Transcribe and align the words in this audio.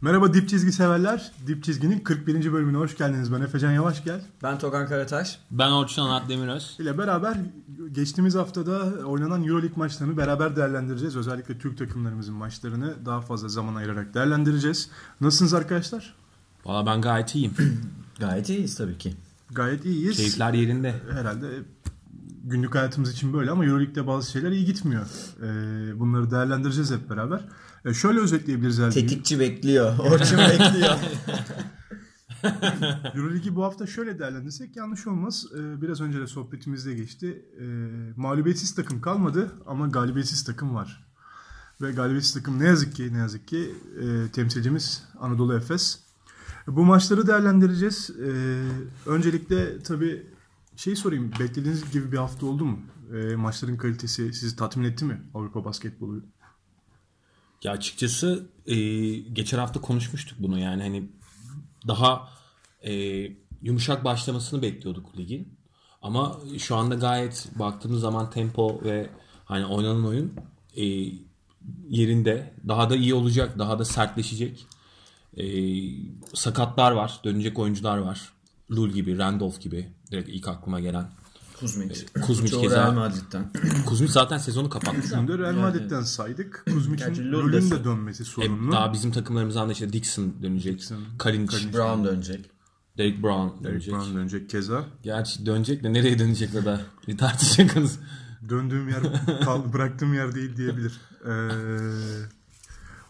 Merhaba 0.00 0.34
Dip 0.34 0.48
Çizgi 0.48 0.72
severler. 0.72 1.32
Dip 1.46 1.64
Çizgi'nin 1.64 1.98
41. 2.00 2.52
bölümüne 2.52 2.76
hoş 2.76 2.96
geldiniz. 2.96 3.32
Ben 3.32 3.40
Efecan 3.40 3.72
Yavaş 3.72 4.04
gel. 4.04 4.20
Ben 4.42 4.58
Togan 4.58 4.86
Karataş. 4.88 5.38
Ben 5.50 5.70
Orçun 5.70 6.02
Anat 6.02 6.28
Demiröz. 6.28 6.76
ile 6.78 6.98
beraber 6.98 7.36
geçtiğimiz 7.92 8.34
haftada 8.34 8.78
oynanan 9.06 9.44
Euroleague 9.44 9.76
maçlarını 9.76 10.16
beraber 10.16 10.56
değerlendireceğiz. 10.56 11.16
Özellikle 11.16 11.58
Türk 11.58 11.78
takımlarımızın 11.78 12.34
maçlarını 12.34 13.06
daha 13.06 13.20
fazla 13.20 13.48
zaman 13.48 13.74
ayırarak 13.74 14.14
değerlendireceğiz. 14.14 14.90
Nasılsınız 15.20 15.54
arkadaşlar? 15.54 16.14
Valla 16.64 16.86
ben 16.86 17.00
gayet 17.00 17.34
iyiyim. 17.34 17.54
Gayet 18.20 18.48
iyiyiz 18.48 18.76
tabii 18.76 18.98
ki. 18.98 19.14
Gayet 19.50 19.84
iyiyiz. 19.84 20.16
Keyifler 20.16 20.52
yerinde. 20.54 20.94
Herhalde 21.12 21.46
günlük 22.44 22.74
hayatımız 22.74 23.12
için 23.12 23.32
böyle 23.32 23.50
ama 23.50 23.64
Euroleague'de 23.64 24.06
bazı 24.06 24.30
şeyler 24.30 24.50
iyi 24.50 24.64
gitmiyor. 24.64 25.06
Ee, 25.42 26.00
bunları 26.00 26.30
değerlendireceğiz 26.30 26.90
hep 26.90 27.10
beraber. 27.10 27.40
Ee, 27.84 27.94
şöyle 27.94 28.20
özetleyebiliriz 28.20 28.78
herhalde. 28.78 28.94
Tetikçi 28.94 29.40
bekliyor. 29.40 29.98
Orçun 29.98 30.38
bekliyor. 30.50 30.96
Euroleague'i 33.14 33.56
bu 33.56 33.64
hafta 33.64 33.86
şöyle 33.86 34.18
değerlendirsek 34.18 34.76
yanlış 34.76 35.06
olmaz. 35.06 35.46
Ee, 35.54 35.82
biraz 35.82 36.00
önce 36.00 36.20
de 36.20 36.26
sohbetimizde 36.26 36.94
geçti. 36.94 37.44
Ee, 37.60 37.64
mağlubiyetsiz 38.16 38.74
takım 38.74 39.00
kalmadı 39.00 39.52
ama 39.66 39.86
galibiyetsiz 39.88 40.44
takım 40.44 40.74
var. 40.74 41.08
Ve 41.80 41.92
galibiyetsiz 41.92 42.34
takım 42.34 42.58
ne 42.58 42.64
yazık 42.66 42.94
ki 42.94 43.12
ne 43.14 43.18
yazık 43.18 43.48
ki 43.48 43.74
e, 44.00 44.30
temsilcimiz 44.32 45.04
Anadolu 45.20 45.56
Efes. 45.56 46.00
Bu 46.66 46.84
maçları 46.84 47.26
değerlendireceğiz. 47.26 48.10
Ee, 48.10 48.62
öncelikle 49.06 49.82
tabii 49.82 50.26
şey 50.76 50.96
sorayım. 50.96 51.30
Beklediğiniz 51.40 51.90
gibi 51.90 52.12
bir 52.12 52.16
hafta 52.16 52.46
oldu 52.46 52.64
mu? 52.64 52.80
Ee, 53.14 53.36
maçların 53.36 53.76
kalitesi 53.76 54.32
sizi 54.32 54.56
tatmin 54.56 54.84
etti 54.84 55.04
mi 55.04 55.22
Avrupa 55.34 55.64
basketbolu? 55.64 56.22
Ya 57.62 57.72
açıkçası 57.72 58.48
e, 58.66 58.76
geçen 59.18 59.58
hafta 59.58 59.80
konuşmuştuk 59.80 60.38
bunu 60.40 60.58
yani 60.58 60.82
hani 60.82 61.08
daha 61.88 62.28
e, 62.84 62.92
yumuşak 63.62 64.04
başlamasını 64.04 64.62
bekliyorduk 64.62 65.18
ligin. 65.18 65.58
Ama 66.02 66.40
şu 66.58 66.76
anda 66.76 66.94
gayet 66.94 67.48
baktığımız 67.54 68.00
zaman 68.00 68.30
tempo 68.30 68.80
ve 68.84 69.10
hani 69.44 69.66
oynanan 69.66 70.06
oyun 70.06 70.34
e, 70.76 70.84
yerinde. 71.88 72.54
Daha 72.68 72.90
da 72.90 72.96
iyi 72.96 73.14
olacak, 73.14 73.58
daha 73.58 73.78
da 73.78 73.84
sertleşecek. 73.84 74.66
E, 75.36 75.44
sakatlar 76.34 76.92
var, 76.92 77.20
dönecek 77.24 77.58
oyuncular 77.58 77.98
var. 77.98 78.32
Lul 78.70 78.90
gibi, 78.90 79.18
Randolph 79.18 79.60
gibi 79.60 79.88
direkt 80.10 80.28
ilk 80.28 80.48
aklıma 80.48 80.80
gelen. 80.80 81.10
Kuzmic. 81.60 82.06
Kuzmic 82.22 82.50
Çoğu 82.50 82.62
keza. 82.62 82.76
Real 82.76 82.92
Madrid'den. 82.94 83.52
Kuzmic 83.86 84.12
zaten 84.12 84.38
sezonu 84.38 84.68
kapattı. 84.70 85.08
Şimdi 85.08 85.32
de 85.32 85.38
Real 85.38 85.54
Madrid'den 85.54 86.02
saydık. 86.02 86.64
Kuzmic'in 86.74 87.32
rolün 87.32 87.52
de- 87.52 87.70
de 87.70 87.84
dönmesi 87.84 88.22
E, 88.22 88.26
sorunlu. 88.26 88.72
daha 88.72 88.92
bizim 88.92 89.12
takımlarımızdan 89.12 89.68
da 89.68 89.72
işte 89.72 89.92
Dixon 89.92 90.34
dönecek. 90.42 90.78
Dixon, 90.78 90.98
Kalinic, 91.18 91.72
Brown 91.74 92.04
dönecek. 92.04 92.50
Derek 92.98 93.22
Brown 93.22 93.64
dönecek. 93.64 93.94
Brown 93.94 94.14
dönecek 94.16 94.50
keza. 94.50 94.84
Gerçi 95.02 95.46
dönecek 95.46 95.82
de 95.84 95.92
nereye 95.92 96.18
dönecek 96.18 96.50
o 96.62 96.64
da 96.64 96.80
bir 97.08 97.18
tartışacağız. 97.18 97.98
Döndüğüm 98.48 98.88
yer 98.88 99.02
kal, 99.44 99.72
bıraktığım 99.72 100.14
yer 100.14 100.34
değil 100.34 100.56
diyebilir. 100.56 101.00
Ee, 101.26 101.30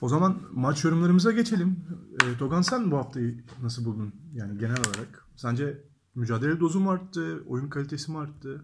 o 0.00 0.08
zaman 0.08 0.38
maç 0.52 0.84
yorumlarımıza 0.84 1.32
geçelim. 1.32 1.76
Ee, 2.24 2.38
Togan 2.38 2.62
sen 2.62 2.90
bu 2.90 2.96
haftayı 2.96 3.44
nasıl 3.62 3.84
buldun? 3.84 4.14
Yani 4.34 4.58
genel 4.58 4.78
olarak. 4.78 5.24
Sence 5.36 5.78
mücadele 6.14 6.60
dozu 6.60 6.80
mu 6.80 6.90
arttı? 6.90 7.42
Oyun 7.48 7.68
kalitesi 7.68 8.10
mi 8.10 8.18
arttı? 8.18 8.60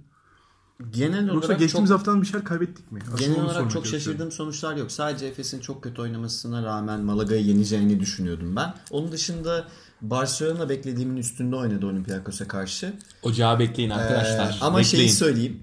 Genel 0.91 1.27
Yoksa 1.27 1.47
olarak 1.47 1.59
geçtiğimiz 1.59 1.89
çok, 1.89 1.99
haftadan 1.99 2.23
bir 2.23 2.27
şeyler 2.27 2.45
kaybettik 2.45 2.93
mi? 2.93 3.01
Aslında 3.03 3.21
genel 3.21 3.45
olarak 3.45 3.71
çok 3.71 3.87
şaşırdığım 3.87 4.33
sonuçlar 4.33 4.77
yok. 4.77 4.93
Sadece 4.93 5.27
Efes'in 5.27 5.61
çok 5.61 5.83
kötü 5.83 6.03
oynamasına 6.03 6.63
rağmen 6.63 7.01
Malaga'yı 7.01 7.45
yeneceğini 7.45 8.01
düşünüyordum 8.01 8.57
ben. 8.57 8.75
Onun 8.91 9.13
dışında 9.13 9.69
Barcelona 10.01 10.69
beklediğimin 10.69 11.17
üstünde 11.17 11.57
oynadı 11.57 11.87
Olympiakos'a 11.87 12.49
karşı. 12.49 12.93
Ocağı 13.23 13.59
bekleyin 13.59 13.91
arkadaşlar. 13.91 14.51
Ee, 14.51 14.65
ama 14.65 14.79
bekleyin. 14.79 14.97
şeyi 14.97 15.11
söyleyeyim. 15.11 15.61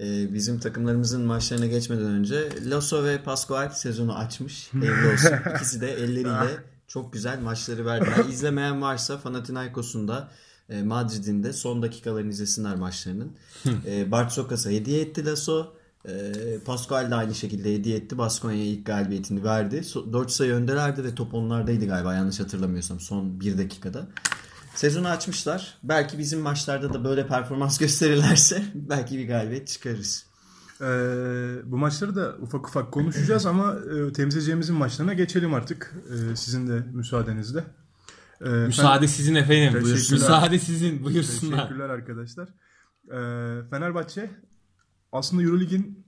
Ee, 0.00 0.34
bizim 0.34 0.60
takımlarımızın 0.60 1.22
maçlarına 1.22 1.66
geçmeden 1.66 2.04
önce 2.04 2.48
Lasso 2.70 3.04
ve 3.04 3.22
Pascual 3.22 3.70
sezonu 3.70 4.14
açmış. 4.14 4.68
Hayırlı 4.80 5.12
olsun. 5.12 5.54
İkisi 5.56 5.80
de 5.80 5.92
elleriyle 5.92 6.64
çok 6.86 7.12
güzel 7.12 7.40
maçları 7.40 7.86
verdiler. 7.86 8.24
İzlemeyen 8.28 8.82
varsa 8.82 9.20
Panathinaikos'un 9.20 10.08
da 10.08 10.28
e, 10.70 10.82
Madrid'in 10.82 11.42
de 11.42 11.52
son 11.52 11.82
dakikalarını 11.82 12.30
izlesinler 12.30 12.76
maçlarının. 12.76 13.32
e, 13.86 14.10
Bart 14.10 14.32
Sokas'a 14.32 14.70
hediye 14.70 15.00
etti 15.00 15.26
Lasso. 15.26 15.72
E, 16.08 16.32
Pascual 16.64 17.10
de 17.10 17.14
aynı 17.14 17.34
şekilde 17.34 17.74
hediye 17.74 17.96
etti. 17.96 18.18
Baskonya'ya 18.18 18.64
ilk 18.64 18.86
galibiyetini 18.86 19.44
verdi. 19.44 19.76
So- 19.76 20.12
4 20.12 20.30
sayı 20.30 20.52
öndelerdi 20.52 21.04
ve 21.04 21.14
top 21.14 21.34
onlardaydı 21.34 21.86
galiba 21.86 22.14
yanlış 22.14 22.40
hatırlamıyorsam 22.40 23.00
son 23.00 23.40
1 23.40 23.58
dakikada. 23.58 24.06
Sezonu 24.74 25.08
açmışlar. 25.08 25.78
Belki 25.82 26.18
bizim 26.18 26.40
maçlarda 26.40 26.94
da 26.94 27.04
böyle 27.04 27.26
performans 27.26 27.78
gösterirlerse 27.84 28.62
belki 28.74 29.18
bir 29.18 29.28
galibiyet 29.28 29.68
çıkarırız. 29.68 30.26
Ee, 30.80 30.84
bu 31.64 31.76
maçları 31.78 32.16
da 32.16 32.34
ufak 32.42 32.68
ufak 32.68 32.92
konuşacağız 32.92 33.46
ama 33.46 33.74
e, 34.08 34.12
temsilcimizin 34.12 34.74
maçlarına 34.76 35.12
geçelim 35.14 35.54
artık. 35.54 35.94
Ee, 36.10 36.36
sizin 36.36 36.68
de 36.68 36.82
müsaadenizle. 36.92 37.64
Ee, 38.44 38.48
Müsaade 38.48 39.08
sizin 39.08 39.34
efendim. 39.34 39.82
Müsaade 39.82 40.58
sizin. 40.58 41.04
Buyursunlar. 41.04 41.56
Teşekkürler 41.56 41.90
arkadaşlar. 41.90 42.48
Ee, 43.08 43.68
Fenerbahçe 43.70 44.30
aslında 45.12 45.42
Eurolig'in 45.42 46.06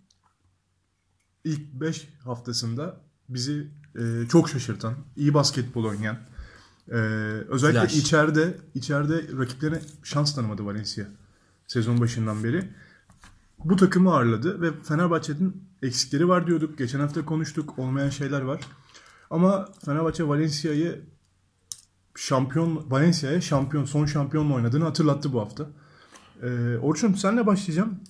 ilk 1.44 1.72
5 1.72 2.08
haftasında 2.24 3.00
bizi 3.28 3.68
e, 3.98 4.28
çok 4.28 4.48
şaşırtan, 4.48 4.94
iyi 5.16 5.34
basketbol 5.34 5.84
oynayan, 5.84 6.16
e, 6.88 6.96
özellikle 7.48 7.80
Flash. 7.80 7.96
içeride 7.96 8.56
içeride 8.74 9.38
rakiplerine 9.38 9.80
şans 10.02 10.34
tanımadı 10.34 10.64
Valencia 10.64 11.04
sezon 11.66 12.00
başından 12.00 12.44
beri. 12.44 12.68
Bu 13.58 13.76
takımı 13.76 14.14
ağırladı 14.14 14.60
ve 14.60 14.82
Fenerbahçe'nin 14.82 15.64
eksikleri 15.82 16.28
var 16.28 16.46
diyorduk. 16.46 16.78
Geçen 16.78 17.00
hafta 17.00 17.24
konuştuk. 17.24 17.78
Olmayan 17.78 18.08
şeyler 18.08 18.40
var. 18.40 18.60
Ama 19.30 19.68
Fenerbahçe 19.84 20.28
Valencia'yı 20.28 21.04
şampiyon 22.14 22.90
Valencia'ya 22.90 23.40
şampiyon 23.40 23.84
son 23.84 24.06
şampiyonla 24.06 24.54
oynadığını 24.54 24.84
hatırlattı 24.84 25.32
bu 25.32 25.40
hafta. 25.40 25.66
Ee, 26.42 26.76
Orçun 26.82 27.14
senle 27.14 27.46
başlayacağım. 27.46 28.00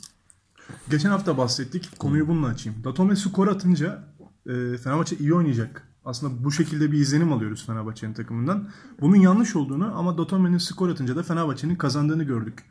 Geçen 0.91 1.11
hafta 1.11 1.39
bahsettik. 1.39 1.99
Konuyu 1.99 2.29
bununla 2.29 2.47
açayım. 2.47 2.85
Datome 2.85 3.17
skor 3.17 3.49
atınca 3.49 4.05
e, 4.47 4.77
Fenerbahçe 4.79 5.17
iyi 5.17 5.35
oynayacak. 5.35 5.89
Aslında 6.05 6.45
bu 6.45 6.53
şekilde 6.53 6.93
bir 6.93 6.99
izlenim 6.99 7.33
alıyoruz 7.33 7.67
Fenerbahçe'nin 7.67 8.15
takımından. 8.15 8.69
Bunun 9.01 9.17
yanlış 9.17 9.57
olduğunu 9.57 9.99
ama 9.99 10.19
Datome'nin 10.19 10.59
skor 10.59 10.89
atınca 10.89 11.17
da 11.17 11.23
Fenerbahçe'nin 11.23 11.77
kazandığını 11.77 12.25
gördük. 12.25 12.65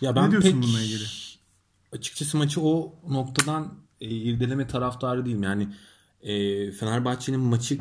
Ya 0.00 0.10
Ne 0.10 0.16
ben 0.16 0.30
diyorsun 0.30 0.50
pek 0.52 0.62
bununla 0.62 0.80
ilgili? 0.80 1.04
açıkçası 1.92 2.36
maçı 2.38 2.60
o 2.60 2.94
noktadan 3.08 3.74
e, 4.00 4.08
irdeleme 4.08 4.66
taraftarı 4.66 5.26
değilim. 5.26 5.42
Yani 5.42 5.68
e, 6.22 6.32
Fenerbahçe'nin 6.72 7.40
maçı 7.40 7.78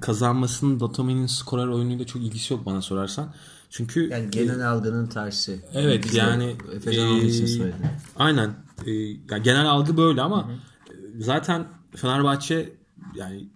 kazanmasının 0.00 0.80
Datome'nin 0.80 1.26
skorer 1.26 1.66
oyunuyla 1.66 2.06
çok 2.06 2.22
ilgisi 2.22 2.54
yok 2.54 2.66
bana 2.66 2.82
sorarsan. 2.82 3.34
Çünkü 3.70 4.08
Yani 4.08 4.30
genel 4.30 4.70
algının 4.70 5.06
tersi. 5.06 5.60
Evet, 5.74 6.04
Biz 6.04 6.14
yani, 6.14 6.56
Efecan 6.74 7.08
onun 7.08 7.20
için 7.20 7.44
e, 7.44 7.48
söyledim. 7.48 7.86
Aynen. 8.16 8.54
Ee, 8.86 8.90
yani 9.30 9.42
genel 9.42 9.66
algı 9.66 9.96
böyle 9.96 10.22
ama 10.22 10.50
e, 10.88 10.92
zaten 11.18 11.66
Fenerbahçe 11.96 12.72
yani 13.14 13.48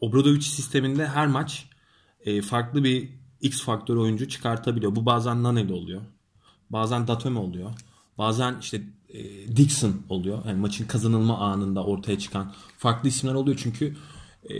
Obradovic 0.00 0.40
sisteminde 0.40 1.06
her 1.06 1.26
maç 1.26 1.68
e, 2.24 2.42
farklı 2.42 2.84
bir 2.84 3.08
X 3.40 3.62
faktör 3.62 3.96
oyuncu 3.96 4.28
çıkartabiliyor. 4.28 4.96
Bu 4.96 5.06
bazen 5.06 5.42
Naneli 5.42 5.72
oluyor. 5.72 6.00
Bazen 6.70 7.08
Datome 7.08 7.38
oluyor. 7.38 7.70
Bazen 8.18 8.56
işte 8.60 8.82
e, 9.08 9.56
Dixon 9.56 10.02
oluyor. 10.08 10.44
Yani 10.46 10.60
maçın 10.60 10.86
kazanılma 10.86 11.38
anında 11.38 11.84
ortaya 11.84 12.18
çıkan 12.18 12.52
farklı 12.78 13.08
isimler 13.08 13.34
oluyor 13.34 13.60
çünkü 13.62 13.96
e, 14.44 14.54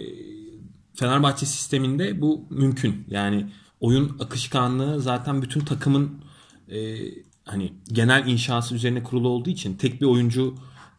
Fenerbahçe 0.97 1.47
sisteminde 1.47 2.21
bu 2.21 2.47
mümkün. 2.51 3.05
Yani 3.09 3.47
oyun 3.81 4.17
akışkanlığı 4.21 5.01
zaten 5.01 5.43
bütün 5.43 5.61
takımın 5.61 6.25
e, 6.71 6.97
hani 7.45 7.73
genel 7.93 8.27
inşası 8.27 8.75
üzerine 8.75 9.03
kurulu 9.03 9.29
olduğu 9.29 9.51
için 9.51 9.77
tek 9.77 10.01
bir 10.01 10.07
oyuncu 10.07 10.55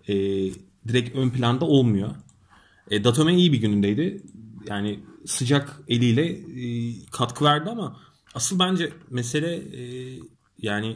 e, 0.08 0.16
direkt 0.88 1.16
ön 1.16 1.30
planda 1.30 1.66
olmuyor. 1.66 2.10
E, 2.92 3.04
Datome 3.04 3.36
iyi 3.36 3.54
bir 3.54 3.58
günündeydi. 3.58 4.24
Yani 4.68 5.00
sıcak 5.26 5.82
eliyle 5.88 6.26
e, 6.30 6.94
katkı 7.12 7.46
verdi 7.46 7.70
ama 7.70 8.00
asıl 8.36 8.60
bence 8.60 8.94
mesele 9.10 9.56
e, 9.56 10.14
yani 10.62 10.96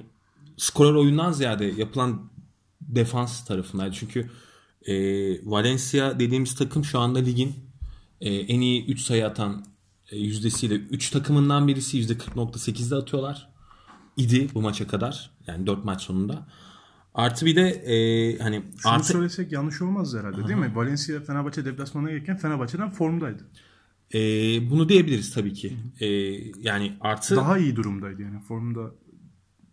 skorer 0.58 0.94
oyundan 0.94 1.32
ziyade 1.32 1.66
yapılan 1.66 2.32
defans 2.82 3.46
tarafındaydı. 3.46 3.96
Çünkü 3.96 4.30
e, 4.86 4.94
Valencia 5.50 6.20
dediğimiz 6.20 6.56
takım 6.56 6.86
şu 6.86 7.00
anda 7.00 7.20
ligin 7.20 7.71
e, 8.22 8.34
en 8.36 8.62
iyi 8.62 8.86
3 8.86 9.02
sayı 9.02 9.26
atan 9.26 9.66
e, 10.12 10.18
yüzdesiyle 10.18 10.76
3 10.76 11.10
takımından 11.10 11.68
birisi 11.68 11.98
%40.8'de 12.02 12.96
atıyorlar. 12.96 13.50
idi 14.18 14.50
bu 14.54 14.62
maça 14.62 14.88
kadar. 14.88 15.32
Yani 15.48 15.68
4 15.68 15.86
maç 15.86 16.02
sonunda. 16.02 16.48
Artı 17.14 17.46
bir 17.46 17.56
de 17.56 17.70
e, 17.70 18.38
hani 18.38 18.64
Şunu 18.78 18.92
artı 18.92 19.08
söylesek 19.08 19.52
yanlış 19.52 19.82
olmaz 19.82 20.16
herhalde 20.16 20.48
değil 20.48 20.60
mi? 20.60 20.76
Valencia 20.76 21.22
Fenerbahçe 21.22 21.66
deplasmanına 21.66 22.10
gelirken 22.12 22.38
Fenerbahçe'den 22.38 22.90
formdaydı. 22.90 23.44
E, 24.14 24.20
bunu 24.70 24.90
diyebiliriz 24.90 25.34
tabii 25.34 25.54
ki. 25.54 25.78
E, 26.00 26.08
yani 26.62 26.98
artı 27.02 27.36
Daha 27.36 27.58
iyi 27.58 27.76
durumdaydı 27.76 28.22
yani 28.22 28.40
formda. 28.40 28.92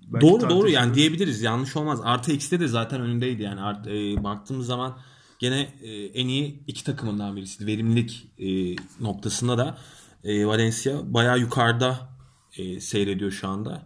belki 0.06 0.27
doğru 0.27 0.50
doğru 0.50 0.69
yani 0.69 0.95
diyebiliriz. 0.95 1.43
Yanlış 1.43 1.77
olmaz. 1.77 2.00
Artı 2.05 2.33
eksi 2.33 2.61
de 2.61 2.69
zaten 2.69 3.00
önündeydi 3.00 3.43
yani. 3.43 3.61
Art, 3.61 3.87
e, 3.87 4.25
baktığımız 4.25 4.67
zaman 4.67 4.99
gene 5.38 5.61
e, 5.82 5.90
en 5.93 6.29
iyi 6.29 6.62
iki 6.67 6.85
takımından 6.85 7.37
birisiydi. 7.37 7.67
Verimlilik 7.67 8.31
e, 8.38 8.76
noktasında 9.00 9.58
da 9.58 9.79
e, 10.25 10.46
Valencia 10.46 11.14
bayağı 11.14 11.38
yukarıda 11.38 12.08
e, 12.56 12.81
seyrediyor 12.81 13.31
şu 13.31 13.49
anda. 13.49 13.82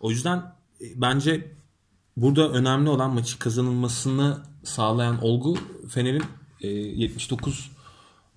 O 0.00 0.10
yüzden 0.10 0.38
e, 0.80 0.84
bence 0.96 1.54
burada 2.16 2.48
önemli 2.48 2.90
olan 2.90 3.14
maçı 3.14 3.38
kazanılmasını 3.38 4.42
sağlayan 4.64 5.24
olgu 5.24 5.58
Fener'in 5.88 6.24
e, 6.60 6.68
79 6.68 7.70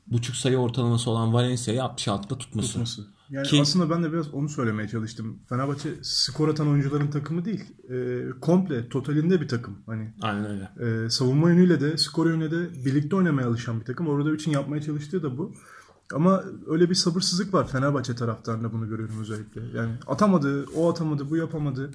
buçuk 0.08 0.36
sayı 0.36 0.58
ortalaması 0.58 1.10
olan 1.10 1.34
Valencia'yı 1.34 1.80
66'da 1.80 2.38
tutması. 2.38 2.72
tutması. 2.72 3.13
Yani 3.34 3.48
Ki- 3.48 3.62
aslında 3.62 3.90
ben 3.90 4.04
de 4.04 4.14
biraz 4.14 4.34
onu 4.34 4.50
söylemeye 4.50 4.88
çalıştım. 4.90 5.40
Fenerbahçe 5.50 5.90
skor 6.02 6.48
atan 6.50 6.68
oyuncuların 6.68 7.08
takımı 7.12 7.46
değil. 7.46 7.64
E, 7.90 8.22
komple, 8.42 8.90
totalinde 8.90 9.42
bir 9.42 9.48
takım. 9.48 9.78
Hani 9.86 10.14
Aynen 10.22 10.46
öyle. 10.52 11.06
e, 11.06 11.10
savunma 11.10 11.50
yönüyle 11.50 11.82
de, 11.82 11.98
skor 11.98 12.30
yönüyle 12.30 12.52
de 12.52 12.86
birlikte 12.86 13.16
oynamaya 13.16 13.48
alışan 13.48 13.80
bir 13.80 13.86
takım. 13.86 14.08
Orada 14.08 14.36
için 14.36 14.52
yapmaya 14.52 14.82
çalıştığı 14.82 15.24
da 15.24 15.38
bu. 15.38 15.54
Ama 16.14 16.44
öyle 16.68 16.90
bir 16.90 16.96
sabırsızlık 16.96 17.54
var 17.54 17.68
Fenerbahçe 17.68 18.16
taraftarında 18.16 18.74
bunu 18.74 18.90
görüyorum 18.90 19.22
özellikle. 19.22 19.62
Yani 19.78 19.92
atamadı, 20.08 20.66
o 20.76 20.92
atamadı, 20.92 21.30
bu 21.30 21.38
yapamadı. 21.38 21.92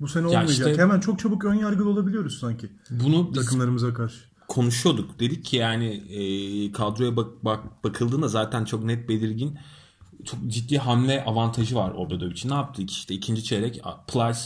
Bu 0.00 0.08
sene 0.08 0.26
olmayacak. 0.26 0.68
işte- 0.68 0.82
Hemen 0.82 1.00
çok 1.00 1.18
çabuk 1.18 1.44
ön 1.44 1.54
yargılı 1.54 1.88
olabiliyoruz 1.88 2.38
sanki 2.40 2.68
Bunu 2.90 3.32
takımlarımıza 3.32 3.94
karşı. 3.94 4.16
konuşuyorduk. 4.48 5.20
Dedik 5.20 5.44
ki 5.44 5.56
yani 5.56 5.86
e, 5.88 6.72
kadroya 6.72 7.16
bak, 7.16 7.44
bak 7.44 7.84
bakıldığında 7.84 8.28
zaten 8.28 8.64
çok 8.64 8.84
net 8.84 9.08
belirgin 9.08 9.58
çok 10.24 10.46
ciddi 10.46 10.78
hamle 10.78 11.24
avantajı 11.24 11.76
var 11.76 11.90
Obradovic'in. 11.90 12.50
Ne 12.50 12.54
yaptı 12.54 12.86
ki 12.86 12.92
işte 12.92 13.14
ikinci 13.14 13.44
çeyrek 13.44 13.82
Plyce 14.08 14.40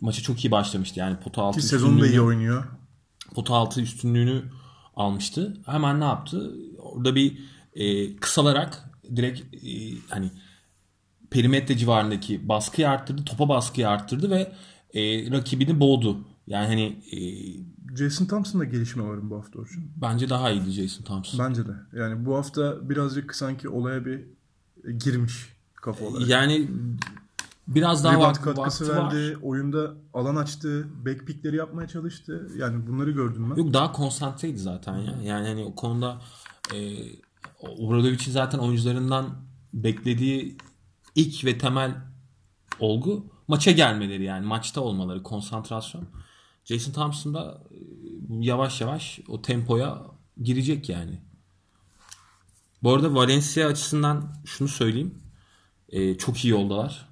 maça 0.00 0.22
çok 0.22 0.44
iyi 0.44 0.50
başlamıştı. 0.50 1.00
Yani 1.00 1.16
pota 1.16 1.42
altı 1.42 1.60
Ki 1.60 1.66
sezonu 1.66 2.00
da 2.00 2.06
iyi 2.06 2.20
oynuyor. 2.20 2.64
pota 3.34 3.54
altı 3.54 3.80
üstünlüğünü 3.80 4.42
almıştı. 4.96 5.56
Hemen 5.66 6.00
ne 6.00 6.04
yaptı? 6.04 6.54
Orada 6.78 7.14
bir 7.14 7.38
e, 7.74 8.16
kısalarak 8.16 8.90
direkt 9.16 9.40
e, 9.54 9.70
hani 10.08 10.30
perimetre 11.30 11.76
civarındaki 11.76 12.48
baskıyı 12.48 12.88
arttırdı, 12.88 13.24
topa 13.24 13.48
baskıyı 13.48 13.88
arttırdı 13.88 14.30
ve 14.30 14.52
e, 14.94 15.30
rakibini 15.30 15.80
boğdu. 15.80 16.24
Yani 16.46 16.66
hani 16.66 17.02
e, 17.12 17.18
Jason 17.96 18.26
Thompson'da 18.26 18.64
gelişme 18.64 19.02
var 19.04 19.30
bu 19.30 19.36
hafta 19.36 19.58
Orçun. 19.58 19.84
bence 19.96 20.28
daha 20.28 20.50
iyiydi 20.50 20.70
Jason 20.70 21.04
Thompson. 21.04 21.48
Bence 21.48 21.66
de. 21.66 21.72
Yani 21.96 22.26
bu 22.26 22.36
hafta 22.36 22.88
birazcık 22.90 23.34
sanki 23.34 23.68
olaya 23.68 24.04
bir 24.04 24.20
girmiş 24.92 25.48
kafa 25.74 26.04
olarak. 26.04 26.28
Yani 26.28 26.68
biraz 27.68 28.04
daha 28.04 28.14
Rebound 28.14 28.36
vak- 28.36 28.42
katkısı 28.42 28.88
vakti 28.88 29.16
verdi. 29.16 29.36
var. 29.36 29.42
Oyunda 29.42 29.94
alan 30.14 30.36
açtı. 30.36 30.88
Backpickleri 31.06 31.56
yapmaya 31.56 31.88
çalıştı. 31.88 32.50
Yani 32.56 32.86
bunları 32.86 33.10
gördüm 33.10 33.50
ben. 33.50 33.56
Yok 33.56 33.72
daha 33.72 33.92
konsantreydi 33.92 34.58
zaten 34.58 34.96
ya. 34.98 35.22
Yani 35.22 35.48
hani 35.48 35.64
o 35.64 35.74
konuda 35.74 36.22
e, 36.74 36.78
Obradovic'in 37.60 38.32
zaten 38.32 38.58
oyuncularından 38.58 39.26
beklediği 39.74 40.56
ilk 41.14 41.44
ve 41.44 41.58
temel 41.58 41.94
olgu 42.80 43.26
maça 43.48 43.70
gelmeleri 43.70 44.24
yani 44.24 44.46
maçta 44.46 44.80
olmaları, 44.80 45.22
konsantrasyon. 45.22 46.04
Jason 46.64 46.92
Thompson 46.92 47.34
da 47.34 47.62
e, 47.70 47.76
yavaş 48.28 48.80
yavaş 48.80 49.20
o 49.28 49.42
tempoya 49.42 50.02
girecek 50.42 50.88
yani. 50.88 51.20
Bu 52.84 52.94
arada 52.94 53.14
Valencia 53.14 53.68
açısından 53.68 54.32
şunu 54.44 54.68
söyleyeyim. 54.68 55.14
E, 55.88 56.18
çok 56.18 56.44
iyi 56.44 56.50
yoldalar. 56.50 57.08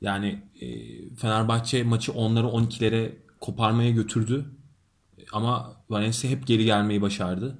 Yani 0.00 0.42
e, 0.60 0.66
Fenerbahçe 1.16 1.82
maçı 1.82 2.12
onları 2.12 2.46
12'lere 2.46 3.12
koparmaya 3.40 3.90
götürdü. 3.90 4.44
Ama 5.32 5.76
Valencia 5.90 6.30
hep 6.30 6.46
geri 6.46 6.64
gelmeyi 6.64 7.02
başardı. 7.02 7.58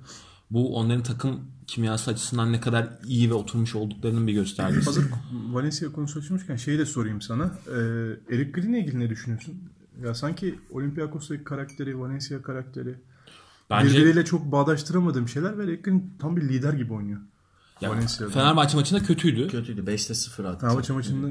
Bu 0.51 0.77
onların 0.77 1.03
takım 1.03 1.41
kimyası 1.67 2.11
açısından 2.11 2.53
ne 2.53 2.61
kadar 2.61 2.89
iyi 3.07 3.31
ve 3.31 3.35
oturmuş 3.35 3.75
olduklarının 3.75 4.27
bir 4.27 4.33
göstergesi. 4.33 4.85
Hazır 4.85 5.05
Valencia 5.33 5.93
konusu 5.93 6.19
açılmışken 6.19 6.57
şeyi 6.57 6.79
de 6.79 6.87
sorayım 6.87 7.21
sana. 7.21 7.45
Ee, 7.45 8.35
Eric 8.35 8.51
Green'le 8.51 8.75
ilgili 8.75 9.01
ne 9.01 9.11
düşünüyorsun? 9.11 9.55
Ya 10.03 10.15
sanki 10.15 10.59
Olympiakos'taki 10.71 11.45
karakteri, 11.45 12.01
Valencia 12.01 12.43
karakteri 12.43 12.95
Bence 13.71 13.97
birbiriyle 13.97 14.25
çok 14.25 14.53
bağdaştıramadığım 14.53 15.29
şeyler 15.29 15.59
ve 15.59 15.65
Eric 15.65 15.83
Green 15.83 16.11
tam 16.19 16.37
bir 16.37 16.43
lider 16.43 16.73
gibi 16.73 16.93
oynuyor. 16.93 17.21
Ya, 17.81 17.91
Valencia'da. 17.91 18.31
Fenerbahçe 18.33 18.77
maçında 18.77 19.03
kötüydü. 19.03 19.49
Kötüydü. 19.49 19.81
5'te 19.81 20.15
0 20.15 20.45
attı. 20.45 20.61
Fenerbahçe 20.61 20.93
maçında 20.93 21.29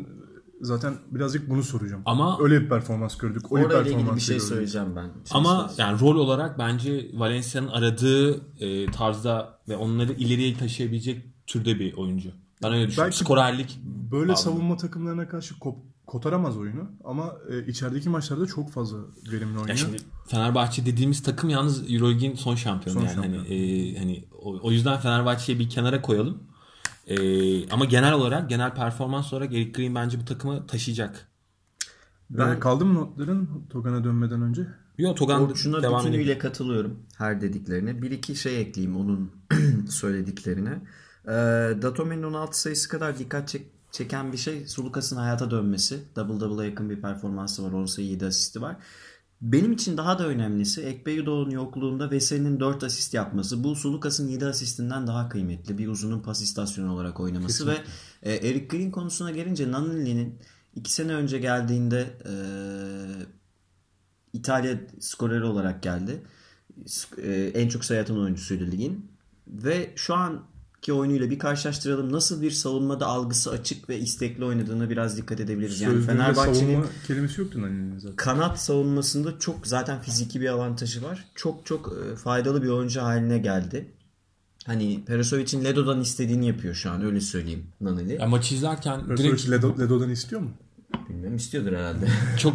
zaten 0.62 0.94
birazcık 1.12 1.50
bunu 1.50 1.63
soracağım. 1.63 2.01
Ama- 2.06 2.38
öyle 2.42 2.62
bir 2.62 2.69
performans 2.69 3.18
gördük. 3.18 3.51
Oyun 3.51 3.66
Orayla 3.66 3.92
ilgili 3.92 4.16
bir 4.16 4.22
şey 4.22 4.36
gördük. 4.36 4.50
söyleyeceğim 4.50 4.96
ben. 4.96 5.10
Ama 5.31 5.72
yani 5.78 6.00
rol 6.00 6.16
olarak 6.16 6.60
bence 6.60 7.07
Valencia'nın 7.13 7.68
aradığı 7.68 8.42
e, 8.60 8.92
tarzda 8.92 9.60
ve 9.69 9.75
onları 9.75 10.13
ileriye 10.13 10.57
taşıyabilecek 10.57 11.25
türde 11.48 11.80
bir 11.80 11.94
oyuncu. 11.94 12.30
Ben 12.63 12.74
öyle 12.74 12.88
düşünüyorum. 12.88 13.12
Belki 13.12 13.18
Skorerlik 13.25 13.80
Böyle 13.86 14.12
bağlamında. 14.12 14.36
savunma 14.36 14.78
takımlarına 14.78 15.28
karşı 15.30 15.54
kop- 15.56 15.80
kotaramaz 16.10 16.58
oyunu 16.58 16.92
ama 17.04 17.36
e, 17.50 17.66
içerideki 17.66 18.10
maçlarda 18.10 18.46
çok 18.46 18.72
fazla 18.72 18.98
verimli 19.32 19.46
oynuyor. 19.48 19.68
Ya 19.70 19.76
şimdi 19.76 19.98
Fenerbahçe 20.28 20.86
dediğimiz 20.86 21.24
takım 21.24 21.50
yalnız 21.50 21.92
Euroleague'in 21.92 22.36
son 22.36 22.56
şampiyonu 22.56 23.00
Son 23.00 23.06
yani 23.06 23.16
şampiyon. 23.16 23.44
hani 23.46 23.94
e, 23.94 23.98
hani 23.98 24.26
o, 24.42 24.60
o 24.62 24.72
yüzden 24.72 25.00
Fenerbahçe'yi 25.00 25.60
bir 25.60 25.70
kenara 25.70 26.02
koyalım. 26.02 26.44
E, 27.08 27.70
ama 27.70 27.86
genel 27.86 28.14
olarak 28.14 28.50
genel 28.50 28.74
performans 28.76 29.34
olarak 29.34 29.54
Eric 29.54 29.72
Green 29.72 29.96
bence 29.96 30.20
bu 30.22 30.26
takımı 30.26 30.68
taşıyacak. 30.68 31.28
ben... 32.30 32.50
Ben- 32.50 32.60
kaldı 32.60 32.86
mı 32.86 32.94
notların 32.94 33.50
Togan'a 33.70 34.04
dönmeden 34.04 34.42
önce? 34.42 34.68
Yo 34.98 35.16
Togan 35.16 35.42
Orçun'a 35.42 35.84
devam 35.84 36.06
bütünüyle 36.06 36.38
katılıyorum 36.38 37.00
her 37.18 37.42
dediklerine. 37.42 38.02
Bir 38.02 38.12
iki 38.12 38.36
şey 38.36 38.62
ekleyeyim 38.62 38.98
onun 38.98 39.32
söylediklerine. 39.90 40.82
Ee, 41.26 41.32
Datome'nin 41.82 42.24
16 42.24 42.62
sayısı 42.62 42.90
kadar 42.90 43.20
dikkat 43.20 43.50
çek- 43.50 43.79
çeken 43.91 44.31
bir 44.31 44.38
şey 44.38 44.68
Sulukas'ın 44.68 45.18
hayata 45.18 45.51
dönmesi. 45.51 46.03
Double 46.15 46.39
double'a 46.39 46.65
yakın 46.65 46.89
bir 46.89 47.01
performansı 47.01 47.63
var. 47.63 47.71
10 47.71 47.86
sayı 47.86 48.07
7 48.07 48.25
asisti 48.25 48.62
var. 48.62 48.77
Benim 49.41 49.71
için 49.71 49.97
daha 49.97 50.19
da 50.19 50.27
önemlisi 50.27 50.81
Ekpeyudo'nun 50.81 51.50
yokluğunda 51.50 52.12
Veseli'nin 52.12 52.59
4 52.59 52.83
asist 52.83 53.13
yapması. 53.13 53.63
Bu 53.63 53.75
Sulukas'ın 53.75 54.27
7 54.27 54.45
asistinden 54.45 55.07
daha 55.07 55.30
kıymetli. 55.30 55.77
Bir 55.77 55.88
uzunun 55.88 56.19
pas 56.19 56.41
istasyonu 56.41 56.94
olarak 56.94 57.19
oynaması 57.19 57.68
ve 57.68 57.77
e, 58.24 58.33
Eric 58.33 58.65
Green 58.68 58.91
konusuna 58.91 59.31
gelince 59.31 59.71
Nannini'nin 59.71 60.39
2 60.75 60.93
sene 60.93 61.13
önce 61.13 61.39
geldiğinde 61.39 62.17
e, 62.25 62.34
İtalya 64.34 64.77
skoreri 65.00 65.43
olarak 65.43 65.84
geldi. 65.84 66.22
E, 67.17 67.51
En 67.55 67.69
çok 67.69 67.86
sayı 67.86 68.01
atan 68.01 68.19
oyuncusuydu 68.19 68.72
ligin. 68.72 69.12
Ve 69.48 69.93
şu 69.96 70.15
anki 70.89 71.00
oyunuyla 71.00 71.29
bir 71.29 71.39
karşılaştıralım. 71.39 72.12
Nasıl 72.12 72.41
bir 72.41 72.51
savunmada 72.51 73.05
algısı 73.05 73.51
açık 73.51 73.89
ve 73.89 74.00
istekli 74.00 74.46
oynadığına 74.46 74.89
biraz 74.89 75.17
dikkat 75.17 75.39
edebiliriz. 75.39 75.81
Yani 75.81 76.01
Fenerbahçe'nin 76.01 76.86
kelimesi 77.08 77.41
yoktu 77.41 77.62
Nani'nin 77.62 78.00
zaten. 78.00 78.15
kanat 78.15 78.60
savunmasında 78.60 79.39
çok 79.39 79.67
zaten 79.67 80.01
fiziki 80.01 80.41
bir 80.41 80.48
avantajı 80.48 81.03
var. 81.03 81.25
Çok 81.36 81.65
çok 81.65 81.93
e, 81.93 82.15
faydalı 82.15 82.63
bir 82.63 82.67
oyuncu 82.67 83.01
haline 83.01 83.38
geldi. 83.38 83.91
Hani 84.65 85.03
Perisovic'in 85.05 85.63
Ledo'dan 85.63 86.01
istediğini 86.01 86.48
yapıyor 86.48 86.75
şu 86.75 86.91
an 86.91 87.05
öyle 87.05 87.22
söyleyeyim 87.22 87.65
Naneli. 87.81 88.13
Ya 88.13 88.27
maçı 88.27 88.55
izlerken 88.55 89.08
direkt 89.08 89.19
Direkt... 89.22 89.50
Ledo, 89.50 89.79
Ledo'dan 89.79 90.10
istiyor 90.10 90.41
mu? 90.41 90.51
Bilmem 91.10 91.36
istiyordur 91.36 91.72
herhalde. 91.72 92.08
çok 92.38 92.53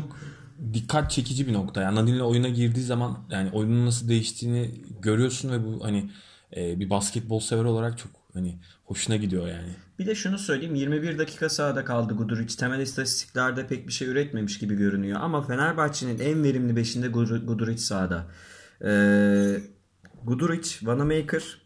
dikkat 0.74 1.10
çekici 1.10 1.46
bir 1.46 1.52
nokta. 1.52 1.82
Yani 1.82 1.96
Nadine 1.96 2.22
oyuna 2.22 2.48
girdiği 2.48 2.84
zaman 2.84 3.18
yani 3.30 3.50
oyunun 3.52 3.86
nasıl 3.86 4.08
değiştiğini 4.08 4.70
görüyorsun 5.02 5.50
ve 5.50 5.64
bu 5.64 5.84
hani 5.84 6.10
e, 6.56 6.80
bir 6.80 6.90
basketbol 6.90 7.40
sever 7.40 7.64
olarak 7.64 7.98
çok 7.98 8.23
hani 8.34 8.58
hoşuna 8.84 9.16
gidiyor 9.16 9.48
yani. 9.48 9.68
Bir 9.98 10.06
de 10.06 10.14
şunu 10.14 10.38
söyleyeyim 10.38 10.74
21 10.74 11.18
dakika 11.18 11.48
sahada 11.48 11.84
kaldı 11.84 12.14
Guduric. 12.14 12.56
Temel 12.56 12.80
istatistiklerde 12.80 13.66
pek 13.66 13.88
bir 13.88 13.92
şey 13.92 14.08
üretmemiş 14.08 14.58
gibi 14.58 14.74
görünüyor. 14.74 15.20
Ama 15.20 15.42
Fenerbahçe'nin 15.42 16.18
en 16.18 16.44
verimli 16.44 16.76
beşinde 16.76 17.06
Gudur- 17.06 17.46
Guduric 17.46 17.78
sahada. 17.78 18.26
Ee, 18.84 19.60
Guduric, 20.24 20.86
Vanamaker, 20.86 21.64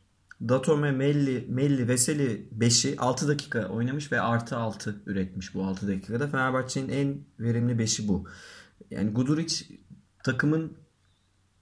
Datome, 0.49 0.93
Melli, 0.93 1.47
Melli, 1.49 1.89
Veseli 1.89 2.49
5'i 2.59 2.97
6 2.99 3.29
dakika 3.29 3.69
oynamış 3.69 4.13
ve 4.13 4.21
artı 4.21 4.57
6 4.57 5.03
üretmiş 5.07 5.55
bu 5.55 5.65
6 5.65 5.89
dakikada. 5.89 6.29
Fenerbahçe'nin 6.29 6.89
en 6.89 7.19
verimli 7.41 7.73
5'i 7.73 8.09
bu. 8.09 8.29
Yani 8.91 9.11
Guduric 9.11 9.65
takımın 10.25 10.73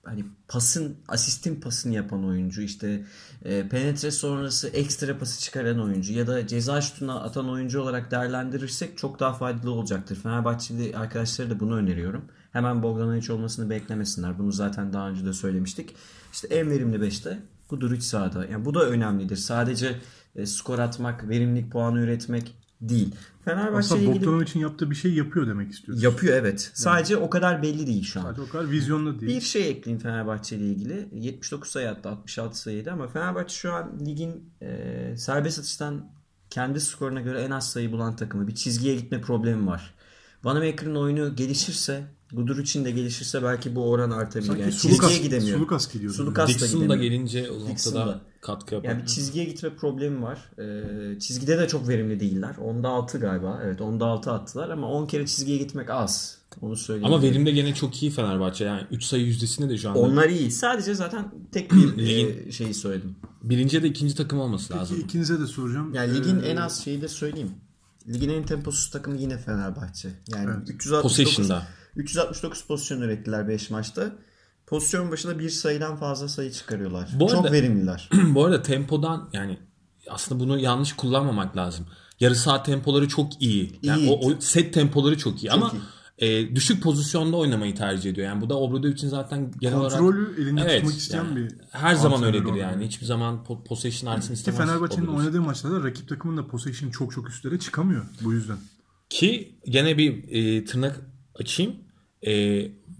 hani 0.06 0.24
pasın 0.48 0.96
asistin 1.08 1.60
pasını 1.60 1.94
yapan 1.94 2.26
oyuncu 2.26 2.62
işte 2.62 3.04
e, 3.44 3.68
penetre 3.68 4.10
sonrası 4.10 4.68
ekstra 4.68 5.18
pası 5.18 5.40
çıkaran 5.40 5.80
oyuncu 5.80 6.12
ya 6.12 6.26
da 6.26 6.46
ceza 6.46 6.80
şutuna 6.80 7.20
atan 7.20 7.50
oyuncu 7.50 7.80
olarak 7.80 8.10
değerlendirirsek 8.10 8.98
çok 8.98 9.20
daha 9.20 9.32
faydalı 9.32 9.70
olacaktır. 9.70 10.16
Fenerbahçeli 10.16 10.96
arkadaşlara 10.96 11.50
da 11.50 11.60
bunu 11.60 11.76
öneriyorum. 11.76 12.24
Hemen 12.52 12.82
Bogdanovic 12.82 13.32
olmasını 13.32 13.70
beklemesinler. 13.70 14.38
Bunu 14.38 14.52
zaten 14.52 14.92
daha 14.92 15.08
önce 15.08 15.24
de 15.24 15.32
söylemiştik. 15.32 15.94
İşte 16.32 16.48
en 16.48 16.70
verimli 16.70 16.96
5'te 16.96 17.38
Guduric 17.68 18.00
sahada. 18.00 18.46
Yani 18.46 18.64
bu 18.64 18.74
da 18.74 18.84
önemlidir. 18.84 19.36
Sadece 19.36 20.00
e, 20.36 20.46
skor 20.46 20.78
atmak, 20.78 21.28
verimlilik 21.28 21.72
puanı 21.72 22.00
üretmek 22.00 22.54
değil. 22.80 23.14
Fenerbahçe 23.44 23.78
Aslında 23.78 24.00
ilgili 24.02 24.26
Bogdanovic'in 24.26 24.60
yaptığı 24.60 24.90
bir 24.90 24.94
şey 24.94 25.14
yapıyor 25.14 25.46
demek 25.46 25.72
istiyorsun. 25.72 26.04
yapıyor 26.04 26.36
evet. 26.36 26.70
Sadece 26.74 27.16
o 27.16 27.30
kadar 27.30 27.62
belli 27.62 27.86
değil 27.86 28.04
şu 28.04 28.20
an. 28.20 28.24
Sadece 28.24 28.42
o 28.42 28.48
kadar 28.48 28.70
vizyonlu 28.70 29.20
değil. 29.20 29.36
Bir 29.36 29.40
şey 29.40 29.68
ekleyeyim 29.70 30.02
Fenerbahçe 30.02 30.56
ile 30.56 30.66
ilgili. 30.66 31.08
79 31.12 31.70
sayı 31.70 31.90
attı 31.90 32.08
66 32.08 32.58
sayıydı 32.58 32.92
ama 32.92 33.08
Fenerbahçe 33.08 33.54
şu 33.54 33.72
an 33.72 33.92
ligin 34.06 34.50
e, 34.62 35.14
serbest 35.16 35.58
atıştan 35.58 36.10
kendi 36.50 36.80
skoruna 36.80 37.20
göre 37.20 37.42
en 37.42 37.50
az 37.50 37.70
sayı 37.70 37.92
bulan 37.92 38.16
takımı. 38.16 38.48
Bir 38.48 38.54
çizgiye 38.54 38.96
gitme 38.96 39.20
problemi 39.20 39.66
var. 39.66 39.94
Vanamaker'ın 40.44 40.94
oyunu 40.94 41.36
gelişirse, 41.36 42.04
Guduric'in 42.32 42.84
de 42.84 42.90
gelişirse 42.90 43.42
belki 43.42 43.74
bu 43.76 43.90
oran 43.90 44.10
artabilir. 44.10 44.46
Sanki 44.46 44.62
Yani 44.62 44.76
çizgiye 44.76 45.18
gidemiyor. 45.18 45.56
Sulukas 45.58 45.92
gidiyordu. 45.92 46.16
Sulukas 46.16 46.48
da 46.48 46.52
Dixon 46.54 46.80
da 46.80 46.84
gidemiyor. 46.84 47.02
gelince 47.02 47.50
o 47.50 47.70
noktada 47.70 48.06
da. 48.06 48.20
katkı 48.40 48.74
yapar. 48.74 48.88
Yani 48.88 49.02
bir 49.02 49.06
çizgiye 49.06 49.44
gitme 49.44 49.74
problemi 49.76 50.22
var. 50.22 50.38
Ee, 50.58 51.20
çizgide 51.20 51.58
de 51.58 51.68
çok 51.68 51.88
verimli 51.88 52.20
değiller. 52.20 52.56
Onda 52.56 52.88
6 52.88 53.18
galiba. 53.18 53.60
Evet 53.64 53.80
onda 53.80 54.06
6 54.06 54.30
attılar 54.32 54.70
ama 54.70 54.88
10 54.88 55.06
kere 55.06 55.26
çizgiye 55.26 55.58
gitmek 55.58 55.90
az. 55.90 56.38
Onu 56.62 56.76
söyleyeyim. 56.76 57.06
Ama 57.14 57.22
verimde 57.22 57.50
gene 57.50 57.74
çok 57.74 58.02
iyi 58.02 58.10
Fenerbahçe. 58.10 58.64
Yani 58.64 58.82
3 58.90 59.04
sayı 59.04 59.24
yüzdesinde 59.26 59.68
de 59.68 59.78
şu 59.78 59.88
anda. 59.90 59.98
Onlar 59.98 60.28
iyi. 60.28 60.50
Sadece 60.50 60.94
zaten 60.94 61.24
tek 61.52 61.72
bir 61.72 61.76
Ligin- 61.98 62.48
e, 62.48 62.52
şeyi 62.52 62.74
söyledim. 62.74 63.16
Birinci 63.42 63.82
da 63.82 63.86
ikinci 63.86 64.14
takım 64.14 64.40
olması 64.40 64.68
Peki 64.68 64.80
lazım. 64.80 65.00
ikinize 65.00 65.40
de 65.40 65.46
soracağım. 65.46 65.94
Yani 65.94 66.14
ligin 66.14 66.40
Ee, 66.42 66.46
en 66.48 66.56
az 66.56 66.84
şeyi 66.84 67.02
de 67.02 67.08
söyleyeyim. 67.08 67.50
Ligin 68.08 68.28
en 68.28 68.42
temposuz 68.46 68.90
takımı 68.90 69.16
yine 69.16 69.38
Fenerbahçe. 69.38 70.08
Yani 70.28 70.50
Evet. 70.56 70.70
369, 70.70 71.02
Possession'da. 71.02 71.66
369 71.96 72.64
pozisyon 72.66 73.00
ürettiler 73.00 73.48
5 73.48 73.70
maçta. 73.70 74.12
Pozisyon 74.66 75.10
başına 75.10 75.38
bir 75.38 75.50
sayıdan 75.50 75.96
fazla 75.96 76.28
sayı 76.28 76.52
çıkarıyorlar. 76.52 77.08
Bu 77.14 77.28
Çok 77.28 77.38
arada- 77.44 77.52
verimliler. 77.52 78.10
Bu 78.34 78.44
arada 78.44 78.62
tempodan 78.62 79.28
yani 79.32 79.58
aslında 80.10 80.40
bunu 80.40 80.58
yanlış 80.58 80.92
kullanmamak 80.92 81.56
lazım. 81.56 81.86
Yarı 82.20 82.34
saat 82.34 82.66
tempoları 82.66 83.08
çok 83.08 83.42
iyi. 83.42 83.78
Yani 83.82 84.00
İyi. 84.02 84.10
o, 84.10 84.30
o 84.30 84.40
set 84.40 84.74
tempoları 84.74 85.18
çok 85.18 85.42
iyi 85.44 85.50
ama 85.52 85.72
iyi. 86.18 86.28
e, 86.48 86.54
düşük 86.56 86.82
pozisyonda 86.82 87.36
oynamayı 87.36 87.74
tercih 87.74 88.10
ediyor. 88.10 88.26
Yani 88.26 88.40
bu 88.40 88.50
da 88.50 88.58
Obradoviç'in 88.58 89.08
zaten 89.08 89.52
genel 89.60 89.76
olarak 89.78 89.98
Kontrolü 89.98 90.42
elinde 90.42 90.60
Evet, 90.60 90.76
tutmak 90.80 90.98
isteyen 90.98 91.24
yani 91.24 91.36
bir 91.36 91.52
her 91.70 91.94
zaman 91.94 92.22
öyledir 92.22 92.44
olarak. 92.44 92.60
yani. 92.60 92.86
Hiçbir 92.86 93.06
zaman 93.06 93.44
po- 93.48 93.64
possession 93.64 94.12
artsın 94.12 94.28
Ki 94.28 94.34
istemez. 94.34 94.60
Fenerbahçe'nin 94.60 95.06
oynadığı 95.06 95.40
maçlarda 95.42 95.84
rakip 95.88 96.08
takımın 96.08 96.36
da 96.36 96.46
possession 96.46 96.90
çok 96.90 97.12
çok 97.12 97.28
üstlere 97.30 97.58
çıkamıyor 97.58 98.04
bu 98.20 98.32
yüzden. 98.32 98.56
Ki 99.10 99.58
gene 99.68 99.98
bir 99.98 100.24
e, 100.32 100.64
tırnak 100.64 101.00
açayım. 101.34 101.72
E, 102.26 102.32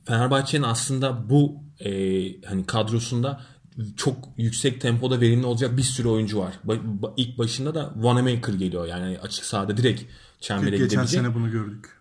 Fenerbahçe'nin 0.04 0.62
aslında 0.62 1.30
bu 1.30 1.54
e, 1.80 1.90
hani 2.42 2.66
kadrosunda 2.66 3.40
çok 3.97 4.16
yüksek 4.37 4.80
tempoda 4.80 5.21
verimli 5.21 5.47
olacak 5.47 5.76
bir 5.76 5.83
sürü 5.83 6.09
oyuncu 6.09 6.38
var. 6.38 6.54
Ba- 6.66 7.00
ba- 7.00 7.12
ilk 7.16 7.38
başında 7.38 7.75
da 7.75 7.90
Wanamaker 7.95 8.54
geliyor. 8.54 8.87
Yani 8.87 9.18
açık 9.23 9.45
sahada 9.45 9.76
direkt 9.76 10.02
çembere 10.40 10.71
Geçen 10.71 10.88
gidebilecek. 10.88 11.21
sene 11.21 11.35
bunu 11.35 11.50
gördük. 11.50 11.97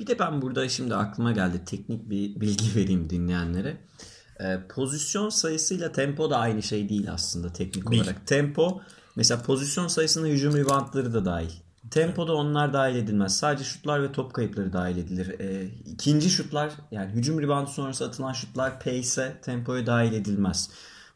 Bir 0.00 0.06
de 0.06 0.18
ben 0.18 0.42
burada 0.42 0.68
şimdi 0.68 0.94
aklıma 0.94 1.32
geldi 1.32 1.60
teknik 1.66 2.10
bir 2.10 2.40
bilgi 2.40 2.74
vereyim 2.76 3.10
dinleyenlere. 3.10 3.76
Ee, 4.40 4.58
pozisyon 4.68 5.28
sayısıyla 5.28 5.92
tempo 5.92 6.30
da 6.30 6.38
aynı 6.38 6.62
şey 6.62 6.88
değil 6.88 7.12
aslında 7.12 7.52
teknik 7.52 7.90
Değil. 7.90 8.02
olarak. 8.02 8.26
Tempo 8.26 8.80
mesela 9.16 9.42
pozisyon 9.42 9.88
sayısına 9.88 10.26
hücum 10.26 10.56
reboundları 10.56 11.14
da 11.14 11.24
dahil. 11.24 11.50
Tempoda 11.90 12.34
onlar 12.34 12.72
dahil 12.72 12.96
edilmez. 12.96 13.36
Sadece 13.36 13.64
şutlar 13.64 14.02
ve 14.02 14.12
top 14.12 14.34
kayıpları 14.34 14.72
dahil 14.72 14.96
edilir. 14.96 15.40
Ee, 15.40 15.68
ikinci 15.86 16.30
şutlar 16.30 16.72
yani 16.90 17.12
hücum 17.12 17.42
reboundu 17.42 17.70
sonrası 17.70 18.04
atılan 18.04 18.32
şutlar 18.32 18.80
pace'e 18.80 19.40
tempoya 19.42 19.86
dahil 19.86 20.12
edilmez. 20.12 20.70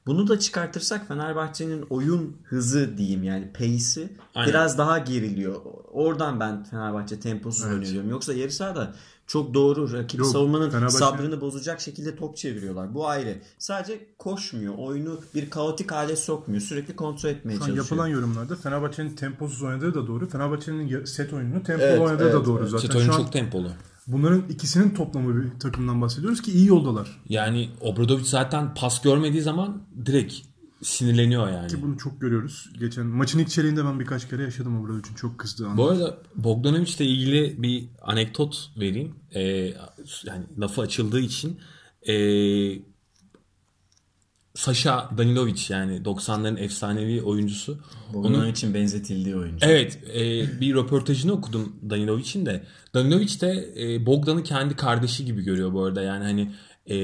Bunu 0.06 0.28
da 0.28 0.38
çıkartırsak 0.38 1.08
Fenerbahçe'nin 1.08 1.86
oyun 1.90 2.36
hızı 2.44 2.98
diyeyim 2.98 3.22
yani 3.22 3.52
pace'i 3.52 4.08
biraz 4.46 4.78
daha 4.78 4.98
geriliyor. 4.98 5.60
Oradan 5.92 6.40
ben 6.40 6.64
Fenerbahçe 6.64 7.20
temposuz 7.20 7.62
Evet. 7.64 7.72
oynuyor 7.72 7.92
diyorum. 7.92 8.10
Yoksa 8.10 8.32
yarı 8.32 8.52
sahada 8.52 8.94
çok 9.30 9.54
doğru 9.54 9.92
rakip 9.92 10.20
Yok, 10.20 10.28
savunmanın 10.28 10.70
Fenerbahçe- 10.70 10.90
sabrını 10.98 11.40
bozacak 11.40 11.80
şekilde 11.80 12.16
top 12.16 12.36
çeviriyorlar. 12.36 12.94
Bu 12.94 13.08
ayrı. 13.08 13.38
Sadece 13.58 14.06
koşmuyor. 14.18 14.74
Oyunu 14.78 15.20
bir 15.34 15.50
kaotik 15.50 15.92
hale 15.92 16.16
sokmuyor. 16.16 16.62
Sürekli 16.62 16.96
kontrol 16.96 17.30
etmeye 17.30 17.52
Şu 17.58 17.62
an 17.64 17.66
çalışıyor. 17.66 17.84
yapılan 17.84 18.06
yorumlarda 18.08 18.56
Fenerbahçe'nin 18.56 19.10
temposuz 19.16 19.62
oynadığı 19.62 19.94
da 19.94 20.06
doğru. 20.06 20.28
Fenerbahçe'nin 20.28 21.04
set 21.04 21.32
oyununu 21.32 21.62
tempolu 21.62 21.86
Evet, 21.88 22.00
oynadığı 22.00 22.22
evet, 22.24 22.34
da 22.34 22.44
doğru 22.44 22.60
evet. 22.60 22.70
zaten. 22.70 22.86
Set 22.86 22.96
oyunu 22.96 23.12
Şu 23.12 23.14
an 23.18 23.22
çok 23.22 23.32
tempolu. 23.32 23.68
bunların 24.06 24.42
ikisinin 24.48 24.90
toplamı 24.94 25.42
bir 25.42 25.60
takımdan 25.60 26.00
bahsediyoruz 26.02 26.42
ki 26.42 26.52
iyi 26.52 26.66
yoldalar. 26.66 27.20
Yani 27.28 27.68
Obradovic 27.80 28.24
zaten 28.24 28.74
pas 28.74 29.02
görmediği 29.02 29.42
zaman 29.42 29.82
direkt 30.06 30.34
sinirleniyor 30.82 31.50
yani. 31.50 31.68
Ki 31.68 31.82
bunu 31.82 31.98
çok 31.98 32.20
görüyoruz. 32.20 32.70
Geçen 32.80 33.06
maçın 33.06 33.38
ilk 33.38 33.48
çeyreğinde 33.48 33.84
ben 33.84 34.00
birkaç 34.00 34.28
kere 34.28 34.42
yaşadım 34.42 34.90
o 34.90 34.98
için 34.98 35.14
çok 35.14 35.38
kızdı. 35.38 35.68
Bu 35.76 35.88
arada 35.88 36.18
Bogdanovic 36.34 36.92
ile 36.98 37.04
ilgili 37.04 37.62
bir 37.62 37.88
anekdot 38.02 38.70
vereyim. 38.80 39.14
Ee, 39.34 39.40
yani 40.24 40.44
lafı 40.58 40.80
açıldığı 40.80 41.20
için 41.20 41.60
ee, 42.08 42.90
Sasha 44.54 45.10
Danilovic 45.18 45.60
yani 45.68 45.96
90'ların 45.96 46.58
efsanevi 46.58 47.22
oyuncusu. 47.22 47.78
Onun 48.14 48.48
için 48.48 48.74
benzetildiği 48.74 49.36
oyuncu. 49.36 49.66
Evet 49.66 49.98
e, 50.14 50.20
bir 50.60 50.74
röportajını 50.74 51.32
okudum 51.32 51.76
Danilovic'in 51.90 52.46
de. 52.46 52.64
Danilovic 52.94 53.40
de 53.40 53.74
e, 53.78 54.06
Bogdan'ı 54.06 54.42
kendi 54.42 54.76
kardeşi 54.76 55.24
gibi 55.24 55.42
görüyor 55.42 55.72
bu 55.72 55.84
arada. 55.84 56.02
Yani 56.02 56.24
hani 56.24 56.52
e, 56.86 56.96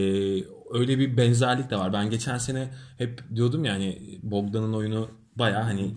öyle 0.72 0.98
bir 0.98 1.16
benzerlik 1.16 1.70
de 1.70 1.76
var. 1.76 1.92
Ben 1.92 2.10
geçen 2.10 2.38
sene 2.38 2.70
hep 2.98 3.22
diyordum 3.34 3.64
yani 3.64 4.18
Bogdan'ın 4.22 4.72
oyunu 4.72 5.08
baya 5.36 5.64
hani 5.64 5.94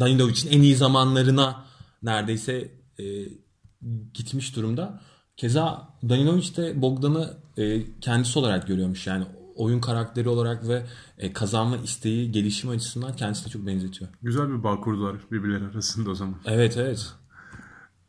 Danilovic'in 0.00 0.50
en 0.50 0.62
iyi 0.62 0.76
zamanlarına 0.76 1.64
neredeyse 2.02 2.70
e, 2.98 3.04
gitmiş 4.14 4.56
durumda. 4.56 5.00
Keza 5.36 5.88
Danilovic 6.08 6.56
de 6.56 6.82
Bogdan'ı 6.82 7.36
e, 7.56 7.82
kendisi 8.00 8.38
olarak 8.38 8.66
görüyormuş. 8.66 9.06
Yani 9.06 9.24
oyun 9.56 9.80
karakteri 9.80 10.28
olarak 10.28 10.68
ve 10.68 10.86
e, 11.18 11.32
kazanma 11.32 11.76
isteği, 11.76 12.32
gelişim 12.32 12.70
açısından 12.70 13.16
kendisine 13.16 13.52
çok 13.52 13.66
benzetiyor. 13.66 14.10
Güzel 14.22 14.48
bir 14.48 14.62
bağ 14.62 14.80
kurdular 14.80 15.16
birbirleri 15.32 15.64
arasında 15.64 16.10
o 16.10 16.14
zaman. 16.14 16.34
Evet 16.44 16.76
evet. 16.76 17.12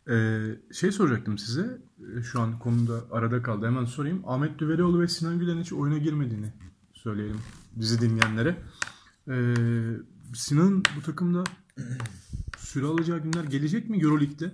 Ee, 0.10 0.40
şey 0.74 0.92
soracaktım 0.92 1.38
size. 1.38 1.78
Ee, 2.20 2.24
Şu 2.24 2.42
an 2.42 2.60
konuda 2.60 3.02
arada 3.12 3.42
kaldı. 3.42 3.66
Hemen 3.66 3.86
sorayım. 3.86 4.22
Ahmet 4.28 4.60
Düvelioğlu 4.60 5.02
ve 5.02 5.08
Sinan 5.08 5.40
Güler'in 5.40 5.62
hiç 5.62 5.74
oyuna 5.74 5.98
girmediğini 5.98 6.54
söyleyelim 6.94 7.40
bizi 7.76 8.02
dinleyenlere. 8.02 8.56
Ee, 9.30 9.54
Sinan 10.36 10.84
bu 10.98 11.02
takımda 11.06 11.44
süre 12.58 12.86
alacağı 12.86 13.20
günler 13.20 13.44
gelecek 13.44 13.90
mi 13.90 14.02
Euroleague'de? 14.04 14.52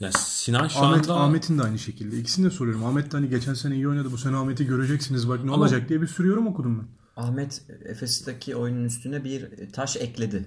Ya 0.00 0.12
Sinan 0.12 0.68
şu 0.68 0.78
Ahmet, 0.78 1.10
anda 1.10 1.20
Ahmet'in 1.20 1.58
de 1.58 1.62
aynı 1.62 1.78
şekilde. 1.78 2.18
İkisini 2.18 2.46
de 2.46 2.50
soruyorum. 2.50 2.84
Ahmet 2.84 3.12
de 3.12 3.16
hani 3.16 3.28
geçen 3.28 3.54
sene 3.54 3.74
iyi 3.74 3.88
oynadı. 3.88 4.12
Bu 4.12 4.18
sene 4.18 4.36
Ahmet'i 4.36 4.66
göreceksiniz 4.66 5.28
bak 5.28 5.44
ne 5.44 5.50
Ama- 5.50 5.62
olacak 5.62 5.88
diye 5.88 6.02
bir 6.02 6.06
sürü 6.06 6.28
yorum 6.28 6.46
okudum 6.46 6.78
ben. 6.78 6.86
Ahmet 7.22 7.62
Efes'teki 7.84 8.56
oyunun 8.56 8.84
üstüne 8.84 9.24
bir 9.24 9.48
taş 9.72 9.96
ekledi. 9.96 10.46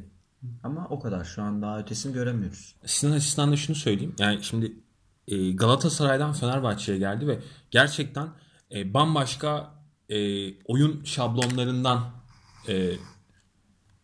Ama 0.64 0.88
o 0.90 1.00
kadar. 1.00 1.24
Şu 1.24 1.42
an 1.44 1.62
daha 1.62 1.80
ötesini 1.80 2.14
göremiyoruz. 2.14 2.76
Sinan 2.86 3.16
açısından 3.16 3.52
da 3.52 3.58
şunu 3.58 3.76
söyleyeyim. 3.76 4.16
Yani 4.20 4.44
şimdi 4.44 4.74
e, 5.28 5.52
Galatasaray'dan 5.52 6.34
Fenerbahçe'ye 6.34 6.98
geldi 6.98 7.28
ve 7.28 7.40
gerçekten 7.72 8.30
e, 8.72 8.94
bambaşka 8.94 9.76
e, 10.10 10.18
oyun 10.64 11.04
şablonlarından 11.04 12.04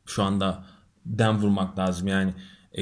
şu 0.06 0.24
anda 0.24 0.66
dem 1.06 1.38
vurmak 1.38 1.80
lazım. 1.80 2.08
Yani 2.08 2.34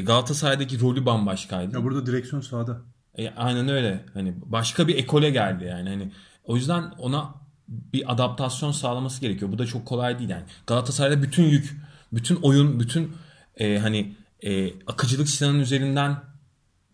Galatasaray'daki 0.03 0.79
rolü 0.79 1.05
bambaşkaydı. 1.05 1.75
Ya 1.75 1.83
burada 1.83 2.05
direksiyon 2.05 2.41
sağda. 2.41 2.81
E, 3.17 3.29
aynen 3.29 3.69
öyle. 3.69 4.05
Hani 4.13 4.35
başka 4.45 4.87
bir 4.87 4.95
ekole 4.95 5.29
geldi 5.29 5.63
yani. 5.63 5.89
Hani 5.89 6.11
o 6.43 6.55
yüzden 6.55 6.83
ona 6.97 7.35
bir 7.67 8.13
adaptasyon 8.13 8.71
sağlaması 8.71 9.21
gerekiyor. 9.21 9.51
Bu 9.51 9.57
da 9.57 9.65
çok 9.65 9.85
kolay 9.85 10.19
değil 10.19 10.29
yani. 10.29 10.43
Galatasaray'da 10.67 11.23
bütün 11.23 11.43
yük, 11.43 11.77
bütün 12.13 12.35
oyun, 12.35 12.79
bütün 12.79 13.11
e, 13.57 13.79
hani 13.79 14.15
e, 14.41 14.79
akıcılık 14.87 15.29
Sinan'ın 15.29 15.59
üzerinden 15.59 16.17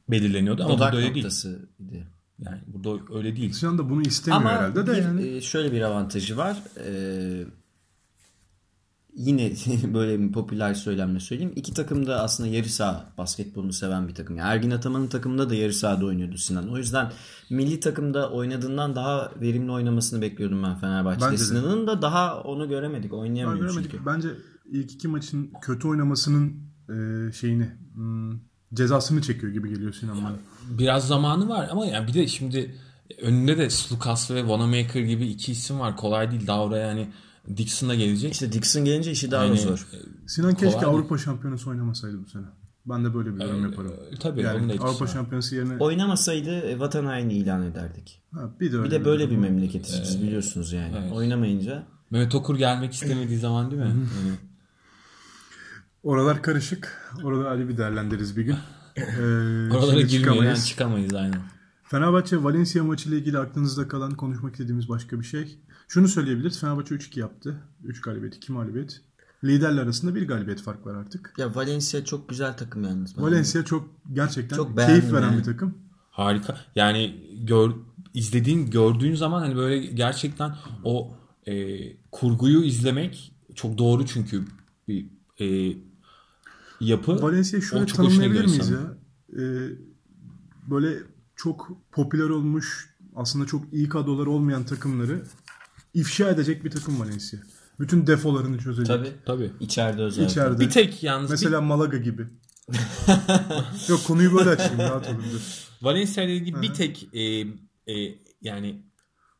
belirleniyordu 0.09 0.63
ama 0.63 0.73
Odak 0.73 0.93
burada 0.93 1.05
öyle 1.05 1.15
değil. 1.15 1.27
Yani 2.41 2.61
burada 2.67 3.17
öyle 3.17 3.35
değil. 3.35 3.51
Sinan 3.51 3.77
da 3.77 3.89
bunu 3.89 4.01
istemiyor 4.01 4.41
Ama 4.41 4.51
herhalde 4.51 4.87
de 4.87 4.91
bir, 4.91 4.97
yani. 4.97 5.27
e, 5.27 5.41
şöyle 5.41 5.71
bir 5.71 5.81
avantajı 5.81 6.37
var. 6.37 6.57
Ee, 6.85 7.45
yine 9.15 9.51
böyle 9.93 10.19
bir 10.19 10.31
popüler 10.31 10.73
söylemle 10.73 11.19
söyleyeyim. 11.19 11.53
İki 11.55 11.73
takım 11.73 12.07
da 12.07 12.21
aslında 12.21 12.49
yarı 12.49 12.69
saha 12.69 13.13
basketbolunu 13.17 13.73
seven 13.73 14.07
bir 14.07 14.15
takım. 14.15 14.35
Yani 14.35 14.49
Ergin 14.53 14.71
Ataman'ın 14.71 15.07
takımında 15.07 15.49
da 15.49 15.55
yarı 15.55 15.73
sahada 15.73 16.05
oynuyordu 16.05 16.37
Sinan. 16.37 16.69
O 16.69 16.77
yüzden 16.77 17.11
milli 17.49 17.79
takımda 17.79 18.31
oynadığından 18.31 18.95
daha 18.95 19.31
verimli 19.41 19.71
oynamasını 19.71 20.21
bekliyordum 20.21 20.63
ben 20.63 20.75
Fenerbahçe'de. 20.75 21.25
Bence 21.25 21.43
de. 21.43 21.45
Sinan'ın 21.45 21.87
da 21.87 22.01
daha 22.01 22.41
onu 22.41 22.69
göremedik. 22.69 23.11
Ben 23.11 23.17
Oynayamıyor 23.17 23.59
göremedik. 23.59 23.91
çünkü. 23.91 24.05
Bence 24.05 24.29
ilk 24.71 24.91
iki 24.91 25.07
maçın 25.07 25.51
kötü 25.61 25.87
oynamasının 25.87 26.53
e, 26.89 27.31
şeyini 27.31 27.69
hmm, 27.93 28.39
cezasını 28.73 29.21
çekiyor 29.21 29.53
gibi 29.53 29.69
geliyor 29.69 29.93
Sinan 29.93 30.17
bana. 30.17 30.35
Biraz 30.79 31.07
zamanı 31.07 31.49
var 31.49 31.69
ama 31.71 31.85
yani 31.85 32.07
bir 32.07 32.13
de 32.13 32.27
şimdi 32.27 32.75
önünde 33.21 33.57
de 33.57 33.69
Slukas 33.69 34.31
ve 34.31 34.39
Wanamaker 34.39 35.01
gibi 35.01 35.27
iki 35.27 35.51
isim 35.51 35.79
var. 35.79 35.97
Kolay 35.97 36.31
değil. 36.31 36.47
Daha 36.47 36.63
oraya 36.63 36.87
yani 36.87 37.07
Dixon'la 37.57 37.95
gelecek. 37.95 38.31
İşte 38.33 38.51
Dixon 38.51 38.85
gelince 38.85 39.11
işi 39.11 39.31
daha 39.31 39.41
da 39.41 39.45
Yani, 39.45 39.59
zor. 39.59 39.87
Sinan 40.27 40.53
keşke 40.55 40.79
Kolay 40.79 40.95
Avrupa 40.95 41.17
Şampiyonası 41.17 41.69
oynamasaydı 41.69 42.23
bu 42.23 42.29
sene. 42.29 42.45
Ben 42.85 43.05
de 43.05 43.13
böyle 43.13 43.35
bir 43.35 43.41
yorum 43.41 43.63
yaparım. 43.63 43.93
e, 44.11 44.19
tabii, 44.19 44.43
da 44.43 44.47
yani 44.47 44.71
etkisi 44.71 44.87
Avrupa 44.87 45.05
var. 45.05 45.09
Şampiyonası 45.09 45.55
yerine 45.55 45.77
Oynamasaydı 45.77 46.51
e, 46.51 46.79
vatan 46.79 47.05
haini 47.05 47.33
ilan 47.33 47.63
ederdik. 47.63 48.23
ha, 48.33 48.55
bir 48.59 48.71
de 48.71 48.77
öyle 48.77 48.85
Bir 48.85 48.91
de 48.91 49.05
böyle 49.05 49.25
bir 49.25 49.29
durum. 49.31 49.41
memleketiz 49.41 50.01
biz 50.03 50.21
biliyorsunuz 50.21 50.73
yani. 50.73 51.13
Oynamayınca 51.13 51.87
Mehmet 52.11 52.35
Okur 52.35 52.57
gelmek 52.57 52.93
istemediği 52.93 53.39
zaman 53.39 53.71
değil 53.71 53.81
mi? 53.81 53.87
Yani, 53.87 54.37
Oralar 56.03 56.41
karışık. 56.41 57.11
Orada 57.23 57.49
Ali 57.49 57.69
bir 57.69 57.77
değerlendiririz 57.77 58.37
bir 58.37 58.43
gün. 58.43 58.55
Ee, 58.97 59.03
oralara 59.71 60.01
girmeden 60.01 60.55
çıkamayız. 60.55 61.13
aynen. 61.13 61.41
Fenerbahçe 61.83 62.43
Valencia 62.43 62.83
maçı 62.83 63.09
ile 63.09 63.17
ilgili 63.17 63.37
aklınızda 63.37 63.87
kalan 63.87 64.11
konuşmak 64.11 64.51
istediğimiz 64.53 64.89
başka 64.89 65.19
bir 65.19 65.25
şey. 65.25 65.57
Şunu 65.87 66.07
söyleyebiliriz. 66.07 66.59
Fenerbahçe 66.59 66.95
3-2 66.95 67.19
yaptı. 67.19 67.63
3 67.83 68.01
galibiyet, 68.01 68.35
2 68.35 68.51
mağlubiyet. 68.51 69.01
Liderler 69.43 69.81
arasında 69.83 70.15
bir 70.15 70.27
galibiyet 70.27 70.61
fark 70.61 70.85
var 70.85 70.95
artık. 70.95 71.33
ya 71.37 71.55
Valencia 71.55 72.05
çok 72.05 72.29
güzel 72.29 72.57
takım 72.57 72.83
yalnız. 72.83 73.17
Ben- 73.17 73.23
Valencia 73.23 73.65
çok 73.65 73.89
gerçekten 74.13 74.55
Çok 74.55 74.77
keyif 74.77 75.13
veren 75.13 75.27
yani. 75.27 75.37
bir 75.37 75.43
takım. 75.43 75.77
Harika. 76.11 76.57
Yani 76.75 77.15
gör, 77.43 77.71
izlediğin, 78.13 78.69
gördüğün 78.71 79.15
zaman 79.15 79.39
hani 79.41 79.55
böyle 79.55 79.85
gerçekten 79.85 80.55
o 80.83 81.17
e, 81.47 81.53
kurguyu 82.11 82.63
izlemek 82.63 83.33
çok 83.55 83.77
doğru 83.77 84.05
çünkü 84.05 84.43
bir 84.87 85.05
e, 85.39 85.77
yapı. 86.81 87.21
Valencia'yı 87.21 87.63
şöyle 87.63 87.85
tanımlayabilir 87.85 88.45
miyiz 88.45 88.69
ya? 88.69 88.97
Ee, 89.33 89.41
böyle 90.69 90.97
çok 91.35 91.71
popüler 91.91 92.29
olmuş, 92.29 92.95
aslında 93.15 93.45
çok 93.45 93.73
iyi 93.73 93.89
kadroları 93.89 94.29
olmayan 94.29 94.63
takımları 94.63 95.23
ifşa 95.93 96.29
edecek 96.29 96.65
bir 96.65 96.71
takım 96.71 96.99
Valencia. 96.99 97.39
Bütün 97.79 98.07
defolarını 98.07 98.57
çözecek. 98.57 98.87
Tabii. 98.87 99.11
Tabii. 99.25 99.51
İçeride 99.59 100.01
özellikle. 100.01 100.31
İçeride. 100.31 100.59
Bir 100.59 100.69
tek 100.69 101.03
yalnız 101.03 101.27
bir- 101.29 101.31
Mesela 101.31 101.61
Malaga 101.61 101.97
gibi. 101.97 102.27
Yok 103.89 104.03
konuyu 104.07 104.33
böyle 104.33 104.49
açayım 104.49 104.77
rahat 104.79 105.07
olun. 105.07 105.23
dur. 105.33 105.41
Valencia 105.81 106.23
ile 106.23 106.35
ilgili 106.35 106.61
bir 106.61 106.73
tek 106.73 107.09
e, 107.13 107.21
e, 107.93 108.15
yani 108.41 108.83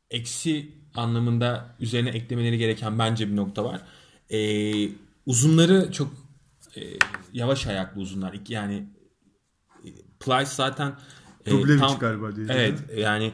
eksi 0.10 0.72
anlamında 0.96 1.76
üzerine 1.80 2.10
eklemeleri 2.10 2.58
gereken 2.58 3.00
bence 3.00 3.28
bir 3.32 3.36
nokta 3.36 3.64
var. 3.64 3.82
E, 4.30 4.40
uzunları 5.26 5.92
çok 5.92 6.14
e, 6.78 6.82
yavaş 7.34 7.68
ayaklı 7.68 8.02
uzunlar. 8.02 8.40
Yani 8.48 8.90
e, 9.86 9.90
Plyce 10.20 10.52
zaten 10.52 10.96
e, 11.46 11.52
Dublevic 11.52 11.80
tam- 11.80 12.00
galiba 12.00 12.36
diye. 12.36 12.48
Evet 12.50 12.80
yani 12.98 13.34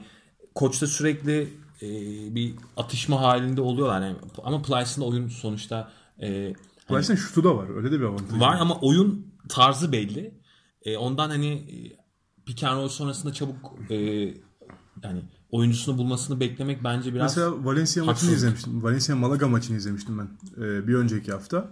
koçta 0.56 0.88
sürekli 0.88 1.50
e, 1.82 1.88
bir 2.36 2.54
atışma 2.78 3.22
halinde 3.22 3.62
oluyorlar. 3.62 4.02
Yani, 4.02 4.18
ama 4.44 4.62
Plyce'ın 4.62 5.06
oyun 5.06 5.28
sonuçta 5.28 5.92
e, 6.22 6.54
Plyce'ın 6.88 7.16
şutu 7.16 7.44
da 7.44 7.58
var. 7.58 7.76
Öyle 7.76 7.92
de 7.92 8.00
bir 8.00 8.06
avantajı. 8.06 8.40
Var 8.40 8.58
ama 8.60 8.80
oyun 8.80 9.34
tarzı 9.50 9.92
belli. 9.92 10.42
E, 10.82 10.98
ondan 10.98 11.30
hani 11.30 11.48
e, 11.54 11.76
pick 12.46 12.64
and 12.64 12.78
roll 12.78 12.88
sonrasında 12.88 13.34
çabuk 13.34 13.76
e, 13.90 13.96
yani 15.04 15.22
oyuncusunu 15.52 15.98
bulmasını 15.98 16.40
beklemek 16.40 16.84
bence 16.84 17.14
biraz 17.14 17.38
Mesela 17.38 17.66
Valencia 17.66 18.04
maçını 18.04 18.12
haksızlık. 18.12 18.38
izlemiştim. 18.38 18.84
Valencia 18.84 19.16
Malaga 19.16 19.48
maçını 19.48 19.78
izlemiştim 19.78 20.20
ben 20.20 20.28
ee, 20.64 20.88
bir 20.88 20.94
önceki 20.94 21.32
hafta. 21.32 21.72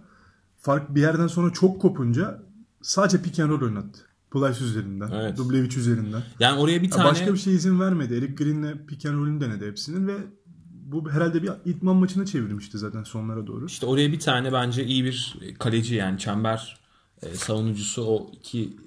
Fark 0.65 0.95
bir 0.95 1.01
yerden 1.01 1.27
sonra 1.27 1.53
çok 1.53 1.81
kopunca 1.81 2.43
sadece 2.81 3.21
pick 3.21 3.39
and 3.39 3.49
roll 3.49 3.61
oynattı. 3.61 3.99
Plyce 4.31 4.65
üzerinden, 4.65 5.11
Evet. 5.11 5.37
Dublevic 5.37 5.77
üzerinden. 5.77 6.23
yani 6.39 6.59
oraya 6.59 6.81
bir 6.81 6.91
tane 6.91 7.05
Başka 7.05 7.33
bir 7.33 7.37
şey 7.37 7.55
izin 7.55 7.79
vermedi. 7.79 8.15
Eric 8.15 8.43
Green'le 8.43 8.85
pick 8.87 9.05
and 9.05 9.15
roll'ünü 9.15 9.41
denedi 9.41 9.65
hepsinin 9.67 10.07
ve 10.07 10.13
bu 10.71 11.11
herhalde 11.11 11.43
bir 11.43 11.51
idman 11.65 11.95
maçına 11.95 12.25
çevirmişti 12.25 12.77
zaten 12.77 13.03
sonlara 13.03 13.47
doğru. 13.47 13.65
işte 13.65 13.85
oraya 13.85 14.11
bir 14.11 14.19
tane 14.19 14.53
bence 14.53 14.85
iyi 14.85 15.05
bir 15.05 15.37
kaleci 15.59 15.95
yani 15.95 16.19
çember 16.19 16.79
e, 17.21 17.35
savunucusu 17.35 18.03
o 18.05 18.31
iki 18.33 18.77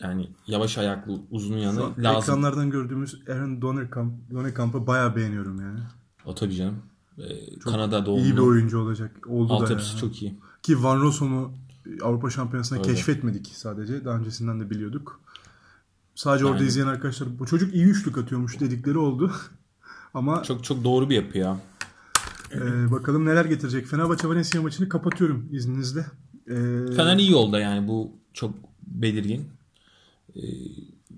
yani 0.00 0.28
yavaş 0.46 0.78
ayaklı 0.78 1.20
uzunun 1.30 1.58
Şu 1.58 1.64
yanı 1.64 1.84
an 1.84 1.94
lazım. 1.98 2.22
Ekranlardan 2.22 2.70
gördüğümüz 2.70 3.20
Aaron 3.28 3.62
Donnerkamp, 3.62 4.12
Donnerkamp'ı 4.30 4.86
bayağı 4.86 5.16
beğeniyorum 5.16 5.60
yani. 5.60 5.78
O 6.24 6.34
tabii 6.34 6.54
canım. 6.54 6.76
E, 7.18 7.58
Kanada 7.58 8.06
doğumlu. 8.06 8.24
İyi 8.24 8.32
bir 8.32 8.42
oyuncu 8.42 8.78
olacak. 8.80 9.26
Oldu 9.26 9.48
da 9.48 9.54
Altyapısı 9.54 9.94
ya. 9.94 10.00
çok 10.00 10.22
iyi. 10.22 10.38
Ki 10.68 10.82
Van 10.82 11.00
Rosso'nu 11.00 11.50
Avrupa 12.02 12.30
Şampiyonası'nda 12.30 12.80
Öyle. 12.80 12.94
keşfetmedik 12.94 13.46
sadece. 13.54 14.04
Daha 14.04 14.18
öncesinden 14.18 14.60
de 14.60 14.70
biliyorduk. 14.70 15.20
Sadece 16.14 16.44
orada 16.46 16.58
Yani- 16.58 16.66
izleyen 16.68 16.86
arkadaşlar 16.88 17.38
bu 17.38 17.46
çocuk 17.46 17.74
iyi 17.74 17.84
üçlük 17.84 18.18
atıyormuş 18.18 18.60
dedikleri 18.60 18.98
oldu. 18.98 19.32
Ama 20.14 20.42
Çok 20.42 20.64
çok 20.64 20.84
doğru 20.84 21.10
bir 21.10 21.14
yapı 21.14 21.38
ya. 21.38 21.60
e, 22.54 22.90
bakalım 22.90 23.26
neler 23.26 23.44
getirecek. 23.44 23.86
Fenerbahçe 23.86 24.28
Valencia 24.28 24.62
maçını 24.62 24.88
kapatıyorum 24.88 25.48
izninizle. 25.52 26.00
E, 26.46 26.54
Fener 26.96 27.16
iyi 27.18 27.30
yolda 27.30 27.60
yani 27.60 27.88
bu 27.88 28.12
çok 28.34 28.54
belirgin. 28.86 29.48
E, 30.36 30.42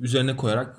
üzerine 0.01 0.37
koyarak 0.37 0.77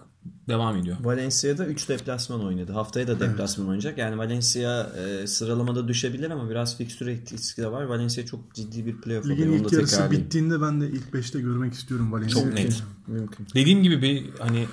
devam 0.47 0.77
ediyor. 0.77 0.97
Valencia'da 1.03 1.65
3 1.65 1.89
deplasman 1.89 2.45
oynadı. 2.45 2.71
Haftaya 2.71 3.07
da 3.07 3.19
deplasman 3.19 3.67
oynayacak. 3.67 3.97
Yani 3.97 4.17
Valencia 4.17 4.83
e, 4.83 5.27
sıralamada 5.27 5.87
düşebilir 5.87 6.29
ama 6.31 6.49
biraz 6.49 6.77
fikstür 6.77 7.07
etkisi 7.07 7.61
de 7.61 7.71
var. 7.71 7.83
Valencia 7.83 8.25
çok 8.25 8.53
ciddi 8.53 8.85
bir 8.85 8.97
playoff 9.01 9.25
ligin 9.25 9.47
adayı. 9.47 9.51
Da 9.51 9.65
ilk 9.65 9.73
yarısı 9.73 9.91
tekrarlayayım. 9.91 10.25
bittiğinde 10.25 10.61
ben 10.61 10.81
de 10.81 10.89
ilk 10.89 11.09
5'te 11.13 11.41
görmek 11.41 11.73
istiyorum 11.73 12.11
Valencia'yı. 12.11 12.45
Çok 12.45 12.53
net. 12.53 12.83
Mümkün. 13.07 13.47
Dediğim 13.55 13.83
gibi 13.83 14.01
bir 14.01 14.29
hani 14.39 14.67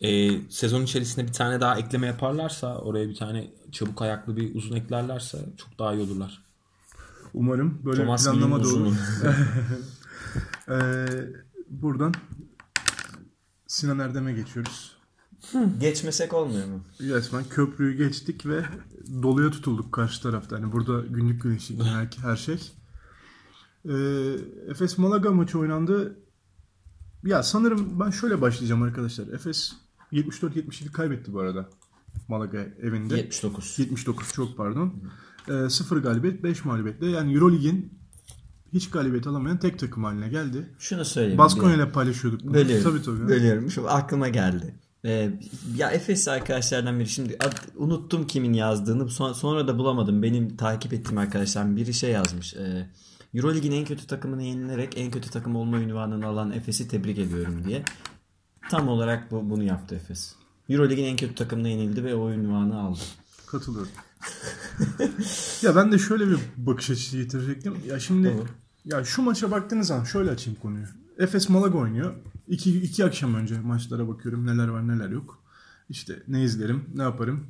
e, 0.00 0.30
sezon 0.48 0.82
içerisinde 0.82 1.26
bir 1.26 1.32
tane 1.32 1.60
daha 1.60 1.78
ekleme 1.78 2.06
yaparlarsa 2.06 2.78
oraya 2.78 3.08
bir 3.08 3.16
tane 3.16 3.50
çabuk 3.72 4.02
ayaklı 4.02 4.36
bir 4.36 4.54
uzun 4.54 4.76
eklerlerse 4.76 5.38
çok 5.56 5.78
daha 5.78 5.94
iyi 5.94 6.02
olurlar. 6.02 6.42
Umarım 7.34 7.78
böyle 7.84 8.02
Thomas 8.02 8.26
bir 8.26 8.30
planlama 8.30 8.64
da 8.64 8.68
olur. 8.68 8.94
Ee, 10.68 11.06
buradan 11.70 12.14
Sinan 13.70 13.98
Erdem'e 13.98 14.32
geçiyoruz. 14.32 14.96
Geçmesek 15.80 16.34
olmuyor 16.34 16.66
mu? 16.66 16.80
Resmen 17.00 17.44
köprüyü 17.44 17.96
geçtik 17.96 18.46
ve 18.46 18.64
doluya 19.22 19.50
tutulduk 19.50 19.92
karşı 19.92 20.22
tarafta. 20.22 20.58
Yani 20.58 20.72
burada 20.72 21.00
günlük 21.00 21.42
güneşi 21.42 21.82
her, 21.82 22.08
her 22.22 22.36
şey. 22.36 22.72
Ee, 23.88 23.92
Efes 24.68 24.98
Malaga 24.98 25.30
maçı 25.30 25.58
oynandı. 25.58 26.18
Ya 27.24 27.42
sanırım 27.42 28.00
ben 28.00 28.10
şöyle 28.10 28.40
başlayacağım 28.40 28.82
arkadaşlar. 28.82 29.28
Efes 29.28 29.72
74-77 30.12 30.92
kaybetti 30.92 31.32
bu 31.32 31.40
arada. 31.40 31.68
Malaga 32.28 32.58
evinde. 32.82 33.16
79. 33.16 33.78
79 33.78 34.32
çok 34.32 34.56
pardon. 34.56 34.94
Ee, 35.48 35.70
0 35.70 35.96
galibiyet 35.96 36.42
5 36.42 36.64
mağlubiyetle. 36.64 37.06
Yani 37.06 37.34
Eurolig'in 37.34 37.99
hiç 38.72 38.90
galibiyet 38.90 39.26
alamayan 39.26 39.58
tek 39.58 39.78
takım 39.78 40.04
haline 40.04 40.28
geldi. 40.28 40.68
Şunu 40.78 41.04
söyleyeyim. 41.04 41.38
Baskonya 41.38 41.74
ile 41.74 41.92
paylaşıyorduk 41.92 42.44
bunu. 42.44 42.54
Bölüyorum. 42.54 42.84
Tabii 42.90 43.02
tabii. 43.02 43.28
Bölüyorum. 43.28 43.70
Şu 43.70 43.90
aklıma 43.90 44.28
geldi. 44.28 44.74
Ee, 45.04 45.30
ya 45.76 45.90
Efes 45.90 46.28
arkadaşlardan 46.28 46.98
biri 47.00 47.08
şimdi 47.08 47.36
ad- 47.40 47.68
unuttum 47.76 48.26
kimin 48.26 48.52
yazdığını 48.52 49.08
son- 49.10 49.32
sonra 49.32 49.68
da 49.68 49.78
bulamadım. 49.78 50.22
Benim 50.22 50.56
takip 50.56 50.92
ettiğim 50.92 51.18
arkadaşlardan 51.18 51.76
biri 51.76 51.94
şey 51.94 52.10
yazmış. 52.10 52.54
E, 52.54 52.88
Eurolig'in 53.34 53.72
en 53.72 53.84
kötü 53.84 54.06
takımını 54.06 54.42
yenilerek 54.42 54.92
en 54.98 55.10
kötü 55.10 55.30
takım 55.30 55.56
olma 55.56 55.80
ünvanını 55.80 56.26
alan 56.26 56.52
Efes'i 56.52 56.88
tebrik 56.88 57.18
ediyorum 57.18 57.64
diye. 57.66 57.82
Tam 58.70 58.88
olarak 58.88 59.30
bu, 59.30 59.50
bunu 59.50 59.62
yaptı 59.62 59.94
Efes. 59.94 60.34
Eurolig'in 60.68 61.04
en 61.04 61.16
kötü 61.16 61.34
takımına 61.34 61.68
yenildi 61.68 62.04
ve 62.04 62.14
o 62.14 62.30
ünvanı 62.32 62.80
aldı. 62.80 62.98
Katılıyorum. 63.46 63.90
ya 65.62 65.76
ben 65.76 65.92
de 65.92 65.98
şöyle 65.98 66.28
bir 66.28 66.38
bakış 66.56 66.90
açısı 66.90 67.16
getirecektim. 67.16 67.74
Ya 67.86 68.00
şimdi 68.00 68.28
Olur. 68.28 68.48
Ya 68.84 69.04
şu 69.04 69.22
maça 69.22 69.50
baktığınız 69.50 69.86
zaman 69.86 70.04
şöyle 70.04 70.30
açayım 70.30 70.60
konuyu. 70.60 70.84
Efes 71.18 71.48
Malaga 71.48 71.78
oynuyor. 71.78 72.14
İki, 72.48 72.80
iki 72.80 73.04
akşam 73.04 73.34
önce 73.34 73.60
maçlara 73.60 74.08
bakıyorum 74.08 74.46
neler 74.46 74.68
var 74.68 74.88
neler 74.88 75.08
yok. 75.10 75.38
İşte 75.88 76.22
ne 76.28 76.44
izlerim 76.44 76.84
ne 76.94 77.02
yaparım. 77.02 77.46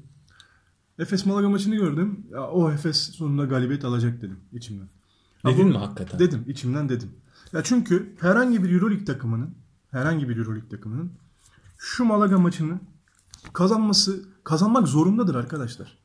Efes 0.98 1.26
Malaga 1.26 1.48
maçını 1.48 1.76
gördüm. 1.76 2.26
Ya 2.30 2.48
o 2.48 2.70
Efes 2.70 2.96
sonunda 2.96 3.44
galibiyet 3.44 3.84
alacak 3.84 4.22
dedim 4.22 4.38
içimden. 4.52 4.88
Ya 5.44 5.50
Dedin 5.50 5.68
mi 5.68 5.76
hakikaten? 5.76 6.18
Dedim 6.18 6.44
içimden 6.48 6.88
dedim. 6.88 7.10
Ya 7.52 7.62
çünkü 7.62 8.16
herhangi 8.20 8.62
bir 8.62 8.72
Euroleague 8.72 9.04
takımının 9.04 9.54
herhangi 9.90 10.28
bir 10.28 10.36
Euroleague 10.36 10.68
takımının 10.68 11.12
şu 11.78 12.04
Malaga 12.04 12.38
maçını 12.38 12.80
kazanması 13.52 14.24
kazanmak 14.44 14.88
zorundadır 14.88 15.34
arkadaşlar. 15.34 15.98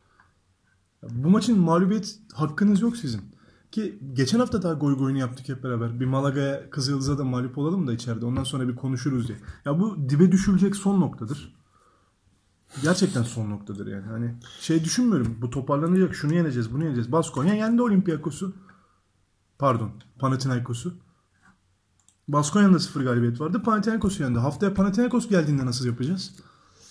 Ya 1.03 1.09
Bu 1.11 1.29
maçın 1.29 1.59
mağlubiyet 1.59 2.19
hakkınız 2.33 2.81
yok 2.81 2.97
sizin. 2.97 3.34
Ki 3.75 3.99
geçen 4.13 4.39
hafta 4.39 4.63
daha 4.63 4.73
goy 4.73 4.97
goyunu 4.97 5.17
yaptık 5.17 5.49
hep 5.49 5.63
beraber. 5.63 5.99
Bir 5.99 6.05
Malaga'ya 6.05 6.69
Kızıldız'a 6.69 7.17
da 7.17 7.23
mağlup 7.23 7.57
olalım 7.57 7.87
da 7.87 7.93
içeride. 7.93 8.25
Ondan 8.25 8.43
sonra 8.43 8.67
bir 8.67 8.75
konuşuruz 8.75 9.27
diye. 9.27 9.37
Ya 9.65 9.79
bu 9.79 10.09
dibe 10.09 10.31
düşülecek 10.31 10.75
son 10.75 11.01
noktadır. 11.01 11.53
Gerçekten 12.83 13.23
son 13.23 13.49
noktadır 13.49 13.87
yani. 13.87 14.05
Hani 14.05 14.35
şey 14.59 14.83
düşünmüyorum. 14.83 15.37
Bu 15.41 15.49
toparlanacak. 15.49 16.15
Şunu 16.15 16.33
yeneceğiz, 16.33 16.73
bunu 16.73 16.83
yeneceğiz. 16.83 17.11
Baskonya 17.11 17.53
yendi 17.53 17.81
Olympiakos'u. 17.81 18.53
Pardon. 19.59 19.91
Panathinaikos'u. 20.19 20.93
Baskonya'nın 22.27 22.73
da 22.73 22.79
sıfır 22.79 23.03
galibiyet 23.03 23.41
vardı. 23.41 23.61
Panathinaikos'u 23.63 24.23
yendi. 24.23 24.39
Haftaya 24.39 24.73
Panathinaikos 24.73 25.29
geldiğinde 25.29 25.65
nasıl 25.65 25.85
yapacağız? 25.85 26.31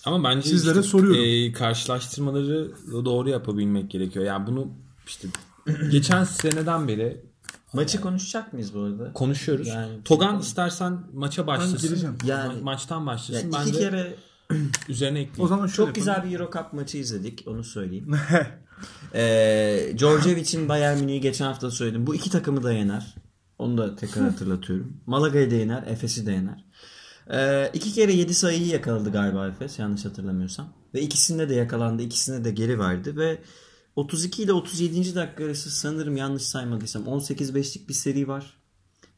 Ama 0.05 0.23
bence 0.23 0.49
Sizlere 0.49 0.79
işte, 0.79 0.89
soruyorum. 0.89 1.21
e, 1.23 1.51
karşılaştırmaları 1.53 2.71
doğru 3.05 3.29
yapabilmek 3.29 3.91
gerekiyor. 3.91 4.25
Yani 4.25 4.47
bunu 4.47 4.67
işte 5.07 5.27
geçen 5.91 6.23
seneden 6.23 6.87
beri 6.87 7.25
Maçı 7.73 8.01
konuşacak 8.01 8.53
mıyız 8.53 8.73
bu 8.73 8.79
arada? 8.81 9.13
konuşuyoruz. 9.13 9.67
Yani- 9.67 10.03
Togan 10.03 10.39
istersen 10.39 10.99
maça 11.13 11.47
başlasın. 11.47 11.89
gireceğim. 11.89 12.17
Yani- 12.25 12.53
Ma- 12.59 12.61
maçtan 12.61 13.05
başlasın. 13.05 13.33
Yani 13.33 13.53
ben 13.53 13.61
iki 13.67 13.73
de 13.77 13.79
kere 13.79 14.15
üzerine 14.89 15.19
ekleyeyim. 15.19 15.43
O 15.43 15.47
zaman 15.47 15.67
şöyle 15.67 15.87
çok 15.87 15.95
güzel 15.95 16.23
bir 16.23 16.39
Euro 16.39 16.51
Cup 16.51 16.73
maçı 16.73 16.97
izledik. 16.97 17.43
Onu 17.47 17.63
söyleyeyim. 17.63 18.11
ee, 19.13 19.93
Djordjevic'in 19.97 20.69
Bayern 20.69 20.97
Münih'i 20.99 21.21
geçen 21.21 21.45
hafta 21.45 21.71
söyledim. 21.71 22.07
Bu 22.07 22.15
iki 22.15 22.29
takımı 22.29 22.63
da 22.63 22.73
yener. 22.73 23.15
Onu 23.59 23.77
da 23.77 23.95
tekrar 23.95 24.23
hatırlatıyorum. 24.29 24.97
Malaga'yı 25.05 25.51
da 25.51 25.55
yener. 25.55 25.83
Efes'i 25.87 26.25
de 26.25 26.31
yener. 26.31 26.65
Ee, 27.31 27.71
iki 27.73 27.91
kere 27.93 28.13
7 28.13 28.33
sayıyı 28.33 28.67
yakaladı 28.67 29.11
galiba 29.11 29.47
Efes 29.47 29.79
yanlış 29.79 30.05
hatırlamıyorsam. 30.05 30.73
Ve 30.93 31.01
ikisinde 31.01 31.49
de 31.49 31.53
yakalandı. 31.55 32.01
ikisine 32.03 32.43
de 32.45 32.51
geri 32.51 32.79
verdi 32.79 33.17
ve 33.17 33.37
32 33.95 34.43
ile 34.43 34.53
37. 34.53 35.15
dakika 35.15 35.45
arası 35.45 35.71
sanırım 35.71 36.17
yanlış 36.17 36.43
saymadıysam 36.43 37.03
18-5'lik 37.03 37.89
bir 37.89 37.93
seri 37.93 38.27
var. 38.27 38.57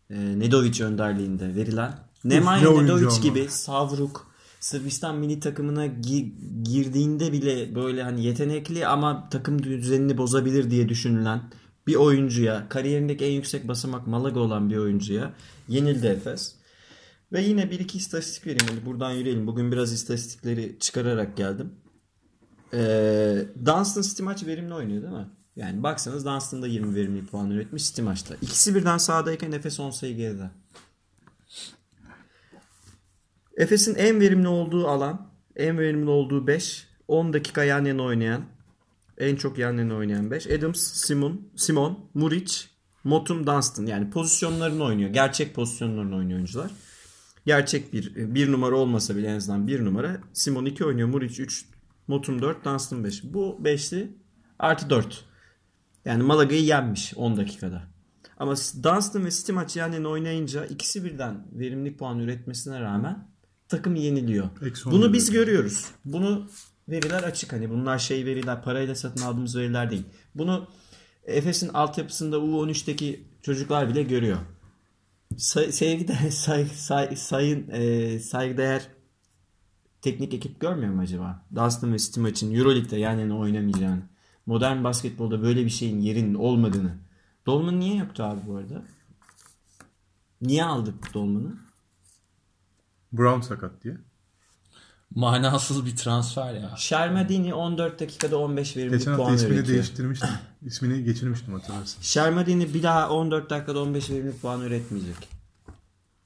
Ee, 0.09 0.39
Nedovic 0.39 0.83
önderliğinde 0.83 1.55
verilen. 1.55 1.99
Nemanja 2.23 2.71
ne 2.71 2.83
Nedovic 2.83 3.21
gibi 3.21 3.47
Savruk 3.49 4.27
Sırbistan 4.59 5.17
milli 5.17 5.39
takımına 5.39 5.85
gi- 5.87 6.63
girdiğinde 6.63 7.31
bile 7.31 7.75
böyle 7.75 8.03
hani 8.03 8.25
yetenekli 8.25 8.87
ama 8.87 9.29
takım 9.29 9.63
düzenini 9.63 10.17
bozabilir 10.17 10.71
diye 10.71 10.89
düşünülen 10.89 11.41
bir 11.87 11.95
oyuncuya, 11.95 12.69
kariyerindeki 12.69 13.25
en 13.25 13.31
yüksek 13.31 13.67
basamak 13.67 14.07
Malaga 14.07 14.39
olan 14.39 14.69
bir 14.69 14.77
oyuncuya 14.77 15.33
yenildi 15.67 16.07
Efes. 16.07 16.55
Ve 17.31 17.41
yine 17.41 17.71
bir 17.71 17.79
iki 17.79 17.97
istatistik 17.97 18.47
vereyim. 18.47 18.65
Hadi 18.69 18.85
buradan 18.85 19.11
yürüyelim. 19.11 19.47
Bugün 19.47 19.71
biraz 19.71 19.93
istatistikleri 19.93 20.77
çıkararak 20.79 21.37
geldim. 21.37 21.71
Ee, 22.73 23.45
Dunstan 23.65 24.01
City 24.01 24.23
maç 24.23 24.45
verimli 24.45 24.73
oynuyor 24.73 25.01
değil 25.01 25.13
mi? 25.13 25.27
Yani 25.55 25.83
baksanız 25.83 26.25
Dunstan 26.25 26.61
da 26.61 26.67
20 26.67 26.95
verimli 26.95 27.25
puan 27.25 27.51
üretmiş 27.51 27.87
City 27.87 28.01
maçta. 28.01 28.35
İkisi 28.41 28.75
birden 28.75 28.97
sahadayken 28.97 29.51
Efes 29.51 29.79
10 29.79 29.89
sayı 29.89 30.15
geride. 30.15 30.49
Efes'in 33.57 33.95
en 33.95 34.19
verimli 34.19 34.47
olduğu 34.47 34.87
alan, 34.87 35.31
en 35.55 35.77
verimli 35.77 36.09
olduğu 36.09 36.47
5, 36.47 36.87
10 37.07 37.33
dakika 37.33 37.63
yan 37.63 37.85
yana 37.85 38.03
oynayan, 38.03 38.45
en 39.17 39.35
çok 39.35 39.57
yan 39.57 39.77
yana 39.77 39.95
oynayan 39.95 40.31
5. 40.31 40.47
Adams, 40.47 40.79
Simon, 40.79 41.41
Simon, 41.55 42.09
Muric, 42.13 42.53
Motum, 43.03 43.47
Dunstan. 43.47 43.85
Yani 43.85 44.09
pozisyonlarını 44.09 44.83
oynuyor. 44.83 45.09
Gerçek 45.09 45.55
pozisyonlarını 45.55 46.15
oynuyor 46.15 46.37
oyuncular. 46.37 46.71
Gerçek 47.45 47.93
bir 47.93 48.15
bir 48.15 48.51
numara 48.51 48.75
olmasa 48.75 49.15
bile 49.15 49.27
en 49.27 49.35
azından 49.35 49.67
bir 49.67 49.85
numara. 49.85 50.17
Simon 50.33 50.65
2 50.65 50.85
oynuyor. 50.85 51.07
Muric 51.07 51.43
3, 51.43 51.65
Motum 52.07 52.41
4, 52.41 52.65
Dunstan 52.65 53.03
5. 53.03 53.23
Bu 53.23 53.59
5'li 53.63 54.17
artı 54.59 54.89
4. 54.89 55.25
Yani 56.05 56.23
Malaga'yı 56.23 56.63
yenmiş 56.63 57.13
10 57.15 57.37
dakikada. 57.37 57.83
Ama 58.37 58.51
Dunstan 58.83 59.25
ve 59.25 59.31
City 59.31 59.51
maçı 59.51 59.79
yan 59.79 59.91
yana 59.91 60.07
oynayınca 60.07 60.65
ikisi 60.65 61.03
birden 61.03 61.47
verimlilik 61.51 61.99
puan 61.99 62.19
üretmesine 62.19 62.81
rağmen 62.81 63.27
takım 63.67 63.95
yeniliyor. 63.95 64.49
Bunu 64.91 65.13
biz 65.13 65.31
görüyoruz. 65.31 65.85
Bunu 66.05 66.49
veriler 66.89 67.23
açık 67.23 67.53
hani 67.53 67.69
bunlar 67.69 67.99
şey 67.99 68.25
veriler 68.25 68.63
parayla 68.63 68.95
satın 68.95 69.21
aldığımız 69.21 69.57
veriler 69.57 69.91
değil. 69.91 70.03
Bunu 70.35 70.67
Efes'in 71.25 71.69
altyapısında 71.69 72.35
U13'teki 72.35 73.23
çocuklar 73.41 73.89
bile 73.89 74.03
görüyor. 74.03 74.37
Say, 75.37 75.71
sevgide 75.71 76.31
say, 76.31 76.65
say, 76.65 77.15
sayın 77.15 77.69
e, 77.69 78.19
saygıdeğer 78.19 78.87
teknik 80.11 80.33
ekip 80.33 80.59
görmüyor 80.59 80.93
mu 80.93 81.01
acaba? 81.01 81.45
Dunstan 81.55 81.93
ve 81.93 81.97
City 81.99 82.19
maçın 82.19 82.55
Euroleague'de 82.55 82.97
yan 82.97 83.19
yana 83.19 83.37
oynamayacağını. 83.37 84.01
Modern 84.45 84.83
basketbolda 84.83 85.41
böyle 85.41 85.65
bir 85.65 85.69
şeyin 85.69 85.99
yerinin 85.99 86.33
olmadığını. 86.33 86.95
Dolman 87.45 87.79
niye 87.79 87.95
yoktu 87.95 88.23
abi 88.23 88.39
bu 88.47 88.55
arada? 88.55 88.81
Niye 90.41 90.63
aldık 90.65 91.13
Dolman'ı? 91.13 91.55
Brown 93.13 93.41
sakat 93.41 93.83
diye. 93.83 93.97
Manasız 95.15 95.85
bir 95.85 95.95
transfer 95.95 96.53
ya. 96.53 96.73
Shermadini 96.77 97.53
14 97.53 97.99
dakikada 97.99 98.37
15 98.37 98.77
verimlilik 98.77 98.99
Geçen 98.99 99.11
hafta 99.11 99.23
puan 99.23 99.35
ismini 99.35 99.53
üretiyor. 99.53 99.75
değiştirmiştim. 99.77 100.29
İsmini 100.65 101.03
geçirmiştim 101.03 101.53
hatırlarsın. 101.53 102.01
Shermadini 102.01 102.73
bir 102.73 102.83
daha 102.83 103.09
14 103.09 103.49
dakikada 103.49 103.79
15 103.79 104.09
verimlilik 104.09 104.41
puan 104.41 104.61
üretmeyecek. 104.61 105.15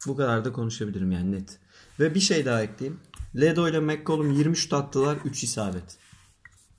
Bu 0.08 0.17
kadar 0.17 0.46
da 0.46 0.54
konuşabilirim 0.54 1.12
yani 1.12 1.32
net. 1.32 1.60
Ve 2.00 2.15
bir 2.15 2.20
şey 2.20 2.46
daha 2.46 2.62
ekleyeyim. 2.62 3.00
Ledo 3.36 3.70
ile 3.70 3.80
McCollum 3.80 4.32
20 4.32 4.58
şut 4.58 4.74
attılar 4.74 5.17
3 5.26 5.44
isabet. 5.44 5.98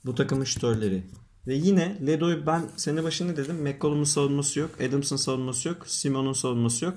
Bu 0.04 0.14
takımın 0.14 0.44
şutörleri. 0.44 1.02
Ve 1.46 1.54
yine 1.54 1.98
Ledo'yu 2.06 2.46
ben 2.46 2.62
sene 2.76 3.04
başında 3.04 3.36
dedim. 3.36 3.56
McCollum'un 3.62 4.04
savunması 4.04 4.58
yok. 4.60 4.70
Adams'ın 4.88 5.16
savunması 5.16 5.68
yok. 5.68 5.86
Simon'un 5.86 6.32
savunması 6.32 6.84
yok. 6.84 6.94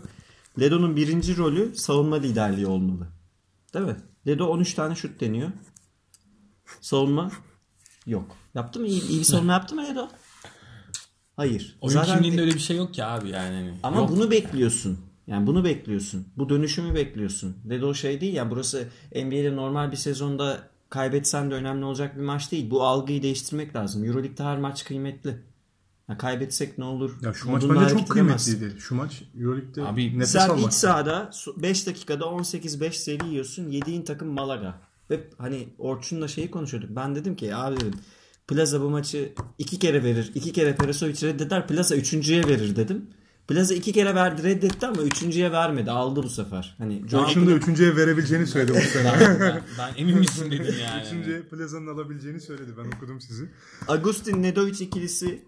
Ledo'nun 0.60 0.96
birinci 0.96 1.38
rolü 1.38 1.76
savunma 1.76 2.16
liderliği 2.16 2.68
olmalı. 2.68 3.08
Değil 3.74 3.86
mi? 3.86 3.96
Ledo 4.28 4.46
13 4.48 4.74
tane 4.74 4.96
şut 4.96 5.22
deniyor. 5.22 5.52
Savunma 6.82 7.32
yok. 8.06 8.36
Yaptı 8.56 8.80
mı? 8.80 8.88
İyi, 8.88 9.08
iyi 9.08 9.20
bir 9.20 9.24
savunma 9.26 9.54
yaptı 9.54 9.76
mı 9.76 9.84
Ledo? 9.84 10.08
Hayır. 11.36 11.78
Oyun 11.82 11.94
Zaten- 11.94 12.14
kimliğinde 12.16 12.42
öyle 12.42 12.54
bir 12.54 12.60
şey 12.60 12.78
yok 12.78 12.94
ki 12.94 13.04
abi 13.04 13.30
yani. 13.30 13.74
Ama 13.84 13.98
Yok. 13.98 14.10
bunu 14.10 14.32
bekliyorsun. 14.32 15.00
Yani 15.28 15.48
bunu 15.48 15.64
bekliyorsun. 15.64 16.28
Bu 16.38 16.50
dönüşümü 16.50 16.96
bekliyorsun. 16.96 17.56
Dedi 17.64 17.86
o 17.86 17.94
şey 17.94 18.22
değil 18.22 18.34
ya 18.34 18.52
burası 18.52 18.88
NBA'de 19.16 19.56
normal 19.56 19.92
bir 19.92 19.98
sezonda 19.98 20.70
kaybetsen 20.90 21.52
de 21.52 21.56
önemli 21.56 21.86
olacak 21.86 22.18
bir 22.18 22.22
maç 22.22 22.52
değil. 22.52 22.70
Bu 22.72 22.84
algıyı 22.84 23.24
değiştirmek 23.24 23.76
lazım. 23.76 24.04
Euroleague'de 24.06 24.44
her 24.44 24.58
maç 24.58 24.86
kıymetli. 24.86 25.38
Ya 26.10 26.18
kaybetsek 26.18 26.78
ne 26.78 26.86
olur? 26.86 27.12
Ya 27.22 27.34
şu 27.34 27.52
maç 27.52 27.64
bence 27.70 27.90
çok 27.90 28.10
kıymetliydi. 28.10 28.76
Şu 28.80 28.96
maç 28.96 29.24
Euroleague'de 29.40 29.84
Abi, 29.84 30.20
nefes 30.20 30.32
Sen 30.32 30.50
almak. 30.50 30.72
iç 30.72 30.74
sahada 30.74 31.30
5 31.58 31.88
dakikada 31.88 32.24
18-5 32.26 32.92
seri 32.92 33.28
yiyorsun. 33.28 33.70
Yediğin 33.70 34.02
takım 34.02 34.28
Malaga. 34.28 34.82
Ve 35.10 35.24
hani 35.38 35.70
Orçun'la 35.78 36.28
şeyi 36.28 36.52
konuşuyorduk. 36.52 36.90
Ben 36.96 37.16
dedim 37.16 37.36
ki 37.36 37.56
abi 37.56 37.76
dedim 37.78 37.94
Plaza 38.48 38.82
bu 38.82 38.90
maçı 38.90 39.34
iki 39.58 39.80
kere 39.80 40.04
verir. 40.04 40.32
iki 40.36 40.54
kere 40.54 40.76
Perasovic 40.76 41.22
reddeder. 41.28 41.68
Plaza 41.68 41.96
üçüncüye 41.96 42.48
verir 42.48 42.76
dedim. 42.76 43.06
Plaza 43.48 43.74
iki 43.74 43.94
kere 43.94 44.16
verdi 44.16 44.44
reddetti 44.44 44.86
ama 44.88 45.02
üçüncüye 45.02 45.52
vermedi. 45.52 45.92
Aldı 45.92 46.24
bu 46.24 46.30
sefer. 46.30 46.76
Hani 46.78 47.02
Orçun 47.14 47.48
da 47.48 47.52
üçüncüye 47.52 47.96
verebileceğini 47.96 48.48
söyledi 48.48 48.74
bu 48.86 48.90
sene. 48.94 49.14
ben, 49.22 49.40
ben, 49.40 49.62
ben 49.78 49.94
emin 49.98 50.18
misin 50.20 50.52
dedim 50.52 50.76
yani. 50.84 51.04
Üçüncüye 51.08 51.42
Plaza'nın 51.42 51.88
alabileceğini 51.88 52.42
söyledi. 52.42 52.72
Ben 52.78 52.98
okudum 52.98 53.22
sizi. 53.22 53.50
Agustin 53.88 54.44
Nedovic 54.44 54.84
ikilisi 54.86 55.46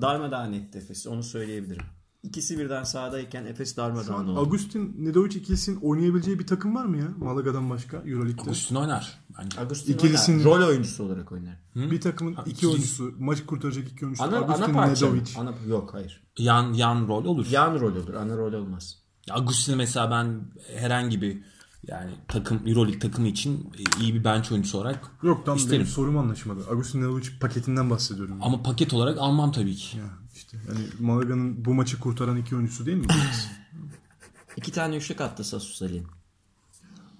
darmadağın 0.00 0.52
etti 0.52 0.78
Efes'i. 0.78 1.08
Onu 1.08 1.22
söyleyebilirim. 1.22 1.84
İkisi 2.24 2.58
birden 2.58 2.82
sahadayken 2.82 3.44
Efes 3.44 3.76
darmadağın 3.76 4.28
oldu. 4.28 4.40
Agustin 4.40 4.96
Nedovic 4.98 5.38
ikilisinin 5.38 5.76
oynayabileceği 5.80 6.38
bir 6.38 6.46
takım 6.46 6.74
var 6.74 6.84
mı 6.84 6.96
ya? 6.96 7.08
Malaga'dan 7.18 7.70
başka 7.70 7.96
Euroleague'de. 7.96 8.42
Agustin 8.42 8.74
oynar 8.74 9.18
bence. 9.38 9.60
Agustin 9.60 9.92
İkilisinin- 9.94 10.44
oynar. 10.46 10.60
rol 10.60 10.68
oyuncusu 10.68 11.04
olarak 11.04 11.32
oynar. 11.32 11.56
Bir 11.76 12.00
takımın 12.00 12.32
iki 12.32 12.50
ikili- 12.50 12.68
oyuncusu, 12.70 13.14
maçı 13.18 13.46
kurtaracak 13.46 13.88
iki 13.88 14.04
oyuncusu. 14.04 14.24
Ana, 14.28 14.36
Agustin 14.36 14.62
ana 14.64 14.72
parça. 14.72 15.06
Nedovic. 15.06 15.30
Ana, 15.38 15.54
yok 15.68 15.94
hayır. 15.94 16.22
Yan 16.38 16.72
yan 16.72 17.08
rol 17.08 17.24
olur. 17.24 17.46
Yan 17.50 17.80
rol 17.80 17.92
olur. 17.96 18.14
Ana 18.14 18.36
rol 18.36 18.52
olmaz. 18.52 18.98
Agustin'e 19.30 19.76
mesela 19.76 20.10
ben 20.10 20.40
herhangi 20.76 21.22
bir 21.22 21.38
yani 21.86 22.10
takım 22.28 22.60
Euroleague 22.66 22.98
takımı 22.98 23.28
için 23.28 23.70
iyi 24.00 24.14
bir 24.14 24.24
bench 24.24 24.52
oyuncusu 24.52 24.78
olarak 24.78 25.10
Yok 25.22 25.46
tam 25.46 25.56
İsterim. 25.56 25.74
benim 25.80 25.86
sorum 25.92 26.18
anlaşmadı. 26.18 26.60
Agustin 26.70 27.00
Nedovic 27.00 27.26
paketinden 27.40 27.90
bahsediyorum. 27.90 28.38
ama 28.42 28.62
paket 28.62 28.94
olarak 28.94 29.18
almam 29.18 29.52
tabii 29.52 29.74
ki. 29.74 29.98
Ya 29.98 30.04
işte 30.44 30.58
yani 30.68 30.86
Malaga'nın 31.00 31.64
bu 31.64 31.74
maçı 31.74 32.00
kurtaran 32.00 32.36
iki 32.36 32.56
oyuncusu 32.56 32.86
değil 32.86 32.98
mi? 32.98 33.06
İki 34.56 34.72
tane 34.72 34.96
üçlük 34.96 35.20
attı 35.20 35.44
Sasus 35.44 35.82
Ali. 35.82 36.02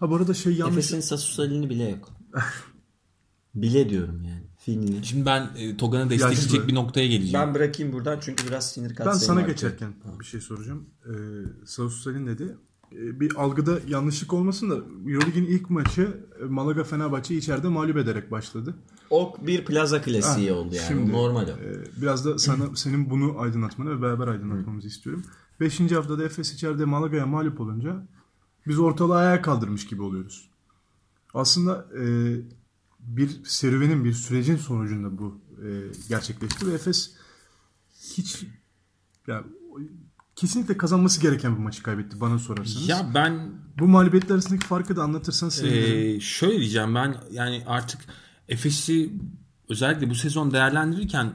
ha 0.01 0.11
bu 0.11 0.17
arada 0.17 0.35
şey 0.35 0.53
yanlış. 0.55 0.73
Efes'in 0.75 1.01
Sasus 1.01 1.41
Ali'ni 1.41 1.71
bile 1.71 1.89
yok. 1.91 2.11
bile 3.55 3.91
diyorum 3.91 4.25
yani. 4.25 4.45
Filmini. 4.59 5.07
Şimdi 5.07 5.27
ben 5.27 5.51
e, 5.57 5.77
Togan'ı 5.77 6.11
destekleyecek 6.11 6.69
bir 6.69 6.75
noktaya 6.75 7.07
geleceğim. 7.07 7.47
Ben 7.47 7.55
bırakayım 7.55 7.93
buradan 7.93 8.19
çünkü 8.23 8.47
biraz 8.49 8.73
sinir 8.73 8.89
Ben 8.91 8.95
katsayım 8.95 9.21
sana 9.21 9.41
artık. 9.41 9.51
geçerken 9.51 9.95
bir 10.21 10.25
şey 10.25 10.41
soracağım. 10.41 10.87
Ee, 11.07 11.11
Savus 11.67 12.03
Salin 12.05 12.27
dedi. 12.27 12.57
Ee, 12.95 13.21
bir 13.21 13.35
algıda 13.37 13.79
yanlışlık 13.89 14.33
olmasın 14.33 14.71
da 14.71 14.75
Euroleague'in 15.11 15.45
ilk 15.45 15.71
maçı 15.71 16.21
e, 16.41 16.45
Malaga 16.45 16.85
Fenerbahçe 16.85 17.35
içeride 17.37 17.69
mağlup 17.69 17.97
ederek 17.97 18.31
başladı. 18.31 18.75
O 19.11 19.35
bir 19.47 19.65
plaza 19.65 20.03
klasiği 20.03 20.51
Ha, 20.51 20.57
oldu 20.57 20.75
yani. 20.75 20.87
şimdi, 20.89 21.13
Normal 21.13 21.47
o. 21.49 21.51
e, 21.51 21.85
biraz 22.03 22.25
da 22.25 22.39
sana 22.39 22.77
senin 22.77 23.11
bunu 23.11 23.41
aydınlatmanı 23.41 23.91
ve 23.99 24.03
beraber 24.03 24.29
aydınlatmamızı 24.29 24.89
istiyorum. 24.89 25.23
Beşinci 25.61 25.95
haftada 25.95 26.25
Efes 26.25 26.55
içeride 26.55 26.85
Malaga'ya 26.85 27.27
mağlup 27.27 27.61
olunca 27.61 28.07
biz 28.67 28.79
ortalığı 28.79 29.17
ayağa 29.17 29.43
kaldırmış 29.43 29.87
gibi 29.87 30.03
oluyoruz. 30.03 30.51
Aslında 31.35 31.87
e, 32.01 32.35
bir 33.01 33.45
serüvenin, 33.45 34.05
bir 34.05 34.13
sürecin 34.13 34.57
sonucunda 34.57 35.19
bu 35.19 35.39
e, 35.67 35.69
gerçekleşti 36.09 36.67
ve 36.67 36.73
Efes 36.73 37.15
hiç 38.17 38.47
ya, 39.27 39.45
kesinlikle 40.47 40.77
kazanması 40.77 41.21
gereken 41.21 41.57
bir 41.57 41.61
maçı 41.61 41.83
kaybetti 41.83 42.21
bana 42.21 42.39
sorarsanız. 42.39 42.89
Ya 42.89 43.11
ben 43.15 43.51
Bu 43.79 43.87
mağlubiyetler 43.89 44.35
arasındaki 44.35 44.67
farkı 44.67 44.97
da 44.97 45.03
anlatırsan 45.03 45.49
sevinirim. 45.49 46.17
Ee, 46.17 46.21
şöyle 46.21 46.59
diyeceğim 46.59 46.95
ben 46.95 47.17
yani 47.31 47.63
artık 47.67 48.01
Efes'i 48.49 49.13
özellikle 49.69 50.11
bu 50.11 50.15
sezon 50.15 50.53
değerlendirirken 50.53 51.33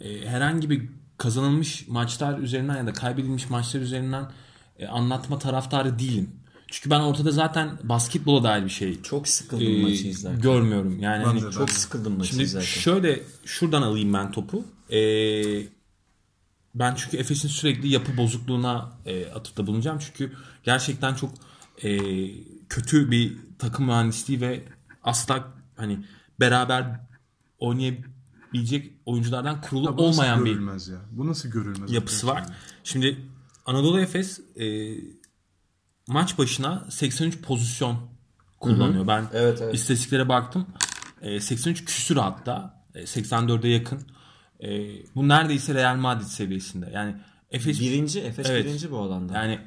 e, 0.00 0.26
herhangi 0.28 0.70
bir 0.70 0.88
kazanılmış 1.18 1.88
maçlar 1.88 2.38
üzerinden 2.38 2.76
ya 2.76 2.86
da 2.86 2.92
kaybedilmiş 2.92 3.50
maçlar 3.50 3.80
üzerinden 3.80 4.30
e, 4.78 4.86
anlatma 4.86 5.38
taraftarı 5.38 5.98
değilim. 5.98 6.30
Çünkü 6.68 6.90
ben 6.90 7.00
ortada 7.00 7.30
zaten 7.30 7.78
basketbola 7.82 8.44
dair 8.44 8.64
bir 8.64 8.70
şey 8.70 9.02
Çok 9.02 9.28
sıkıldım 9.28 9.66
e, 9.66 9.82
maçı 9.82 10.08
izlerken. 10.08 10.40
görmüyorum. 10.40 11.00
Yani 11.00 11.24
hani 11.24 11.42
de, 11.42 11.50
Çok 11.50 11.70
sıkıldım 11.70 12.18
maçı 12.18 12.30
Şimdi 12.30 12.42
izlerken. 12.42 12.66
şöyle 12.80 13.20
şuradan 13.44 13.82
alayım 13.82 14.14
ben 14.14 14.32
topu. 14.32 14.64
Ee, 14.90 15.00
ben 16.74 16.94
çünkü 16.94 17.16
Efes'in 17.16 17.48
sürekli 17.48 17.88
yapı 17.88 18.16
bozukluğuna 18.16 18.92
e, 19.06 19.26
atıfta 19.30 19.66
bulunacağım. 19.66 19.98
Çünkü 19.98 20.32
gerçekten 20.64 21.14
çok 21.14 21.30
e, 21.82 21.98
kötü 22.68 23.10
bir 23.10 23.36
takım 23.58 23.86
mühendisliği 23.86 24.40
ve 24.40 24.64
asla 25.02 25.52
hani 25.76 26.04
beraber 26.40 27.00
oynayabilecek 27.58 28.92
oyunculardan 29.06 29.60
kurulu 29.60 29.84
Ya 29.86 29.98
bu 29.98 30.02
nasıl 30.08 30.20
olmayan 30.20 30.44
bir 30.44 30.50
görülmez 30.50 30.88
ya? 30.88 30.98
Bu 31.10 31.26
nasıl 31.26 31.48
görülmez? 31.48 31.92
yapısı 31.92 32.26
var. 32.26 32.44
Şimdi 32.84 33.20
Anadolu 33.66 34.00
Efes 34.00 34.40
e, 34.56 34.94
maç 36.06 36.38
başına 36.38 36.86
83 36.90 37.42
pozisyon 37.42 37.96
kullanıyor. 38.60 39.06
Ben 39.06 39.26
Evet, 39.32 39.58
evet. 39.62 39.74
istatistiklere 39.74 40.28
baktım. 40.28 40.66
E, 41.22 41.40
83 41.40 41.84
küsür 41.84 42.16
hatta. 42.16 42.84
E, 42.94 43.00
84'e 43.02 43.70
yakın. 43.70 44.00
E, 44.62 44.68
bu 45.14 45.28
neredeyse 45.28 45.74
Real 45.74 45.96
Madrid 45.96 46.26
seviyesinde. 46.26 46.90
Yani 46.94 47.16
Efes 47.50 47.80
Birinci, 47.80 48.20
Efes 48.20 48.46
Evet. 48.50 48.64
birinci 48.66 48.90
bu 48.90 48.98
alanda. 48.98 49.32
yani 49.34 49.60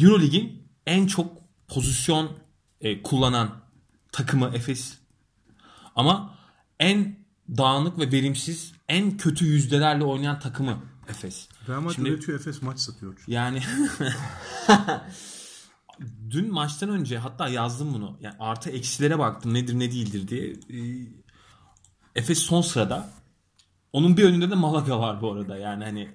Eurolig'in 0.00 0.62
en 0.86 1.06
çok 1.06 1.32
pozisyon 1.68 2.30
e, 2.80 3.02
kullanan 3.02 3.60
takımı 4.12 4.50
Efes. 4.54 4.98
Ama 5.96 6.34
en 6.80 7.16
dağınık 7.56 7.98
ve 7.98 8.12
verimsiz, 8.12 8.72
en 8.88 9.16
kötü 9.16 9.44
yüzdelerle 9.46 10.04
oynayan 10.04 10.40
takımı 10.40 10.82
Efes. 11.08 11.48
Real 11.68 11.80
Madrid 11.80 11.96
Şimdi- 11.96 12.08
üretiyor, 12.08 12.40
Efes 12.40 12.62
maç 12.62 12.78
satıyor. 12.78 13.24
Yani 13.26 13.62
dün 16.30 16.52
maçtan 16.52 16.88
önce 16.90 17.18
hatta 17.18 17.48
yazdım 17.48 17.94
bunu. 17.94 18.18
Yani 18.20 18.34
artı 18.38 18.70
eksilere 18.70 19.18
baktım 19.18 19.54
nedir 19.54 19.78
ne 19.78 19.92
değildir 19.92 20.28
diye. 20.28 20.52
Ee, 20.52 21.06
Efes 22.14 22.38
son 22.38 22.62
sırada. 22.62 23.10
Onun 23.92 24.16
bir 24.16 24.24
önünde 24.24 24.50
de 24.50 24.54
Malaga 24.54 25.00
var 25.00 25.20
bu 25.20 25.32
arada. 25.32 25.56
Yani 25.56 25.84
hani 25.84 26.08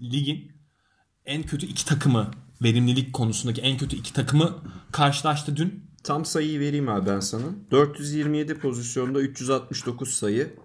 ligin 0.00 0.52
en 1.24 1.42
kötü 1.42 1.66
iki 1.66 1.84
takımı 1.84 2.30
verimlilik 2.62 3.12
konusundaki 3.12 3.60
en 3.60 3.78
kötü 3.78 3.96
iki 3.96 4.12
takımı 4.12 4.58
karşılaştı 4.92 5.56
dün. 5.56 5.86
Tam 6.04 6.24
sayıyı 6.24 6.60
vereyim 6.60 6.88
abi 6.88 7.06
ben 7.06 7.20
sana. 7.20 7.44
427 7.70 8.58
pozisyonda 8.58 9.20
369 9.20 10.14
sayı. 10.14 10.56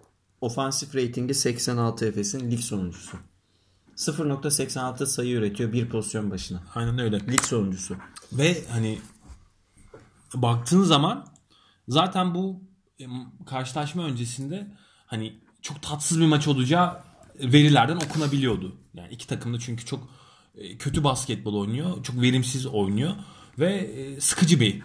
Ofansif 0.41 0.95
ratingi 0.95 1.33
86 1.33 2.05
Efes'in 2.05 2.51
lig 2.51 2.59
sonuncusu. 2.59 3.17
0.86 3.95 5.05
sayı 5.05 5.35
üretiyor 5.35 5.73
bir 5.73 5.89
pozisyon 5.89 6.31
başına. 6.31 6.63
Aynen 6.75 6.99
öyle. 6.99 7.19
Lig 7.19 7.41
sonuncusu. 7.41 7.95
Ve 8.33 8.63
hani 8.69 8.99
baktığın 10.33 10.83
zaman 10.83 11.27
zaten 11.87 12.35
bu 12.35 12.63
e, 12.99 13.05
karşılaşma 13.45 14.03
öncesinde 14.03 14.67
hani 15.05 15.39
çok 15.61 15.81
tatsız 15.81 16.19
bir 16.19 16.25
maç 16.25 16.47
olacağı 16.47 17.01
verilerden 17.39 17.95
okunabiliyordu. 17.95 18.75
Yani 18.93 19.13
iki 19.13 19.27
takım 19.27 19.53
da 19.53 19.59
çünkü 19.59 19.85
çok 19.85 20.07
e, 20.55 20.77
kötü 20.77 21.03
basketbol 21.03 21.53
oynuyor. 21.55 22.03
Çok 22.03 22.21
verimsiz 22.21 22.65
oynuyor. 22.65 23.11
Ve 23.59 23.73
e, 23.73 24.21
sıkıcı 24.21 24.59
bir 24.59 24.81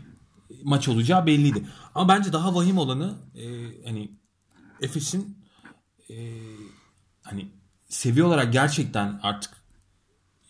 maç 0.62 0.88
olacağı 0.88 1.26
belliydi. 1.26 1.66
Ama 1.94 2.08
bence 2.08 2.32
daha 2.32 2.54
vahim 2.54 2.78
olanı 2.78 3.14
e, 3.34 3.44
hani 3.84 4.10
Efes'in 4.82 5.38
e, 6.10 6.14
hani 7.22 7.48
seviye 7.88 8.24
olarak 8.24 8.52
gerçekten 8.52 9.20
artık 9.22 9.50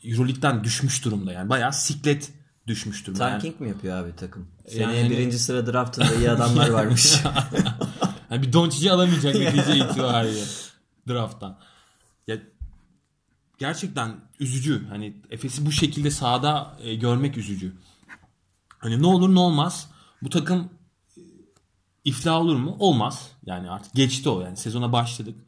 Euroleague'den 0.05 0.65
düşmüş 0.65 1.05
durumda. 1.05 1.33
Yani 1.33 1.49
bayağı 1.49 1.73
siklet 1.73 2.33
düşmüş 2.67 3.07
durumda. 3.07 3.29
Yani- 3.29 3.33
Tanking 3.43 3.61
mi 3.61 3.69
yapıyor 3.69 3.97
abi 4.05 4.17
takım? 4.17 4.49
Seneye 4.69 5.01
Yani- 5.01 5.11
birinci 5.11 5.39
sıra 5.39 5.73
draftında 5.73 6.15
iyi 6.15 6.31
adamlar 6.31 6.69
varmış. 6.79 7.17
Yani 8.31 8.43
bir 8.43 8.53
Doncic'i 8.53 8.93
alamayacak 8.93 9.35
netice 9.39 9.77
itibariyle 9.77 10.45
drafttan. 11.09 11.59
Ya 12.27 12.39
gerçekten 13.59 14.21
üzücü. 14.41 14.87
Hani 14.89 15.17
Efes'i 15.31 15.67
bu 15.67 15.73
şekilde 15.73 16.11
sahada 16.11 16.77
e, 16.83 16.95
görmek 16.95 17.37
üzücü. 17.37 17.73
Hani 18.79 19.03
ne 19.03 19.07
olur 19.07 19.35
ne 19.35 19.41
olmaz. 19.41 19.91
Bu 20.23 20.31
takım 20.31 20.71
e, 21.17 21.21
iflah 22.05 22.41
olur 22.41 22.57
mu? 22.57 22.77
Olmaz. 22.79 23.31
Yani 23.47 23.71
artık 23.71 23.95
geçti 23.95 24.29
o. 24.29 24.41
Yani 24.41 24.57
sezona 24.57 24.93
başladık. 24.93 25.39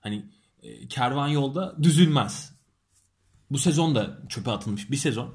Hani 0.00 0.26
e, 0.62 0.88
kervan 0.88 1.28
yolda 1.28 1.76
düzülmez. 1.82 2.52
Bu 3.50 3.58
sezon 3.58 3.94
da 3.94 4.18
çöpe 4.28 4.50
atılmış 4.50 4.90
bir 4.90 4.96
sezon. 4.96 5.34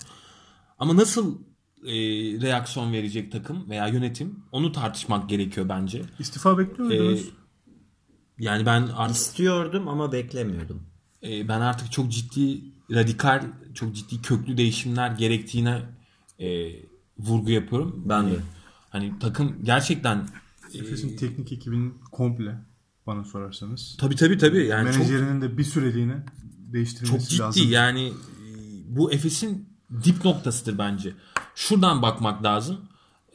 Ama 0.80 0.96
nasıl 0.96 1.40
e, 1.86 1.92
reaksiyon 2.42 2.94
verecek 2.94 3.32
takım 3.32 3.70
veya 3.70 3.88
yönetim 3.88 4.40
onu 4.52 4.72
tartışmak 4.72 5.30
gerekiyor 5.30 5.70
bence. 5.70 6.02
İstifa 6.20 6.58
bekliyor 6.58 6.92
Ee, 6.92 7.00
muydunuz? 7.00 7.30
yani 8.40 8.66
ben 8.66 8.82
artık 8.96 9.16
İstiyordum 9.18 9.88
ama 9.88 10.12
beklemiyordum. 10.12 10.84
e, 11.24 11.48
ben 11.48 11.62
artık 11.62 11.92
çok 11.92 12.12
ciddi 12.12 12.62
radikal, 12.92 13.44
çok 13.74 13.96
ciddi 13.96 14.22
köklü 14.22 14.58
değişimler 14.58 15.12
gerektiğine 15.12 15.82
e, 16.40 16.70
vurgu 17.18 17.52
yapıyorum. 17.52 18.04
Ben 18.06 18.28
de. 18.32 18.36
Hani 18.90 19.14
takım 19.20 19.56
gerçekten 19.64 20.28
Efes'in 20.74 21.18
teknik 21.18 21.52
ekibinin 21.52 21.94
komple 22.12 22.56
bana 23.08 23.24
sorarsanız. 23.24 23.98
tabii 24.00 24.16
tabii 24.16 24.38
tabii 24.38 24.66
yani 24.68 24.92
çok 24.92 24.98
Menajerinin 25.10 25.42
de 25.42 25.58
bir 25.58 25.64
süreliğine 25.64 26.24
çok 26.26 26.74
değiştirilmesi 26.74 27.30
ciddi 27.30 27.42
lazım. 27.42 27.72
yani 27.72 28.08
e, 28.08 28.14
bu 28.88 29.12
Efes'in 29.12 29.70
dip 30.04 30.26
noktasıdır 30.26 30.78
bence. 30.78 31.14
Şuradan 31.56 32.02
bakmak 32.02 32.44
lazım. 32.44 32.82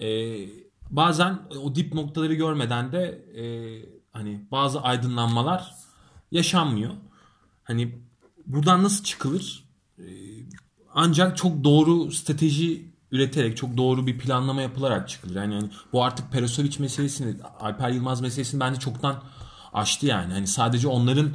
E, 0.01 0.37
bazen 0.91 1.39
o 1.63 1.75
dip 1.75 1.95
noktaları 1.95 2.35
görmeden 2.35 2.93
de 2.93 3.03
e, 3.37 3.45
hani 4.13 4.47
bazı 4.51 4.81
aydınlanmalar 4.81 5.75
yaşanmıyor. 6.31 6.95
Hani 7.65 7.99
buradan 8.47 8.83
nasıl 8.83 9.05
çıkılır? 9.05 9.65
E, 9.99 10.07
ancak 10.95 11.37
çok 11.37 11.65
doğru 11.65 12.13
strateji 12.13 12.89
üreterek, 13.13 13.57
çok 13.57 13.77
doğru 13.77 14.07
bir 14.07 14.19
planlama 14.19 14.63
yapılarak 14.63 15.09
çıkılır. 15.09 15.37
Yani, 15.37 15.55
hani 15.55 15.71
bu 15.93 16.05
artık 16.05 16.33
Perosovic 16.33 16.73
meselesini, 16.79 17.43
Alper 17.61 17.91
Yılmaz 17.91 18.21
meselesini 18.21 18.61
bence 18.61 18.81
çoktan 18.81 19.23
aştı 19.73 20.07
yani. 20.07 20.33
Hani 20.33 20.47
sadece 20.47 20.89
onların 20.89 21.31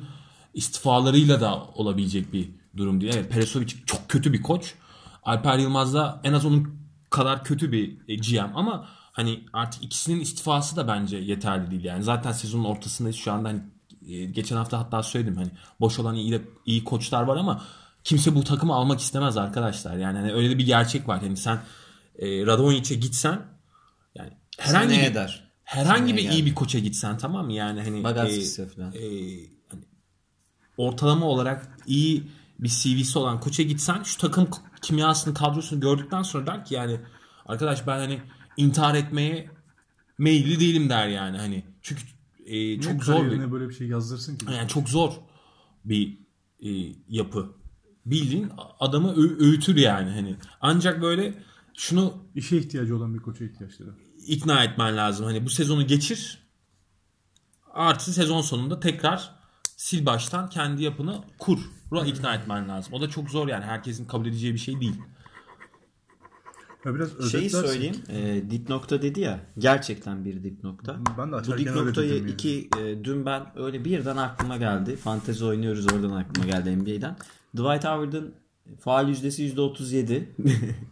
istifalarıyla 0.54 1.42
da 1.42 1.64
olabilecek 1.64 2.34
bir 2.34 2.50
durum 2.78 3.02
değil. 3.02 3.14
Evet 3.16 3.32
Perosovic 3.32 3.68
çok 3.86 4.10
kötü 4.10 4.34
bir 4.34 4.42
koç. 4.42 4.76
Alper 5.26 5.58
Yılmaz 5.58 5.94
da 5.94 6.22
en 6.24 6.34
az 6.34 6.46
onun 6.46 6.84
kadar 7.10 7.44
kötü 7.44 7.72
bir 7.72 7.98
e, 8.08 8.16
GM 8.16 8.56
ama 8.56 8.88
hani 9.12 9.44
artık 9.54 9.84
ikisinin 9.84 10.20
istifası 10.20 10.76
da 10.76 10.88
bence 10.88 11.18
yeterli 11.18 11.72
değil. 11.72 11.84
Yani 11.84 12.04
zaten 12.04 12.32
sezonun 12.32 12.64
ortasındayız 12.64 13.18
şu 13.18 13.32
anda 13.32 13.50
hani 13.50 13.62
e, 14.08 14.26
geçen 14.26 14.58
hafta 14.58 14.80
hatta 14.80 15.04
söyledim 15.04 15.36
hani 15.36 15.50
boş 15.80 16.00
olan 16.00 16.16
iyi 16.16 16.32
de, 16.32 16.42
iyi 16.66 16.84
koçlar 16.84 17.24
var 17.24 17.38
ama 17.38 17.64
kimse 18.04 18.36
bu 18.36 18.44
takımı 18.44 18.74
almak 18.74 19.00
istemez 19.00 19.38
arkadaşlar. 19.38 19.98
Yani 19.98 20.18
hani 20.18 20.34
öyle 20.34 20.58
bir 20.58 20.66
gerçek 20.66 21.08
var. 21.08 21.22
Yani 21.22 21.38
sen 21.38 21.60
e, 22.20 22.46
Radonjic'e 22.46 22.96
gitsen 22.96 23.42
yani 24.16 24.32
herhangi 24.58 24.90
bir, 24.90 25.04
eder? 25.04 25.52
herhangi 25.64 26.00
Seneye 26.00 26.18
bir 26.18 26.22
gel. 26.22 26.32
iyi 26.32 26.46
bir 26.46 26.56
koça 26.56 26.80
gitsen 26.80 27.18
tamam 27.18 27.46
mı? 27.46 27.54
Yani 27.54 27.82
hani 27.82 28.04
falan. 28.76 28.94
e, 28.94 29.02
hani 29.70 29.82
ortalama 30.78 31.26
olarak 31.26 31.78
iyi 31.88 32.24
bir 32.60 32.70
CV'si 32.70 33.20
olan 33.20 33.40
koça 33.40 33.64
gitsen 33.64 34.04
şu 34.04 34.18
takım 34.18 34.50
kimyasını 34.82 35.34
kadrosunu 35.34 35.80
gördükten 35.80 36.24
sonra 36.24 36.48
der 36.48 36.66
ki 36.66 36.74
yani 36.74 37.00
arkadaş 37.46 37.88
ben 37.88 37.98
hani 38.00 38.22
intihar 38.58 38.96
etmeye 38.96 39.50
meyilli 40.18 40.60
değilim 40.60 40.90
der 40.90 41.08
yani 41.08 41.38
hani 41.38 41.64
çünkü 41.82 42.02
e, 42.46 42.82
çok 42.82 43.04
zor 43.04 43.32
bir 43.32 43.52
böyle 43.52 43.70
bir 43.70 43.74
şey 43.74 43.88
yazdırsın 43.88 44.38
ki? 44.38 44.46
yani 44.52 44.68
çok 44.68 44.90
zor 44.90 45.14
bir 45.86 46.18
e, 46.60 46.70
yapı 47.10 47.56
bildiğin 48.06 48.52
adamı 48.80 49.14
ö- 49.14 49.40
öğütür 49.46 49.76
yani 49.76 50.12
hani 50.12 50.36
ancak 50.62 51.02
böyle 51.02 51.44
şunu 51.74 52.14
İşe 52.36 52.58
ihtiyacı 52.58 52.98
olan 52.98 53.14
bir 53.14 53.20
koça 53.20 53.46
ihtiyaçları. 53.46 53.90
ikna 54.28 54.64
etmen 54.64 54.98
lazım. 54.98 55.26
Hani 55.26 55.46
bu 55.46 55.50
sezonu 55.50 55.88
geçir. 55.88 56.44
Artı 57.74 58.14
sezon 58.14 58.42
sonunda 58.42 58.80
tekrar 58.80 59.36
sil 59.86 60.02
baştan 60.06 60.50
kendi 60.50 60.84
yapını 60.84 61.24
kur. 61.40 61.60
Buna 61.92 62.06
ikna 62.06 62.36
etmen 62.36 62.70
lazım. 62.70 62.94
O 62.94 63.02
da 63.02 63.10
çok 63.10 63.30
zor 63.30 63.48
yani. 63.48 63.66
Herkesin 63.66 64.06
kabul 64.06 64.26
edeceği 64.26 64.54
bir 64.54 64.60
şey 64.60 64.82
değil. 64.82 65.02
Ya 66.86 66.96
biraz 66.96 67.32
Şeyi 67.32 67.50
söyleyeyim. 67.50 67.96
E, 68.10 68.44
dip 68.52 68.70
nokta 68.70 69.02
dedi 69.02 69.20
ya. 69.20 69.40
Gerçekten 69.58 70.26
bir 70.26 70.44
dip 70.44 70.64
nokta. 70.64 71.00
Ben 71.18 71.32
de 71.32 71.36
Bu 71.48 71.58
dip 71.58 71.76
noktayı 71.76 72.16
yani. 72.18 72.32
iki 72.32 72.70
e, 72.80 73.04
dün 73.04 73.26
ben 73.26 73.46
öyle 73.56 73.86
birden 73.86 74.18
aklıma 74.18 74.58
geldi. 74.58 74.96
Fantezi 74.96 75.46
oynuyoruz 75.46 75.94
oradan 75.94 76.12
aklıma 76.12 76.48
geldi 76.48 76.78
NBA'den. 76.78 77.18
Dwight 77.56 77.84
Howard'ın 77.84 78.36
faal 78.80 79.10
yüzdesi 79.10 79.56
%37 79.56 80.24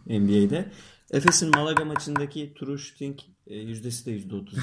NBA'de. 0.20 0.72
Efes'in 1.10 1.50
Malaga 1.50 1.84
maçındaki 1.84 2.54
true 2.58 2.78
shooting 2.78 3.18
e, 3.46 3.56
yüzdesi 3.56 4.06
de 4.06 4.18
%37. 4.18 4.56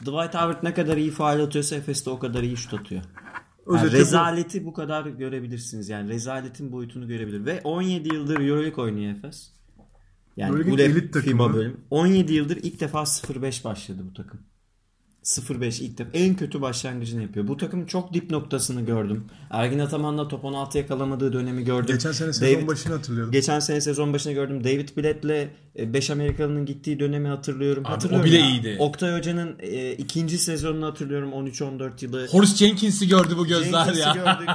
Dwight 0.00 0.34
Howard 0.34 0.62
ne 0.62 0.74
kadar 0.74 0.96
iyi 0.96 1.10
faal 1.10 1.40
atıyorsa 1.40 1.76
Efes 1.76 2.06
de 2.06 2.10
o 2.10 2.18
kadar 2.18 2.42
iyi 2.42 2.56
şut 2.56 2.74
atıyor. 2.74 3.02
Yani 3.66 3.76
Özeti 3.76 3.92
bu. 3.92 3.98
rezaleti 3.98 4.64
bu 4.64 4.72
kadar 4.72 5.06
görebilirsiniz. 5.06 5.88
Yani 5.88 6.08
rezaletin 6.08 6.72
boyutunu 6.72 7.08
görebilir. 7.08 7.46
Ve 7.46 7.60
17 7.64 8.14
yıldır 8.14 8.40
Euroleague 8.40 8.84
oynuyor 8.84 9.12
Efes. 9.12 9.52
Yani 10.36 10.50
Euroleague 10.50 10.74
ULEP 10.74 10.90
elit 10.90 11.12
takımı. 11.12 11.54
Bölüm. 11.54 11.80
17 11.90 12.34
yıldır 12.34 12.56
ilk 12.56 12.80
defa 12.80 12.98
0-5 13.02 13.64
başladı 13.64 14.02
bu 14.10 14.14
takım. 14.14 14.40
0-5 15.28 15.82
ilk 15.82 15.98
defa 15.98 16.10
en 16.12 16.34
kötü 16.36 16.60
başlangıcını 16.60 17.22
yapıyor. 17.22 17.48
Bu 17.48 17.56
takım 17.56 17.86
çok 17.86 18.14
dip 18.14 18.30
noktasını 18.30 18.82
gördüm. 18.86 19.24
Ergin 19.50 19.78
Ataman'la 19.78 20.28
top 20.28 20.44
16 20.44 20.78
yakalamadığı 20.78 21.32
dönemi 21.32 21.64
gördüm. 21.64 21.94
Geçen 21.94 22.12
sene 22.12 22.32
sezon 22.32 22.46
David- 22.60 22.66
başını 22.66 22.94
hatırlıyorum. 22.94 23.32
Geçen 23.32 23.60
sene 23.60 23.80
sezon 23.80 24.12
başına 24.12 24.32
gördüm. 24.32 24.64
David 24.64 24.88
Blatt'le 24.96 25.48
5 25.78 26.10
Amerikalı'nın 26.10 26.66
gittiği 26.66 27.00
dönemi 27.00 27.28
hatırlıyorum. 27.28 27.82
Abi, 27.86 27.90
hatırlıyorum 27.92 28.26
o 28.26 28.30
bile 28.30 28.38
ya. 28.38 28.46
iyiydi. 28.50 28.76
Oktay 28.78 29.18
Hoca'nın 29.18 29.56
e, 29.60 29.92
ikinci 29.92 30.38
sezonunu 30.38 30.86
hatırlıyorum 30.86 31.30
13-14 31.32 32.04
yılı. 32.04 32.26
Horace 32.26 32.66
Jenkins'i 32.66 33.08
gördü 33.08 33.34
bu 33.38 33.46
gözler 33.46 33.84
Jenkins'i 33.84 34.00
ya. 34.00 34.14
gördük. 34.14 34.48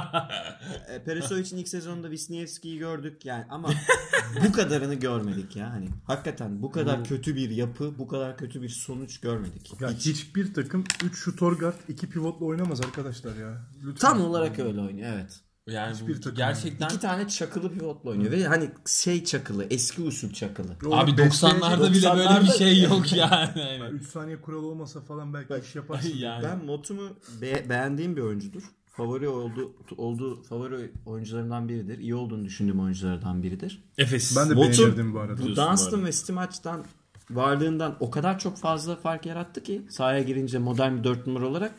E, 0.88 1.04
Perisovic'in 1.04 1.56
ilk 1.56 1.68
sezonunda 1.68 2.08
Wisniewski'yi 2.08 2.78
gördük 2.78 3.24
yani 3.24 3.44
ama 3.50 3.70
bu 4.48 4.52
kadarını 4.52 4.94
görmedik 4.94 5.56
ya 5.56 5.70
hani. 5.70 5.88
Hakikaten 6.04 6.62
bu 6.62 6.70
kadar 6.70 7.04
kötü 7.04 7.36
bir 7.36 7.50
yapı, 7.50 7.98
bu 7.98 8.08
kadar 8.08 8.36
kötü 8.36 8.62
bir 8.62 8.68
sonuç 8.68 9.20
görmedik. 9.20 9.80
Ya 9.80 9.90
Hiç. 9.90 10.06
hiçbir 10.06 10.54
takım 10.54 10.63
3 11.04 11.18
şutör 11.18 11.52
guard 11.52 11.74
2 11.88 12.08
pivotla 12.10 12.46
oynamaz 12.46 12.80
arkadaşlar 12.80 13.36
ya. 13.36 13.66
Lütfen. 13.84 14.08
Tam 14.10 14.20
olarak 14.20 14.58
öyle 14.58 14.80
oynuyor 14.80 15.12
evet. 15.14 15.40
Yani 15.68 15.94
Hiçbir 15.94 16.14
takım 16.16 16.34
gerçekten 16.36 16.86
İki 16.88 16.98
tane 17.00 17.28
çakılı 17.28 17.72
pivotla 17.72 18.10
oynuyor 18.10 18.32
ve 18.32 18.44
hani 18.44 18.70
şey 18.86 19.24
çakılı, 19.24 19.66
eski 19.70 20.02
usul 20.02 20.32
çakılı. 20.32 20.72
abi 20.90 21.10
90'larda 21.10 21.92
bile 21.92 22.10
böyle 22.10 22.40
bir 22.40 22.48
90'larda 22.48 22.58
şey 22.58 22.82
yok 22.82 23.12
yani. 23.12 23.88
3 23.92 24.06
saniye 24.08 24.40
kuralı 24.40 24.66
olmasa 24.66 25.00
falan 25.00 25.34
belki 25.34 25.66
iş 25.68 25.74
yaparsın. 25.74 26.08
yani. 26.16 26.44
Ben 26.44 26.64
Motum'u 26.64 27.16
be- 27.40 27.66
beğendiğim 27.68 28.16
bir 28.16 28.22
oyuncudur. 28.22 28.62
Favori 28.86 29.28
oldu 29.28 29.76
olduğu 29.96 30.42
favori 30.42 30.92
oyuncularından 31.06 31.68
biridir. 31.68 31.98
İyi 31.98 32.14
olduğunu 32.14 32.44
düşündüğüm 32.44 32.80
oyunculardan 32.80 33.42
biridir. 33.42 33.84
Efes. 33.98 34.36
Ben 34.36 34.50
de 34.50 34.54
Motum- 34.54 34.78
beğenirdim 34.78 35.14
bu 35.14 35.20
arada. 35.20 35.42
Bu 35.42 35.56
Dunstan 35.56 36.04
ve 36.04 36.12
Stimaç'tan 36.12 36.84
varlığından 37.30 37.96
o 38.00 38.10
kadar 38.10 38.38
çok 38.38 38.56
fazla 38.56 38.96
fark 38.96 39.26
yarattı 39.26 39.62
ki 39.62 39.82
sahaya 39.88 40.22
girince 40.22 40.58
modern 40.58 40.96
bir 40.98 41.04
4 41.04 41.26
numara 41.26 41.46
olarak 41.46 41.74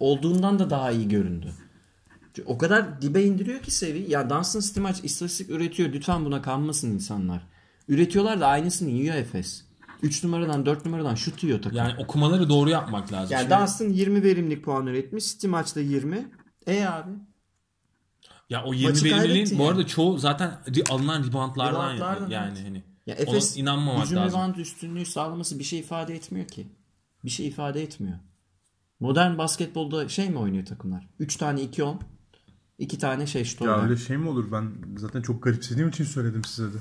olduğundan 0.00 0.58
da 0.58 0.70
daha 0.70 0.90
iyi 0.90 1.08
göründü. 1.08 1.52
O 2.46 2.58
kadar 2.58 3.02
dibe 3.02 3.22
indiriyor 3.22 3.60
ki 3.62 3.70
seviye. 3.70 4.08
Ya 4.08 4.30
Dunstan 4.30 4.60
Stimaç 4.60 5.04
istatistik 5.04 5.50
üretiyor. 5.50 5.92
Lütfen 5.92 6.24
buna 6.24 6.42
kanmasın 6.42 6.90
insanlar. 6.90 7.42
Üretiyorlar 7.88 8.40
da 8.40 8.46
aynısını 8.46 8.90
yiyor 8.90 9.14
Efes. 9.14 9.64
3 10.02 10.24
numaradan 10.24 10.66
4 10.66 10.84
numaradan 10.84 11.14
şut 11.14 11.44
yiyor 11.44 11.62
takım. 11.62 11.78
Yani 11.78 11.92
okumaları 11.98 12.48
doğru 12.48 12.70
yapmak 12.70 13.12
lazım. 13.12 13.32
Yani 13.32 13.48
Şimdi- 13.48 13.60
Dunstan 13.60 13.88
20 13.88 14.22
verimlilik 14.22 14.64
puan 14.64 14.86
üretmiş. 14.86 15.24
Stimaç 15.24 15.76
da 15.76 15.80
20. 15.80 16.28
E 16.66 16.84
abi. 16.86 17.10
ya 18.50 18.64
o 18.64 18.74
20 18.74 18.88
Maçı 18.88 19.00
kaybetti 19.02 19.20
verimliliğin 19.22 19.58
bu 19.58 19.62
yani. 19.62 19.70
arada 19.70 19.86
çoğu 19.86 20.18
zaten 20.18 20.58
alınan 20.90 21.24
reboundlardan 21.24 21.88
Reboundlardan, 21.94 22.30
yani 22.30 22.58
evet. 22.58 22.68
hani. 22.68 22.95
Ya 23.06 23.14
Efes 23.14 23.56
inanmamak 23.56 24.04
hücum 24.04 24.18
lazım. 24.18 24.40
rebound 24.40 24.56
üstünlüğü 24.56 25.06
sağlaması 25.06 25.58
bir 25.58 25.64
şey 25.64 25.78
ifade 25.78 26.14
etmiyor 26.14 26.48
ki. 26.48 26.66
Bir 27.24 27.30
şey 27.30 27.46
ifade 27.48 27.82
etmiyor. 27.82 28.18
Modern 29.00 29.38
basketbolda 29.38 30.08
şey 30.08 30.30
mi 30.30 30.38
oynuyor 30.38 30.66
takımlar? 30.66 31.08
3 31.18 31.36
tane 31.36 31.60
2-10. 31.60 31.96
2 32.78 32.98
tane 32.98 33.26
şey 33.26 33.44
şut 33.44 33.60
Ya 33.60 33.82
öyle 33.82 33.96
şey 33.96 34.16
mi 34.16 34.28
olur? 34.28 34.52
Ben 34.52 34.72
zaten 34.96 35.22
çok 35.22 35.42
garipsediğim 35.42 35.88
için 35.88 36.04
söyledim 36.04 36.44
size 36.44 36.74
de. 36.74 36.78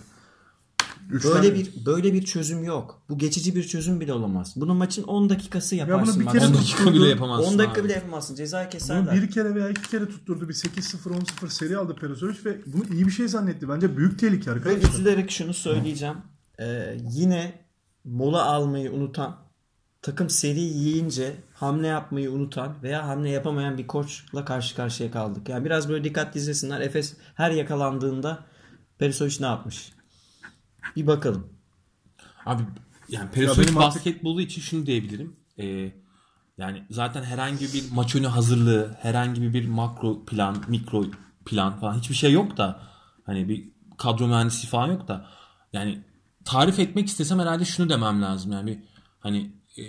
Üç 1.12 1.24
Böyle 1.24 1.36
tane- 1.36 1.54
bir 1.56 1.86
böyle 1.86 2.14
bir 2.14 2.26
çözüm 2.26 2.64
yok. 2.64 3.02
Bu 3.10 3.18
geçici 3.18 3.56
bir 3.56 3.64
çözüm 3.64 4.00
bile 4.00 4.14
olamaz. 4.14 4.54
Bunu 4.56 4.74
maçın 4.74 5.04
10 5.04 5.30
dakikası 5.30 5.76
yaparsın. 5.76 6.20
bir 6.22 6.26
bak. 6.26 6.34
kere 6.34 6.46
10 6.46 6.54
de- 6.54 6.58
dakika 6.58 6.94
bile 6.94 7.08
yapamazsın 7.08 7.54
10 7.54 7.60
dakika 7.60 7.82
abi. 7.82 7.86
bile 7.88 7.94
yapamazsın. 7.94 8.36
Cezayı 8.36 8.66
Bunu 8.66 8.72
keserler. 8.72 9.22
bir 9.22 9.32
kere 9.32 9.56
veya 9.56 9.70
iki 9.70 9.90
kere 9.90 10.08
tutturdu. 10.10 10.50
Bir 10.50 10.54
8-0 10.54 11.10
10-0 11.12 11.50
seri 11.50 11.78
aldı 11.78 11.96
Perozovic 11.96 12.38
ve 12.46 12.58
bunu 12.66 12.84
iyi 12.94 13.06
bir 13.08 13.12
şey 13.12 13.28
zannetti. 13.28 13.70
Bence 13.70 13.98
büyük 13.98 14.20
tehlike 14.20 14.52
Ve 14.52 14.54
arkadaşlar. 14.56 14.90
üzülerek 14.90 15.32
şunu 15.32 15.54
söyleyeceğim. 15.54 16.16
Ee, 16.60 16.98
yine 17.12 17.66
mola 18.04 18.46
almayı 18.46 18.92
unutan, 18.92 19.36
takım 20.02 20.30
seri 20.30 20.60
yiyince 20.60 21.36
hamle 21.54 21.88
yapmayı 21.88 22.32
unutan 22.32 22.74
veya 22.84 23.08
hamle 23.08 23.30
yapamayan 23.30 23.78
bir 23.78 23.88
koçla 23.88 24.46
karşı 24.46 24.76
karşıya 24.76 25.12
kaldık. 25.12 25.50
Yani 25.50 25.66
biraz 25.66 25.90
böyle 25.90 26.04
dikkatli 26.04 26.38
izlesinler. 26.38 26.82
Efes 26.82 27.14
her 27.36 27.52
yakalandığında 27.52 28.40
Perisovic 29.00 29.36
ne 29.40 29.46
yapmış? 29.46 29.95
Bir 30.96 31.08
bakalım. 31.08 31.48
Abi 32.46 32.64
yani 33.10 33.30
artık- 33.50 33.76
basketbolu 33.76 34.42
için 34.42 34.62
şunu 34.62 34.86
diyebilirim. 34.86 35.36
Ee, 35.60 35.92
yani 36.58 36.84
zaten 36.90 37.24
herhangi 37.24 37.74
bir 37.74 37.92
maç 37.92 38.16
önü 38.16 38.28
hazırlığı, 38.28 38.98
herhangi 39.02 39.54
bir 39.54 39.68
makro 39.68 40.26
plan, 40.26 40.64
mikro 40.68 41.06
plan 41.46 41.80
falan 41.80 41.98
hiçbir 42.00 42.16
şey 42.16 42.32
yok 42.32 42.58
da 42.58 42.82
hani 43.26 43.50
bir 43.50 43.70
kadro 43.98 44.28
mühendisi 44.28 44.68
falan 44.68 44.88
yok 44.88 45.08
da 45.08 45.28
yani 45.74 46.04
tarif 46.46 46.80
etmek 46.80 47.08
istesem 47.08 47.40
herhalde 47.40 47.66
şunu 47.66 47.90
demem 47.90 48.22
lazım 48.22 48.52
yani 48.52 48.68
bir 48.68 48.80
hani 49.20 49.52
e, 49.78 49.84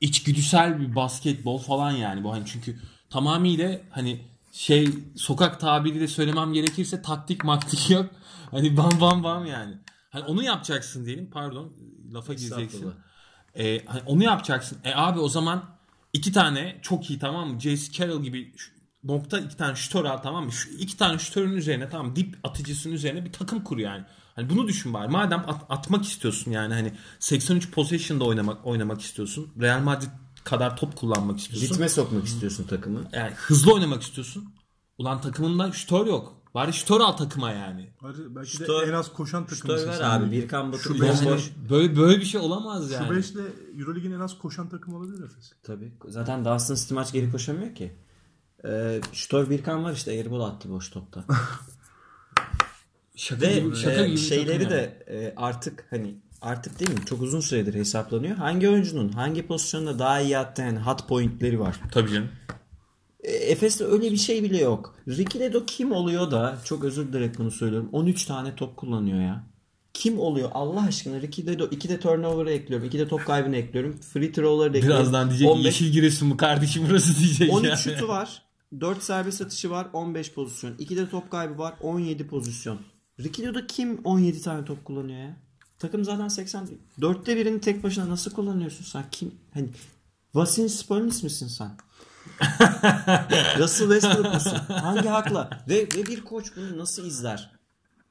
içgüdüsel 0.00 0.80
bir 0.80 0.94
basketbol 0.94 1.58
falan 1.58 1.90
yani 1.90 2.24
bu 2.24 2.32
hani 2.32 2.46
çünkü 2.46 2.80
tamamıyla 3.10 3.80
hani 3.90 4.20
şey 4.52 4.88
sokak 5.16 5.60
tabiriyle 5.60 6.08
söylemem 6.08 6.52
gerekirse 6.52 7.02
taktik 7.02 7.44
maktik 7.44 7.90
yok. 7.90 8.06
Hani 8.50 8.76
bam 8.76 8.90
bam 9.00 9.22
bam 9.24 9.46
yani. 9.46 9.74
Hani 10.10 10.24
onu 10.24 10.42
yapacaksın 10.42 11.04
diyelim. 11.06 11.30
Pardon 11.30 11.72
lafa 12.12 12.34
gireceksin. 12.34 12.80
Ee, 13.58 13.84
hani 13.86 14.02
onu 14.06 14.22
yapacaksın. 14.24 14.78
E 14.84 14.92
abi 14.94 15.18
o 15.18 15.28
zaman 15.28 15.64
iki 16.12 16.32
tane 16.32 16.78
çok 16.82 17.10
iyi 17.10 17.18
tamam 17.18 17.48
mı? 17.54 17.60
J.C. 17.60 17.92
Carroll 17.92 18.22
gibi 18.22 18.54
nokta 19.04 19.38
iki 19.38 19.56
tane 19.56 19.74
şutör 19.76 20.04
al 20.04 20.18
tamam 20.18 20.44
mı? 20.44 20.52
Şu 20.52 20.70
iki 20.70 20.96
tane 20.96 21.18
şutörün 21.18 21.52
üzerine 21.52 21.88
tamam 21.88 22.16
dip 22.16 22.38
atıcısının 22.44 22.94
üzerine 22.94 23.24
bir 23.24 23.32
takım 23.32 23.64
kur 23.64 23.78
yani. 23.78 24.04
Hani 24.36 24.50
bunu 24.50 24.68
düşün 24.68 24.94
bari. 24.94 25.08
Madem 25.08 25.44
at- 25.46 25.66
atmak 25.68 26.04
istiyorsun 26.04 26.50
yani 26.50 26.74
hani 26.74 26.92
83 27.18 27.70
possession'da 27.70 28.24
oynamak 28.24 28.66
oynamak 28.66 29.00
istiyorsun. 29.00 29.52
Real 29.60 29.80
Madrid 29.80 30.08
kadar 30.44 30.76
top 30.76 30.96
kullanmak 30.96 31.38
istiyorsun. 31.38 31.74
Ritme 31.74 31.88
sokmak 31.88 32.24
istiyorsun 32.26 32.64
takımı. 32.66 33.00
Yani 33.12 33.30
hızlı 33.36 33.74
oynamak 33.74 34.02
istiyorsun. 34.02 34.54
Ulan 34.98 35.20
takımında 35.20 35.72
şutör 35.72 36.06
yok. 36.06 36.39
Bari 36.54 36.72
şutör 36.72 37.00
al 37.00 37.12
takıma 37.12 37.50
yani. 37.50 37.90
Hadi 38.00 38.18
belki 38.36 38.50
Şutör- 38.50 38.86
de 38.86 38.90
en 38.90 38.94
az 38.94 39.12
koşan 39.12 39.46
takımı. 39.46 39.78
Şutör 39.78 39.88
ver 39.88 40.00
abi. 40.00 40.30
Birkan 40.30 40.72
Batur 40.72 40.96
Şu 40.96 41.04
Yani 41.04 41.40
böyle 41.70 41.96
böyle 41.96 42.20
bir 42.20 42.24
şey 42.24 42.40
olamaz 42.40 42.90
yani. 42.90 43.08
Şu 43.08 43.14
5 43.16 43.30
ile 43.30 43.42
Euroleague'in 43.78 44.12
en 44.12 44.20
az 44.20 44.38
koşan 44.38 44.68
takım 44.68 44.94
olabilir 44.94 45.24
Efes. 45.24 45.52
Tabii. 45.62 45.92
Zaten 46.08 46.44
Dunstan 46.44 46.74
Stimaç 46.74 47.12
geri 47.12 47.30
koşamıyor 47.32 47.74
ki. 47.74 47.92
Ee, 48.64 49.00
Şutör 49.12 49.50
Birkan 49.50 49.84
var 49.84 49.92
işte 49.92 50.10
airball 50.10 50.40
attı 50.40 50.70
boş 50.70 50.90
topta. 50.90 51.24
Şaka 53.16 53.40
Ve 53.46 53.58
gibi, 53.58 53.76
şaka 53.76 54.00
e, 54.04 54.06
gibi 54.08 54.18
şeyleri 54.18 54.62
yani. 54.62 54.70
de 54.70 55.04
e, 55.08 55.34
artık 55.36 55.86
hani 55.90 56.14
artık 56.42 56.80
değil 56.80 56.90
mi 56.90 57.04
çok 57.06 57.22
uzun 57.22 57.40
süredir 57.40 57.74
hesaplanıyor. 57.74 58.36
Hangi 58.36 58.68
oyuncunun 58.68 59.08
hangi 59.08 59.46
pozisyonda 59.46 59.98
daha 59.98 60.20
iyi 60.20 60.38
attığı 60.38 60.62
yani 60.62 60.78
hot 60.78 61.08
pointleri 61.08 61.60
var. 61.60 61.80
Tabii 61.92 62.10
canım. 62.12 62.28
E, 63.22 63.32
Efes'te 63.32 63.84
öyle 63.84 64.12
bir 64.12 64.16
şey 64.16 64.42
bile 64.42 64.58
yok. 64.58 64.94
Ricky 65.08 65.44
Ledo 65.44 65.64
kim 65.66 65.92
oluyor 65.92 66.30
da 66.30 66.58
çok 66.64 66.84
özür 66.84 67.12
dilerim 67.12 67.32
bunu 67.38 67.50
söylüyorum. 67.50 67.88
13 67.92 68.24
tane 68.24 68.56
top 68.56 68.76
kullanıyor 68.76 69.20
ya. 69.20 69.44
Kim 69.94 70.18
oluyor 70.18 70.50
Allah 70.54 70.86
aşkına 70.86 71.20
Ricky 71.20 71.46
Ledo 71.46 71.68
2 71.70 71.88
de 71.88 72.00
turnover'ı 72.00 72.50
ekliyorum. 72.50 72.86
2 72.86 72.98
de 72.98 73.08
top 73.08 73.26
kaybını 73.26 73.56
ekliyorum. 73.56 74.00
Free 74.00 74.32
throw'ları 74.32 74.74
da 74.74 74.78
ekliyorum. 74.78 75.02
Birazdan 75.02 75.28
diyecek 75.28 75.48
15 75.48 75.64
yeşil 75.64 75.92
giresun 75.92 76.28
mu 76.28 76.36
kardeşim 76.36 76.86
burası 76.90 77.18
diyecek 77.18 77.52
13 77.52 77.66
yani. 77.66 77.78
şutu 77.78 78.08
var. 78.08 78.42
4 78.80 79.02
serbest 79.02 79.42
atışı 79.42 79.70
var. 79.70 79.86
15 79.92 80.32
pozisyon. 80.32 80.74
2 80.78 80.96
de 80.96 81.08
top 81.08 81.30
kaybı 81.30 81.58
var. 81.58 81.74
17 81.80 82.26
pozisyon. 82.26 82.78
Rikilo'da 83.20 83.66
kim 83.66 84.00
17 84.04 84.42
tane 84.42 84.64
top 84.64 84.84
kullanıyor 84.84 85.18
ya? 85.20 85.36
Takım 85.78 86.04
zaten 86.04 86.28
80. 86.28 86.68
Dörtte 87.00 87.36
birini 87.36 87.60
tek 87.60 87.82
başına 87.82 88.08
nasıl 88.08 88.30
kullanıyorsun 88.30 88.84
sen? 88.84 89.04
Kim? 89.10 89.34
Hani 89.54 89.68
Vasilin 90.34 90.66
Spolnis 90.66 91.22
misin 91.22 91.46
sen? 91.46 91.70
Russell 93.58 93.92
Westbrook 93.92 94.34
musun? 94.34 94.58
Hangi 94.68 95.08
hakla? 95.08 95.50
Ve, 95.68 95.74
ve 95.96 96.06
bir 96.06 96.24
koç 96.24 96.52
bunu 96.56 96.78
nasıl 96.78 97.06
izler? 97.06 97.50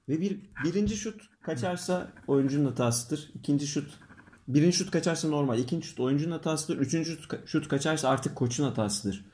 Ve 0.10 0.22
bir 0.22 0.39
birinci 0.64 0.97
şut 0.97 1.22
kaçarsa 1.41 2.12
oyuncunun 2.28 2.66
hatasıdır. 2.66 3.32
İkinci 3.34 3.68
şut 3.68 3.99
birinci 4.47 4.78
şut 4.78 4.91
kaçarsa 4.91 5.28
normal. 5.28 5.60
İkinci 5.60 5.88
şut 5.88 5.99
oyuncunun 5.99 6.32
hatasıdır. 6.32 6.78
Üçüncü 6.78 7.18
şut, 7.18 7.47
şut 7.47 7.68
kaçarsa 7.68 8.10
artık 8.10 8.36
koçun 8.36 8.64
hatasıdır. 8.64 9.26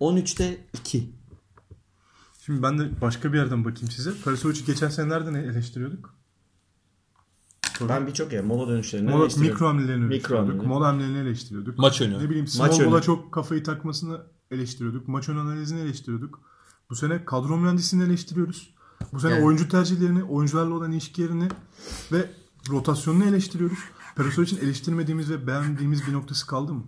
13'te 0.00 0.66
2. 0.80 1.12
Şimdi 2.46 2.62
ben 2.62 2.78
de 2.78 3.00
başka 3.00 3.32
bir 3.32 3.38
yerden 3.38 3.64
bakayım 3.64 3.90
size. 3.90 4.10
Perisovic'i 4.24 4.64
geçen 4.64 4.88
sene 4.88 5.08
nereden 5.08 5.34
eleştiriyorduk? 5.34 6.15
Ben 7.88 8.06
birçok 8.06 8.32
ya 8.32 8.42
mola 8.42 8.68
dönüşlerini 8.68 9.10
Mola, 9.10 9.28
mikro 9.38 9.66
hamlelerini 9.68 10.04
Mikro 10.04 10.34
eleştiriyorduk. 10.36 10.66
Mola 10.66 10.86
hamlelerini 10.88 11.18
eleştiriyorduk. 11.18 11.78
Maç 11.78 12.00
önü. 12.00 12.18
Ne 12.18 12.28
bileyim 12.30 12.44
Maç 12.58 12.74
small 12.74 12.86
ball'a 12.86 12.96
önü. 12.96 13.04
çok 13.04 13.32
kafayı 13.32 13.62
takmasını 13.62 14.20
eleştiriyorduk. 14.50 15.08
Maç 15.08 15.28
ön 15.28 15.36
analizini 15.36 15.80
eleştiriyorduk. 15.80 16.40
Bu 16.90 16.96
sene 16.96 17.24
kadro 17.24 17.56
mühendisliğini 17.56 18.06
eleştiriyoruz. 18.08 18.74
Bu 19.12 19.20
sene 19.20 19.32
Yani- 19.32 19.44
oyuncu 19.44 19.68
tercihlerini, 19.68 20.24
oyuncularla 20.24 20.74
olan 20.74 20.92
ilişkilerini 20.92 21.48
ve 22.12 22.30
rotasyonunu 22.70 23.24
eleştiriyoruz. 23.24 23.78
Perisovic'in 24.16 24.60
eleştirmediğimiz 24.64 25.30
ve 25.30 25.46
beğendiğimiz 25.46 26.06
bir 26.06 26.12
noktası 26.12 26.46
kaldı 26.46 26.72
mı? 26.74 26.84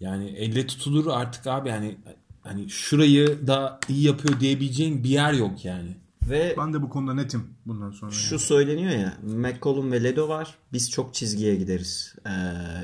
Yani 0.00 0.28
elle 0.28 0.66
tutulur 0.66 1.06
artık 1.06 1.46
abi 1.46 1.68
yani 1.68 1.98
hani 2.40 2.70
şurayı 2.70 3.46
da 3.46 3.80
iyi 3.88 4.02
yapıyor 4.06 4.40
diyebileceğin 4.40 5.04
bir 5.04 5.08
yer 5.08 5.32
yok 5.32 5.64
yani. 5.64 5.96
Ve 6.30 6.54
Ben 6.58 6.72
de 6.74 6.82
bu 6.82 6.88
konuda 6.88 7.14
netim 7.14 7.44
bundan 7.66 7.90
sonra. 7.90 8.10
Şu 8.10 8.34
yani. 8.34 8.42
söyleniyor 8.42 8.90
ya 8.92 9.14
McCollum 9.22 9.92
ve 9.92 10.04
Ledo 10.04 10.28
var. 10.28 10.54
Biz 10.72 10.90
çok 10.90 11.14
çizgiye 11.14 11.54
gideriz. 11.56 12.14
Ee, 12.26 12.30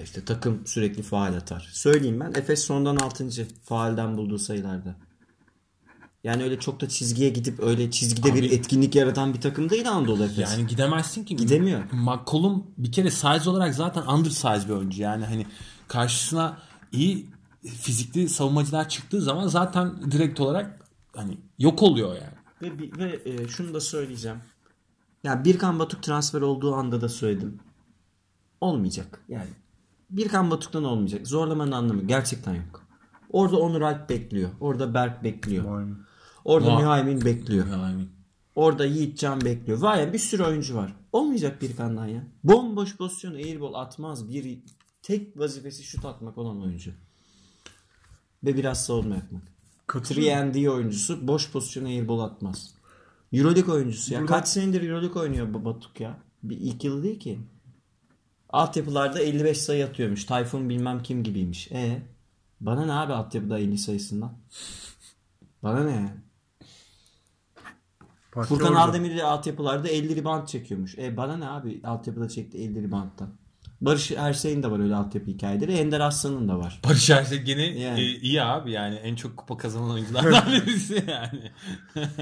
işte 0.05 0.25
takım 0.25 0.67
sürekli 0.67 1.03
faal 1.03 1.35
atar. 1.35 1.69
Söyleyeyim 1.73 2.21
ben. 2.21 2.33
Efes 2.35 2.65
sondan 2.65 2.97
6. 2.97 3.29
faalden 3.65 4.17
bulduğu 4.17 4.39
sayılarda. 4.39 4.97
Yani 6.25 6.43
öyle 6.43 6.61
çok 6.61 6.81
da 6.81 6.89
çizgiye 6.89 7.31
gidip 7.31 7.61
öyle 7.61 7.91
çizgide 7.91 8.35
bir 8.35 8.39
Abi- 8.49 8.55
etkinlik 8.55 8.95
yaratan 8.95 9.35
bir 9.35 9.41
takım 9.41 9.71
değil 9.71 9.91
Anadolu 9.91 10.25
Efes. 10.25 10.39
Yani 10.53 10.67
gidemezsin 10.67 11.25
ki. 11.25 11.37
Gidemiyor. 11.37 11.81
McCollum 11.93 12.67
bir 12.79 12.93
kere 12.93 13.11
size 13.11 13.51
olarak 13.51 13.75
zaten 13.75 14.03
undersize 14.03 14.69
bir 14.69 14.73
oyuncu. 14.73 15.03
Yani 15.03 15.25
hani 15.25 15.47
karşısına 15.89 16.59
iyi 16.93 17.27
fizikli 17.81 18.29
savunmacılar 18.29 18.89
çıktığı 18.89 19.21
zaman 19.23 19.47
zaten 19.47 20.13
direkt 20.13 20.41
olarak 20.41 20.89
hani 21.17 21.39
yok 21.59 21.83
oluyor 21.83 22.15
yani. 22.15 22.34
Ve, 22.65 22.99
ve 22.99 23.21
e, 23.25 23.49
şunu 23.49 23.75
da 23.75 23.81
söyleyeceğim. 23.81 24.39
Ya 25.25 25.45
Birkan 25.45 25.79
Batuk 25.79 26.03
transfer 26.03 26.41
olduğu 26.41 26.75
anda 26.75 27.01
da 27.01 27.09
söyledim. 27.09 27.61
Olmayacak. 28.61 29.21
Yani 29.29 29.49
Birkan 30.11 30.51
Batuk'tan 30.51 30.85
olmayacak. 30.85 31.27
Zorlamanın 31.27 31.73
anlamı 31.73 32.03
gerçekten 32.03 32.55
yok. 32.55 32.87
Orada 33.31 33.57
Onur 33.59 33.83
Alp 33.83 34.09
bekliyor. 34.11 34.51
Orada 34.61 34.95
Berk 34.95 35.25
bekliyor. 35.25 35.65
Vay 35.65 35.87
be. 35.87 35.91
Orada. 36.45 36.79
Mühaymin 36.79 37.25
bekliyor. 37.25 37.67
Yani 37.67 38.07
Orada 38.55 38.85
Yiğitcan 38.85 39.41
bekliyor. 39.41 39.79
Var 39.79 39.97
ya 39.97 40.13
bir 40.13 40.19
sürü 40.19 40.43
oyuncu 40.43 40.77
var. 40.77 40.93
Olmayacak 41.13 41.63
bir 41.63 41.77
kandan 41.77 42.07
ya. 42.07 42.27
Bomboş 42.45 42.97
pozisyon 42.97 43.35
airball 43.35 43.75
atmaz. 43.75 44.29
Bir 44.29 44.59
tek 45.03 45.39
vazifesi 45.39 45.83
şut 45.83 46.05
atmak 46.05 46.39
olan 46.39 46.63
oyuncu. 46.63 46.93
Ve 48.45 48.57
biraz 48.57 48.87
savunma 48.87 49.15
yapmak. 49.15 49.54
Katılıyorum. 49.87 50.49
3 50.51 50.69
oyuncusu 50.69 51.29
boş 51.29 51.51
pozisyon 51.51 51.85
airball 51.85 52.21
atmaz. 52.21 52.75
Euroleague 53.33 53.75
oyuncusu 53.75 54.15
ya. 54.15 54.21
Burada- 54.21 54.33
Kaç 54.33 54.49
senedir 54.49 54.89
Euroleague 54.89 55.23
oynuyor 55.23 55.65
Batuk 55.65 56.01
ya. 56.01 56.19
Bir 56.43 56.57
ilk 56.57 56.85
yıl 56.85 57.03
değil 57.03 57.21
ki. 57.21 57.41
Altyapılarda 58.49 59.21
55 59.21 59.59
sayı 59.61 59.87
atıyormuş. 59.87 60.25
Tayfun 60.25 60.69
bilmem 60.69 61.03
kim 61.03 61.23
gibiymiş. 61.23 61.73
E 61.73 62.03
bana 62.61 62.87
ne 62.87 62.93
abi 62.93 63.13
altyapıda 63.13 63.59
50 63.59 63.79
sayısından? 63.79 64.33
Bana 65.63 65.85
ne? 65.85 66.15
Parça 68.33 68.49
Furkan 68.49 68.75
de 69.17 69.25
altyapılarda 69.25 69.89
50 69.89 70.17
rebound 70.17 70.47
çekiyormuş. 70.47 70.99
E 70.99 71.17
bana 71.17 71.37
ne 71.37 71.49
abi 71.49 71.81
altyapıda 71.85 72.29
çekti 72.29 72.59
50 72.59 72.83
rebound'dan. 72.83 73.31
Barış 73.85 74.11
Ersey'in 74.11 74.63
de 74.63 74.71
var 74.71 74.79
öyle 74.81 74.95
altyapı 74.95 75.31
hikayeleri. 75.31 75.73
Ender 75.73 76.01
Aslan'ın 76.01 76.49
da 76.49 76.59
var. 76.59 76.81
Barış 76.85 77.11
Ersek 77.11 77.47
gene 77.47 77.63
Yani. 77.79 78.01
e, 78.01 78.05
iyi 78.21 78.43
abi 78.43 78.73
yani 78.73 78.95
en 78.95 79.15
çok 79.17 79.37
kupa 79.37 79.57
kazanan 79.57 79.91
oyunculardan 79.91 80.53
birisi 80.67 81.05
yani. 81.09 81.53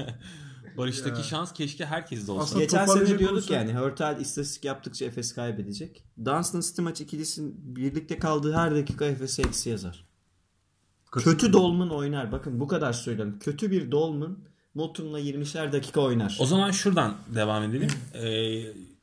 Barış'taki 0.77 1.23
şans 1.27 1.53
keşke 1.53 1.85
herkeste 1.85 2.31
olsa. 2.31 2.43
Aslında 2.43 2.63
Geçen 2.63 2.85
sene 2.85 3.07
diyorduk 3.19 3.31
olursak- 3.31 3.51
yani 3.51 3.73
Hurtel 3.73 4.17
istatistik 4.19 4.65
yaptıkça 4.65 5.05
Efes 5.05 5.33
kaybedecek. 5.35 6.03
Dunstan 6.25 6.61
Stimac 6.61 7.01
ikilisinin 7.03 7.75
birlikte 7.75 8.19
kaldığı 8.19 8.53
her 8.53 8.75
dakika 8.75 9.05
Efes'e 9.05 9.41
eksi 9.41 9.69
yazar. 9.69 10.05
Kötü 11.11 11.53
Dolman 11.53 11.89
oynar. 11.89 12.31
Bakın 12.31 12.59
bu 12.59 12.67
kadar 12.67 12.93
söylüyorum. 12.93 13.39
Kötü 13.39 13.71
bir 13.71 13.91
Dolman 13.91 14.37
Motum'la 14.73 15.19
20'şer 15.19 15.71
dakika 15.71 16.01
oynar. 16.01 16.37
O 16.39 16.45
zaman 16.45 16.71
şuradan 16.71 17.15
devam 17.35 17.63
edelim. 17.63 17.89
Ee, 18.13 18.27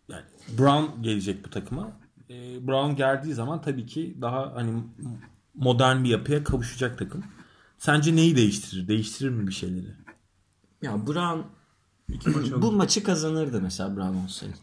yani 0.09 0.25
Brown 0.59 1.03
gelecek 1.03 1.45
bu 1.45 1.51
takıma. 1.51 2.00
Ee, 2.31 2.67
Brown 2.67 2.97
geldiği 2.97 3.35
zaman 3.35 3.63
tabii 3.63 3.87
ki 3.87 4.17
daha 4.21 4.55
hani 4.55 4.83
modern 5.55 6.05
bir 6.05 6.09
yapıya 6.09 6.45
kavuşacak 6.45 6.99
takım. 6.99 7.25
Sence 7.79 8.17
neyi 8.17 8.37
değiştirir? 8.37 8.89
Değiştirir 8.89 9.31
mi 9.31 9.47
bir 9.47 9.53
şeyleri? 9.53 9.95
Ya 10.83 11.07
Brown 11.07 11.41
maç 12.27 12.53
bu 12.63 12.73
maçı 12.73 13.03
kazanırdı 13.03 13.63
mesela 13.63 13.97
Brown 13.97 14.25
olsaydı. 14.25 14.55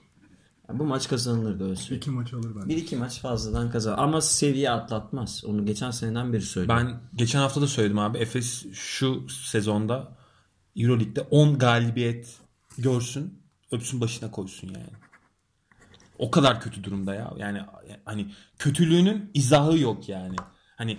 Ya 0.70 0.80
bu 0.80 0.84
maç 0.84 1.10
kazanılırdı 1.10 1.64
öyle 1.64 1.76
söyleyeyim. 1.76 2.02
İki 2.02 2.12
maç 2.12 2.34
alır 2.34 2.56
bence. 2.56 2.70
Bir 2.70 2.78
iki 2.78 2.96
maç 2.96 3.20
fazladan 3.22 3.72
kazan. 3.72 3.98
Ama 3.98 4.22
seviye 4.22 4.72
atlatmaz. 4.72 5.44
Onu 5.46 5.66
geçen 5.66 5.92
seneden 5.92 6.34
beri 6.34 6.42
söylüyorum. 6.42 6.88
Ben 6.88 7.18
geçen 7.18 7.40
hafta 7.40 7.62
da 7.62 7.68
söyledim 7.68 8.00
abi. 8.00 8.18
Efes 8.18 8.66
şu 8.74 9.30
sezonda 9.30 10.18
Euroleague'de 10.76 11.22
10 11.22 11.58
galibiyet 11.58 12.38
görsün. 12.78 13.40
Öpsün 13.72 14.02
başına 14.02 14.32
koysun 14.32 14.68
yani. 14.68 15.07
O 16.20 16.32
kadar 16.32 16.62
kötü 16.62 16.84
durumda 16.84 17.16
ya. 17.16 17.34
Yani 17.38 17.62
hani 18.06 18.32
kötülüğünün 18.60 19.32
izahı 19.34 19.80
yok 19.80 20.10
yani. 20.10 20.36
Hani 20.76 20.98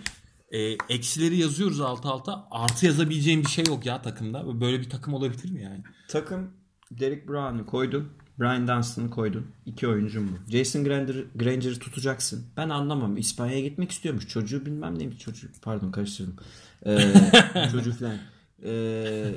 e, 0.51 0.59
eksileri 0.89 1.37
yazıyoruz 1.37 1.81
alt 1.81 2.07
alta. 2.07 2.49
Artı 2.51 2.87
yazabileceğim 2.87 3.43
bir 3.43 3.49
şey 3.49 3.65
yok 3.69 3.87
ya 3.87 4.03
takımda. 4.03 4.61
Böyle 4.61 4.81
bir 4.81 4.91
takım 4.91 5.15
olabilir 5.15 5.51
mi 5.51 5.63
yani? 5.63 5.83
Takım 6.09 6.51
Derek 6.91 7.29
Brown'u 7.29 7.67
koydun. 7.67 8.09
Brian 8.41 8.69
Dunstan'ı 8.69 9.11
koydun. 9.11 9.47
İki 9.67 9.89
oyuncum 9.89 10.29
bu. 10.29 10.51
Jason 10.51 10.85
Granger, 10.85 11.25
Granger'ı 11.35 11.79
tutacaksın. 11.79 12.47
Ben 12.57 12.69
anlamam. 12.69 13.17
İspanya'ya 13.17 13.61
gitmek 13.61 13.91
istiyormuş. 13.91 14.29
Çocuğu 14.29 14.67
bilmem 14.67 14.99
neymiş 14.99 15.19
çocuğu. 15.19 15.49
Pardon 15.63 15.91
karıştırdım. 15.91 16.37
Ee, 16.87 17.13
çocuğu 17.73 17.93
falan. 17.93 18.19
Ee, 18.65 19.35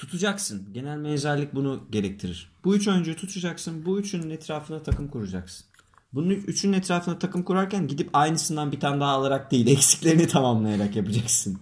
tutacaksın. 0.00 0.72
Genel 0.72 0.96
menajerlik 0.96 1.54
bunu 1.54 1.86
gerektirir. 1.90 2.52
Bu 2.64 2.76
üç 2.76 2.88
oyuncuyu 2.88 3.16
tutacaksın. 3.16 3.86
Bu 3.86 4.00
üçünün 4.00 4.30
etrafına 4.30 4.82
takım 4.82 5.08
kuracaksın. 5.08 5.66
Bunun 6.12 6.30
üç- 6.30 6.48
üçünün 6.48 6.72
etrafına 6.72 7.18
takım 7.18 7.42
kurarken 7.42 7.88
gidip 7.88 8.10
aynısından 8.12 8.72
bir 8.72 8.80
tane 8.80 9.00
daha 9.00 9.10
alarak 9.10 9.50
değil 9.50 9.66
eksiklerini 9.76 10.26
tamamlayarak 10.26 10.96
yapacaksın. 10.96 11.58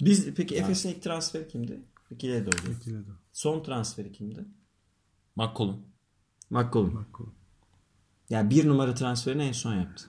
Biz 0.00 0.34
peki 0.34 0.56
Efes'in 0.56 0.88
ilk 0.88 1.02
transferi 1.02 1.48
kimdi? 1.48 1.80
İkile 2.10 2.46
doğru. 2.46 2.72
Son 3.32 3.62
transferi 3.62 4.12
kimdi? 4.12 4.44
McCollum. 5.36 5.80
McCollum. 6.50 7.06
Yani 8.30 8.50
bir 8.50 8.68
numara 8.68 8.94
transferini 8.94 9.42
en 9.42 9.52
son 9.52 9.74
yaptı. 9.74 10.04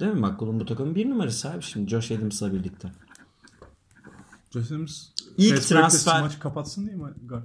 Değil 0.00 0.12
mi 0.12 0.20
McCollum 0.20 0.60
bu 0.60 0.64
takımın 0.66 0.94
bir 0.94 1.10
numarası 1.10 1.50
abi 1.50 1.62
şimdi 1.62 1.90
Josh 1.90 2.10
Adams'la 2.10 2.52
birlikte. 2.52 2.92
Joseph'imiz 4.52 5.12
İlk 5.38 5.56
transfer- 5.62 6.20
maçı 6.20 6.38
kapatsın 6.38 6.86
değil 6.86 6.98
mi? 6.98 7.10
Guard- 7.26 7.44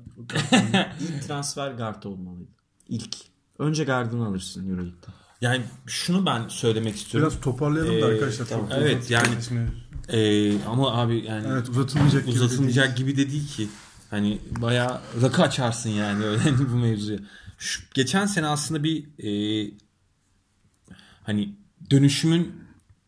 İlk 1.02 1.28
transfer 1.28 1.72
guard 1.72 2.04
olmalıydı. 2.04 2.52
İlk. 2.90 3.16
Önce 3.60 3.84
guard'ını 3.84 4.26
alırsın 4.28 4.70
Euroleague'de. 4.70 5.08
Yani 5.42 5.64
şunu 5.86 6.26
ben 6.26 6.48
söylemek 6.48 6.96
istiyorum. 6.96 7.30
Biraz 7.32 7.42
toparlayalım 7.44 7.94
da 8.02 8.10
Ee, 8.12 8.14
arkadaşlar. 8.14 8.46
tamam. 8.46 8.68
Evet, 8.72 9.12
yani- 9.12 9.28
Ee, 10.10 10.64
ama 10.64 10.94
abi 11.02 11.26
yani 11.26 11.48
Evet 11.48 11.70
uzatılmayacak 11.70 12.26
gibi 12.26 12.36
de 12.40 12.44
uzatılmayacak 12.44 12.98
gibi 12.98 13.18
de 13.18 13.32
değil 13.32 13.48
ki. 13.48 13.70
Hani 14.10 14.42
bayağı 14.62 15.02
rakı 15.22 15.42
açarsın 15.44 15.90
yani 15.90 16.26
öyle 16.26 16.58
bu 16.74 16.76
mevzuya. 16.76 17.20
Şu, 17.58 17.84
geçen 17.94 18.26
sene 18.26 18.48
aslında 18.48 18.84
bir 18.84 19.06
e, 19.20 19.72
hani 21.24 21.56
dönüşümün 21.92 22.56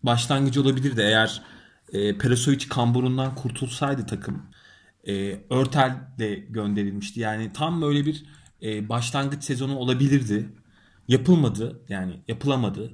başlangıcı 0.04 0.62
olabilirdi 0.62 1.02
eğer 1.02 1.42
e, 1.94 2.18
Perasovic 2.18 2.68
kamburundan 2.70 3.36
kurtulsaydı 3.36 4.06
takım. 4.06 4.44
E, 5.08 5.42
Örtel 5.50 5.98
de 6.20 6.36
gönderilmişti. 6.36 7.20
Yani 7.20 7.54
tam 7.54 7.82
böyle 7.82 8.06
bir 8.06 8.26
e, 8.64 8.90
başlangıç 8.90 9.44
sezonu 9.44 9.76
olabilirdi. 9.76 10.50
Yapılmadı. 11.08 11.82
Yani 11.90 12.20
yapılamadı. 12.28 12.94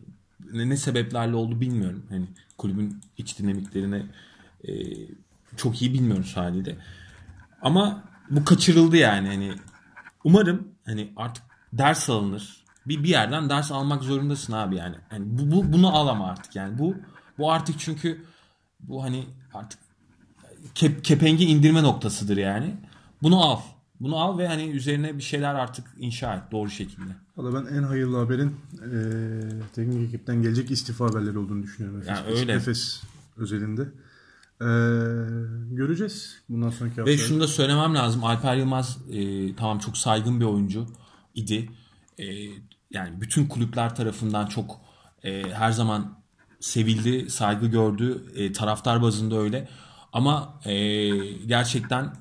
Ne, 0.53 0.69
ne 0.69 0.77
sebeplerle 0.77 1.35
oldu 1.35 1.61
bilmiyorum. 1.61 2.05
Hani 2.09 2.25
kulübün 2.57 3.01
iç 3.17 3.39
dinamiklerine 3.39 4.05
e, 4.67 4.73
çok 5.57 5.81
iyi 5.81 5.93
bilmiyoruz 5.93 6.37
haliyle. 6.37 6.77
Ama 7.61 8.03
bu 8.29 8.45
kaçırıldı 8.45 8.97
yani. 8.97 9.27
Hani 9.27 9.53
umarım 10.23 10.67
hani 10.85 11.13
artık 11.15 11.43
ders 11.73 12.09
alınır. 12.09 12.63
Bir 12.85 13.03
bir 13.03 13.09
yerden 13.09 13.49
ders 13.49 13.71
almak 13.71 14.03
zorundasın 14.03 14.53
abi 14.53 14.75
yani. 14.75 14.95
Hani 15.09 15.25
bu, 15.25 15.51
bu 15.51 15.73
bunu 15.73 15.95
al 15.95 16.07
ama 16.07 16.27
artık 16.27 16.55
yani. 16.55 16.77
Bu 16.79 16.95
bu 17.37 17.51
artık 17.51 17.79
çünkü 17.79 18.25
bu 18.87 19.03
hani 19.03 19.23
artık 19.53 19.79
kep, 20.75 21.03
kepengi 21.03 21.45
indirme 21.45 21.83
noktasıdır 21.83 22.37
yani. 22.37 22.75
Bunu 23.23 23.43
al. 23.43 23.59
Bunu 23.99 24.17
al 24.17 24.37
ve 24.37 24.47
hani 24.47 24.63
üzerine 24.69 25.17
bir 25.17 25.23
şeyler 25.23 25.55
artık 25.55 25.87
inşa 25.99 26.35
et 26.35 26.43
doğru 26.51 26.69
şekilde. 26.69 27.11
Valla 27.37 27.53
ben 27.53 27.75
en 27.75 27.83
hayırlı 27.83 28.17
haberin 28.17 28.55
eee 28.73 29.59
teknik 29.75 30.07
ekipten 30.07 30.41
gelecek 30.41 30.71
istifa 30.71 31.05
haberleri 31.05 31.37
olduğunu 31.37 31.63
düşünüyorum. 31.63 32.01
Efes, 32.01 32.09
Yani 32.17 32.39
öyle. 32.39 32.53
Efes 32.53 33.01
özelinde. 33.37 33.81
Eee, 34.61 34.67
göreceğiz 35.71 36.41
bundan 36.49 36.69
sonraki 36.69 36.95
hafta. 36.95 37.11
Ve 37.11 37.17
şunu 37.17 37.39
da 37.39 37.47
söylemem 37.47 37.95
lazım. 37.95 38.23
Alper 38.23 38.55
Yılmaz 38.55 38.97
e, 39.11 39.55
tamam 39.55 39.79
çok 39.79 39.97
saygın 39.97 40.39
bir 40.39 40.45
oyuncu 40.45 40.85
idi. 41.35 41.69
E, 42.19 42.25
yani 42.91 43.21
bütün 43.21 43.47
kulüpler 43.47 43.95
tarafından 43.95 44.45
çok 44.45 44.81
e, 45.23 45.43
her 45.53 45.71
zaman 45.71 46.17
sevildi, 46.59 47.29
saygı 47.29 47.67
gördü. 47.67 48.23
E, 48.35 48.51
taraftar 48.51 49.01
bazında 49.01 49.37
öyle. 49.37 49.69
Ama 50.13 50.59
e, 50.65 51.09
gerçekten 51.31 52.13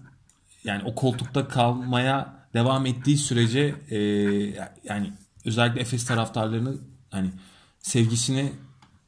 yani 0.65 0.83
o 0.85 0.95
koltukta 0.95 1.49
kalmaya 1.49 2.47
devam 2.55 2.87
ettiği 2.87 3.19
sürece 3.19 3.75
e, 3.91 3.99
yani 4.85 5.13
özellikle 5.45 5.81
Efes 5.81 6.05
taraftarlarını 6.07 6.77
hani 7.11 7.31
sevgisini 7.79 8.53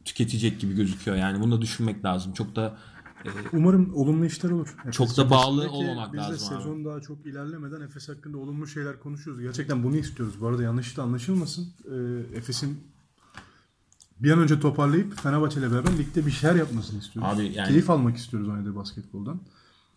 tüketecek 0.05 0.61
gibi 0.61 0.75
gözüküyor. 0.75 1.17
Yani 1.17 1.41
bunu 1.41 1.57
da 1.57 1.63
düşünmek 1.63 2.05
lazım. 2.05 2.33
Çok 2.33 2.57
da 2.57 2.77
Umarım 3.53 3.95
olumlu 3.95 4.25
işler 4.25 4.51
olur. 4.51 4.77
Efes 4.81 4.95
Çok 4.95 5.17
da 5.17 5.31
bağlı 5.31 5.71
olmamak 5.71 6.13
biz 6.13 6.21
de 6.21 6.25
lazım 6.25 6.55
abi. 6.55 6.63
sezon 6.63 6.85
daha 6.85 7.01
çok 7.01 7.27
ilerlemeden 7.27 7.81
Efes 7.81 8.09
hakkında 8.09 8.39
olumlu 8.39 8.67
şeyler 8.67 9.01
konuşuyoruz. 9.01 9.43
Gerçekten 9.43 9.85
bunu 9.85 9.97
istiyoruz. 9.97 10.41
Bu 10.41 10.47
arada 10.47 10.63
yanlış 10.63 10.97
da 10.97 11.03
anlaşılmasın. 11.03 11.69
Ee, 11.85 12.37
Efes'in 12.37 12.81
bir 14.21 14.31
an 14.31 14.39
önce 14.39 14.61
toparlayıp 14.61 15.21
Fenerbahçe 15.21 15.61
ile 15.61 15.73
beraber 15.73 15.99
ligde 15.99 16.27
bir 16.27 16.31
şeyler 16.31 16.55
yapmasını 16.55 16.99
istiyoruz. 16.99 17.33
Abi 17.35 17.53
yani- 17.55 17.69
Keyif 17.69 17.91
almak 17.91 18.17
istiyoruz 18.17 18.49
oynadığı 18.49 18.77
basketboldan. 18.77 19.41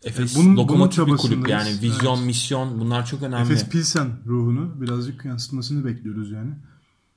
Efes 0.04 0.36
bunun- 0.36 0.56
lokomotif 0.56 0.98
bunun 1.06 1.12
bir 1.16 1.22
kulüp 1.22 1.48
yani 1.48 1.70
vizyon, 1.82 2.16
Evet. 2.16 2.26
misyon 2.26 2.80
bunlar 2.80 3.06
çok 3.06 3.22
önemli. 3.22 3.42
Efes 3.42 3.68
Pilsen 3.68 4.08
ruhunu 4.26 4.80
birazcık 4.80 5.24
yansıtmasını 5.24 5.84
bekliyoruz 5.84 6.30
yani. 6.30 6.50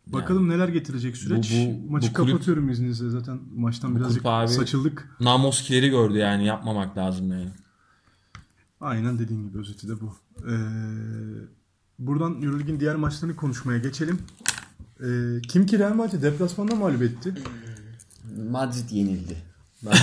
Bakalım 0.08 0.50
neler 0.50 0.68
getirecek 0.68 1.18
süreç. 1.18 1.52
Bu- 1.54 1.88
bu- 1.88 1.92
Maçı 1.92 2.10
bu 2.10 2.14
kulüp- 2.14 2.32
kapatıyorum 2.32 2.70
izninizle 2.70 3.10
zaten 3.10 3.40
maçtan 3.56 3.96
birazcık 3.96 4.22
abi- 4.26 4.48
saçıldık. 4.48 5.10
Namoskileri 5.20 5.90
gördü 5.90 6.18
yani 6.18 6.46
yapmamak 6.46 6.98
lazım 6.98 7.32
yani. 7.32 7.50
Aynen 8.82 9.20
dediğin 9.20 9.48
gibi 9.48 9.58
özeti 9.58 9.88
de 9.90 9.94
bu. 10.02 10.16
Ee, 10.50 10.54
buradan 12.00 12.42
Euroleague'in 12.42 12.80
diğer 12.80 12.96
maçlarını 12.96 13.36
konuşmaya 13.36 13.80
geçelim. 13.80 14.20
Ee, 15.00 15.42
kim 15.50 15.66
ki 15.66 15.80
Real 15.80 15.94
Madrid 15.94 16.24
deplasmanda 16.24 16.76
mağlup 16.76 17.02
etti. 17.02 17.34
Madrid 18.50 18.90
yenildi. 18.90 19.38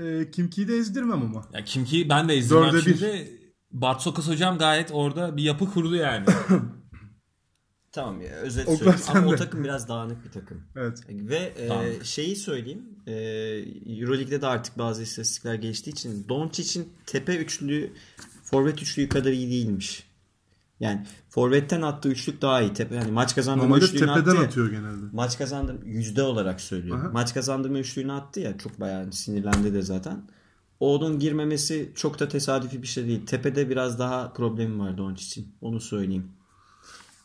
Ee, 0.00 0.30
kim 0.30 0.50
ki'yi 0.50 0.68
de 0.68 0.76
ezdirmem 0.76 1.22
ama. 1.22 1.48
Ya 1.52 1.64
kim 1.64 1.84
ki 1.84 2.08
ben 2.08 2.28
de 2.28 2.36
izledim. 2.36 2.62
Dörde 2.62 2.76
bir. 2.76 2.96
Şimdi 2.96 3.40
Bartokas 3.70 4.28
hocam 4.28 4.58
gayet 4.58 4.90
orada 4.92 5.36
bir 5.36 5.42
yapı 5.42 5.70
kurdu 5.70 5.96
yani. 5.96 6.26
Tamam 7.92 8.20
ya 8.20 8.32
özet 8.32 8.68
O 8.68 8.76
söyleyeyim. 8.76 9.00
Ama 9.08 9.26
o 9.26 9.36
takım 9.36 9.64
biraz 9.64 9.88
dağınık 9.88 10.24
bir 10.24 10.30
takım. 10.30 10.62
Evet. 10.76 10.98
Ve 11.08 11.52
e, 11.56 12.04
şeyi 12.04 12.36
söyleyeyim. 12.36 12.82
E, 13.06 13.12
Euroleague'de 13.86 14.42
de 14.42 14.46
artık 14.46 14.78
bazı 14.78 15.02
istatistikler 15.02 15.54
geçtiği 15.54 15.90
için 15.90 16.28
Doncic'in 16.28 16.88
tepe 17.06 17.36
üçlüğü 17.36 17.92
forvet 18.42 18.82
üçlüğü 18.82 19.08
kadar 19.08 19.32
iyi 19.32 19.50
değilmiş. 19.50 20.13
Yani 20.80 21.06
forvetten 21.28 21.82
attığı 21.82 22.08
üçlük 22.08 22.42
daha 22.42 22.60
iyi. 22.62 22.72
Tepe, 22.72 22.94
yani 22.94 23.10
maç 23.12 23.34
kazandırma 23.34 23.68
Normalde 23.68 23.84
üçlüğünü 23.84 24.10
attı 24.10 24.24
tepeden 24.24 24.40
ya. 24.42 24.46
atıyor 24.46 24.70
genelde. 24.70 25.04
Maç 25.12 25.38
kazandım 25.38 25.78
yüzde 25.84 26.22
olarak 26.22 26.60
söylüyorum. 26.60 27.02
Aha. 27.06 27.12
Maç 27.12 27.34
kazandırma 27.34 27.78
üçlüğünü 27.78 28.12
attı 28.12 28.40
ya 28.40 28.58
çok 28.58 28.80
bayağı 28.80 29.12
sinirlendi 29.12 29.74
de 29.74 29.82
zaten. 29.82 30.22
Onun 30.80 31.18
girmemesi 31.18 31.92
çok 31.94 32.20
da 32.20 32.28
tesadüfi 32.28 32.82
bir 32.82 32.86
şey 32.86 33.06
değil. 33.06 33.26
Tepede 33.26 33.70
biraz 33.70 33.98
daha 33.98 34.32
problemi 34.32 34.78
var 34.78 34.98
Doncic'in. 34.98 35.48
Onu 35.60 35.80
söyleyeyim. 35.80 36.26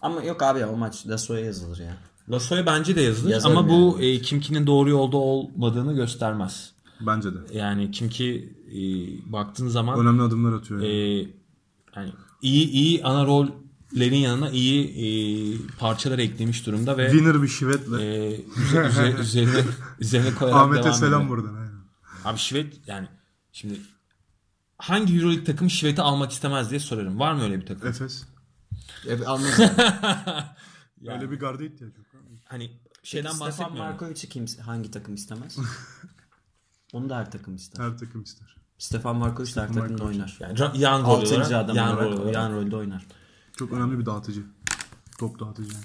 Ama 0.02 0.24
yok 0.24 0.44
abi 0.44 0.60
ya 0.60 0.70
o 0.70 0.78
maç 0.78 1.08
Lasso'ya 1.08 1.46
yazılır 1.46 1.80
ya. 1.80 1.98
Lasso'ya 2.32 2.66
bence 2.66 2.96
de 2.96 3.02
yazılır 3.02 3.32
Yazarım 3.32 3.58
ama 3.58 3.70
bu 3.70 3.98
yani. 4.02 4.06
e, 4.16 4.22
Kimki'nin 4.22 4.68
doğru 4.68 4.90
yolda 4.90 5.18
olmadığını 5.18 5.94
göstermez. 5.96 6.74
Bence 7.02 7.34
de. 7.34 7.38
Yani 7.54 7.92
Kimki 7.92 8.54
e, 8.68 8.82
baktığın 9.32 9.68
zaman 9.68 10.00
Önemli 10.00 10.22
adımlar 10.22 10.54
atıyor. 10.54 10.82
e, 10.82 11.18
Yani. 11.96 12.12
İyi 12.42 12.70
iyi 12.70 13.04
ana 13.04 13.26
rollerin 13.26 14.16
yanına 14.18 14.50
iyi 14.50 14.86
e, 14.86 15.68
parçalar 15.80 16.20
eklemiş 16.20 16.66
durumda 16.66 16.98
ve 16.98 17.12
Winner 17.12 17.42
bir 17.42 17.48
şivetle. 17.48 18.04
e, 18.04 18.36
üze- 18.40 18.88
üze- 18.88 19.20
üzerine 19.22 19.64
üzerine 20.00 20.36
koyarak 20.36 20.62
Ahmet'e 20.62 20.84
devam 20.84 20.94
selam 20.96 21.22
ediyor. 21.22 21.38
buradan. 21.38 21.54
Aynen. 21.56 21.80
Abi 22.26 22.38
Şivet 22.38 22.88
yani 22.88 23.08
şimdi 23.52 23.80
hangi 24.78 25.16
Euroleague 25.18 25.44
takımı 25.44 25.70
Şivet'i 25.70 26.02
almak 26.02 26.32
istemez 26.32 26.70
diye 26.70 26.80
sorarım. 26.80 27.20
Var 27.20 27.34
mı 27.34 27.44
öyle 27.44 27.62
bir 27.62 27.66
takım? 27.66 27.90
Efes. 27.90 28.24
E, 29.08 29.26
anladım. 29.26 29.66
Yani 31.02 31.22
Öyle 31.22 31.32
bir 31.32 31.40
garda 31.40 31.64
ihtiyaç 31.64 31.98
yok. 31.98 32.06
hani 32.46 32.72
şeyden 33.04 33.30
Stefan 33.30 33.48
bahsetmiyorum. 33.48 33.92
Markovic'i 33.92 34.30
kim, 34.30 34.46
hangi 34.66 34.92
takım 34.92 35.16
istemez? 35.16 35.58
Onu 36.94 37.10
da 37.10 37.18
her 37.18 37.32
takım 37.32 37.56
ister. 37.56 37.84
Her 37.84 37.98
takım 37.98 38.24
ister. 38.24 38.56
Stefan 38.80 39.16
Markovic 39.18 39.56
de 39.56 39.62
her 39.62 39.74
takımda 39.74 40.04
oynar. 40.04 40.38
Yani 40.40 40.60
yan 40.82 41.04
Altıncı 41.04 41.36
olarak, 41.36 41.52
adam 41.52 41.76
yan 41.76 41.98
rol 41.98 42.02
olarak 42.06 42.20
olarak. 42.20 42.36
yan 42.36 42.54
rolde 42.54 42.76
oynar. 42.76 43.06
Çok 43.58 43.72
önemli 43.72 44.00
bir 44.00 44.06
dağıtıcı. 44.06 44.42
Top 45.20 45.40
dağıtıcı 45.40 45.74
yani. 45.74 45.84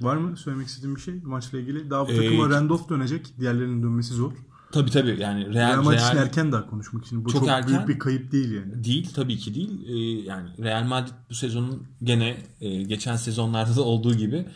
Var 0.00 0.16
mı 0.16 0.36
söylemek 0.36 0.68
istediğin 0.68 0.96
bir 0.96 1.00
şey 1.00 1.14
maçla 1.14 1.58
ilgili? 1.58 1.90
Daha 1.90 2.08
bu 2.08 2.12
Ee, 2.12 2.16
takıma 2.16 2.50
Randolph 2.50 2.88
dönecek. 2.88 3.38
Diğerlerinin 3.40 3.82
dönmesi 3.82 4.14
zor. 4.14 4.32
Tabii 4.72 4.90
tabii 4.90 5.20
yani 5.20 5.54
Real 5.54 5.72
Real, 5.72 5.82
Madrid 5.82 5.98
için 5.98 6.16
erken 6.16 6.52
daha 6.52 6.66
konuşmak 6.70 7.04
için. 7.06 7.24
Bu 7.24 7.28
Çok 7.30 7.40
çok, 7.40 7.48
erken. 7.48 7.68
büyük 7.68 7.88
bir 7.88 7.98
kayıp 7.98 8.32
değil 8.32 8.50
yani. 8.52 8.84
değil 8.84 9.10
tabii 9.14 9.38
ki 9.38 9.54
değil. 9.54 9.80
Ee, 9.88 10.22
yani 10.28 10.48
Real 10.58 10.84
Madrid 10.84 11.12
bu 11.30 11.34
sezonun 11.34 11.86
gene 12.02 12.36
e, 12.60 12.82
geçen 12.82 13.16
sezonlarda 13.16 13.76
da 13.76 13.82
olduğu 13.82 14.14
gibi 14.14 14.48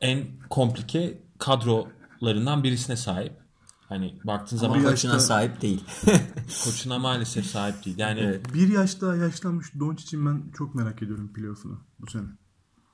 en 0.00 0.24
komplike 0.50 1.22
kadrolarından 1.38 2.64
birisine 2.64 2.96
sahip. 2.96 3.32
Hani 3.88 4.18
baktığın 4.24 4.56
Ama 4.58 4.66
zaman 4.74 4.90
koçuna 4.90 5.12
yaşta- 5.12 5.26
sahip 5.26 5.62
değil. 5.62 5.84
koçuna 6.64 6.98
maalesef 6.98 7.46
sahip 7.46 7.84
değil. 7.84 7.98
Yani 7.98 8.40
Bir 8.54 8.68
yaş 8.68 9.00
daha 9.00 9.16
yaşlanmış 9.16 9.66
Doncic'in 9.80 10.26
ben 10.26 10.42
çok 10.58 10.74
merak 10.74 11.02
ediyorum 11.02 11.32
playoff'unu 11.32 11.80
bu 12.00 12.10
sene. 12.10 12.22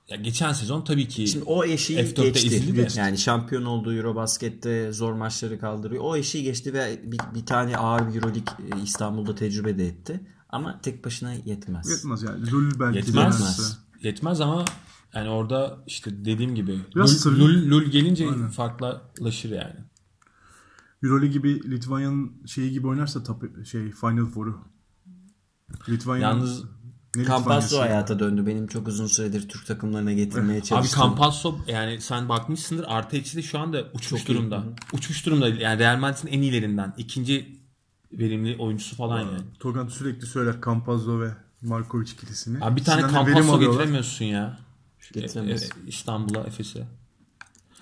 ya 0.08 0.16
geçen 0.16 0.52
sezon 0.52 0.84
tabii 0.84 1.08
ki 1.08 1.26
Şimdi 1.28 1.44
o 1.44 1.64
eşiği 1.64 1.98
F4'te 1.98 2.26
ezildi 2.46 2.74
geçti. 2.74 2.98
Yani 2.98 3.18
şampiyon 3.18 3.64
olduğu 3.64 3.94
Eurobasket'te 3.94 4.92
zor 4.92 5.12
maçları 5.12 5.60
kaldırıyor. 5.60 6.02
O 6.04 6.16
eşiği 6.16 6.44
geçti 6.44 6.72
ve 6.74 7.00
bir, 7.04 7.18
bir 7.34 7.46
tane 7.46 7.76
ağır 7.76 8.00
bir 8.08 8.14
Euroleague 8.14 8.78
e, 8.78 8.82
İstanbul'da 8.82 9.34
tecrübe 9.34 9.78
de 9.78 9.86
etti. 9.86 10.20
Ama 10.48 10.80
tek 10.80 11.04
başına 11.04 11.32
yetmez. 11.32 11.90
Yetmez 11.90 12.22
yani. 12.22 12.50
Lul 12.50 12.80
belki 12.80 12.96
Yetmez. 12.96 13.14
denerse. 13.40 13.62
Yetmez 14.02 14.40
ama 14.40 14.64
yani 15.14 15.28
orada 15.28 15.78
işte 15.86 16.24
dediğim 16.24 16.54
gibi 16.54 16.78
Biraz 16.96 17.26
Lul, 17.26 17.38
Lul, 17.38 17.70
Lul 17.70 17.82
gelince 17.84 18.28
Aynen. 18.30 18.48
farklılaşır 18.48 19.50
yani. 19.50 19.74
Euroleague 21.02 21.32
gibi 21.32 21.70
Litvanya'nın 21.70 22.46
şeyi 22.46 22.70
gibi 22.70 22.86
oynarsa 22.86 23.22
top, 23.22 23.66
şey 23.66 23.90
Final 23.90 24.26
Four'u. 24.26 24.58
Litvanya 25.88 26.22
Yalnız 26.22 26.64
ne 27.16 27.24
Campasso 27.24 27.80
hayata 27.80 28.18
döndü. 28.18 28.46
Benim 28.46 28.66
çok 28.66 28.88
uzun 28.88 29.06
süredir 29.06 29.48
Türk 29.48 29.66
takımlarına 29.66 30.12
getirmeye 30.12 30.58
Abi 30.58 30.66
çalıştım. 30.66 31.00
Campasso 31.00 31.58
yani 31.66 32.00
sen 32.00 32.28
bakmışsındır 32.28 32.84
artı 32.88 33.16
eksi 33.16 33.36
de 33.36 33.42
şu 33.42 33.58
anda 33.58 33.84
uçmuş 33.94 34.20
Çok 34.20 34.30
iyi. 34.30 34.38
durumda. 34.38 34.64
Uçmuş 34.92 35.26
durumda 35.26 35.48
yani 35.48 35.78
Real 35.78 35.98
Madrid'in 35.98 36.28
en 36.28 36.42
iyilerinden. 36.42 36.94
ikinci 36.98 37.60
verimli 38.12 38.56
oyuncusu 38.58 38.96
falan 38.96 39.20
yani. 39.20 39.40
Togan 39.58 39.88
sürekli 39.88 40.26
söyler 40.26 40.56
Campazzo 40.64 41.20
ve 41.20 41.30
Markovic 41.62 42.12
ikilisini. 42.12 42.64
Abi 42.64 42.80
bir 42.80 42.84
tane 42.84 43.04
alıyorlar. 43.04 43.60
getiremiyorsun 43.60 44.24
ya. 44.24 44.58
Getiremez. 45.12 45.62
E, 45.62 45.66
e, 45.66 45.68
İstanbul'a, 45.86 46.40
Efes'e. 46.40 46.86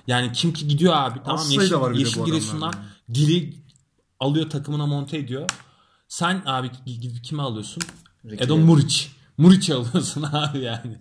Yani 0.07 0.33
kim 0.33 0.53
ki 0.53 0.69
gidiyor 0.69 0.95
abi 0.97 1.19
tamam 1.25 1.39
sayıda 1.39 1.63
Yeşil, 1.63 1.77
var 1.77 1.91
bir 1.93 1.97
de 1.97 2.01
Yeşil 2.01 2.21
bu 2.21 2.25
Giresun'dan 2.25 2.69
adamlarda. 2.69 2.98
Dili 3.15 3.55
alıyor 4.21 4.51
takımına 4.51 4.87
monte 4.87 5.19
ediyor. 5.19 5.51
Sen 6.09 6.43
abi 6.47 6.71
gidip 6.87 7.25
kimi 7.25 7.43
alıyorsun? 7.43 7.83
Ricky 8.25 8.45
Edon. 8.45 8.61
Muric. 8.61 9.07
Muric 9.39 9.75
alıyorsun 9.75 10.23
abi 10.33 10.59
yani. 10.59 10.99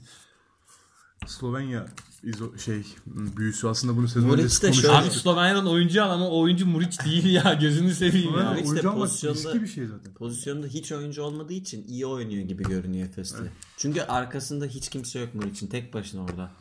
Slovenya 1.27 1.85
izo, 2.23 2.57
şey 2.57 2.83
büyüsü 3.05 3.67
aslında 3.67 3.97
bunu 3.97 4.07
sezon 4.07 4.29
Muric 4.29 4.43
öncesi 4.43 4.73
şöyle- 4.81 4.93
Abi 4.95 5.09
Slovenya'nın 5.11 5.65
oyuncu 5.65 6.03
al 6.03 6.11
ama 6.11 6.29
oyuncu 6.29 6.65
Muric 6.65 7.05
değil 7.05 7.25
ya. 7.25 7.53
Gözünü 7.53 7.93
seveyim 7.95 8.37
ya. 8.37 8.43
Muric 8.51 8.63
de 8.63 8.67
oyuncu 8.69 8.89
pozisyonda- 8.89 9.61
bir 9.61 9.67
şey 9.67 9.87
zaten. 9.87 10.13
Pozisyonda 10.13 10.67
hiç 10.67 10.91
oyuncu 10.91 11.23
olmadığı 11.23 11.53
için 11.53 11.87
iyi 11.87 12.05
oynuyor 12.05 12.43
gibi 12.43 12.63
görünüyor 12.63 13.07
Efes'te. 13.07 13.51
Çünkü 13.77 14.01
arkasında 14.01 14.65
hiç 14.65 14.89
kimse 14.89 15.19
yok 15.19 15.35
Muric'in. 15.35 15.67
Tek 15.67 15.93
başına 15.93 16.21
orada. 16.23 16.51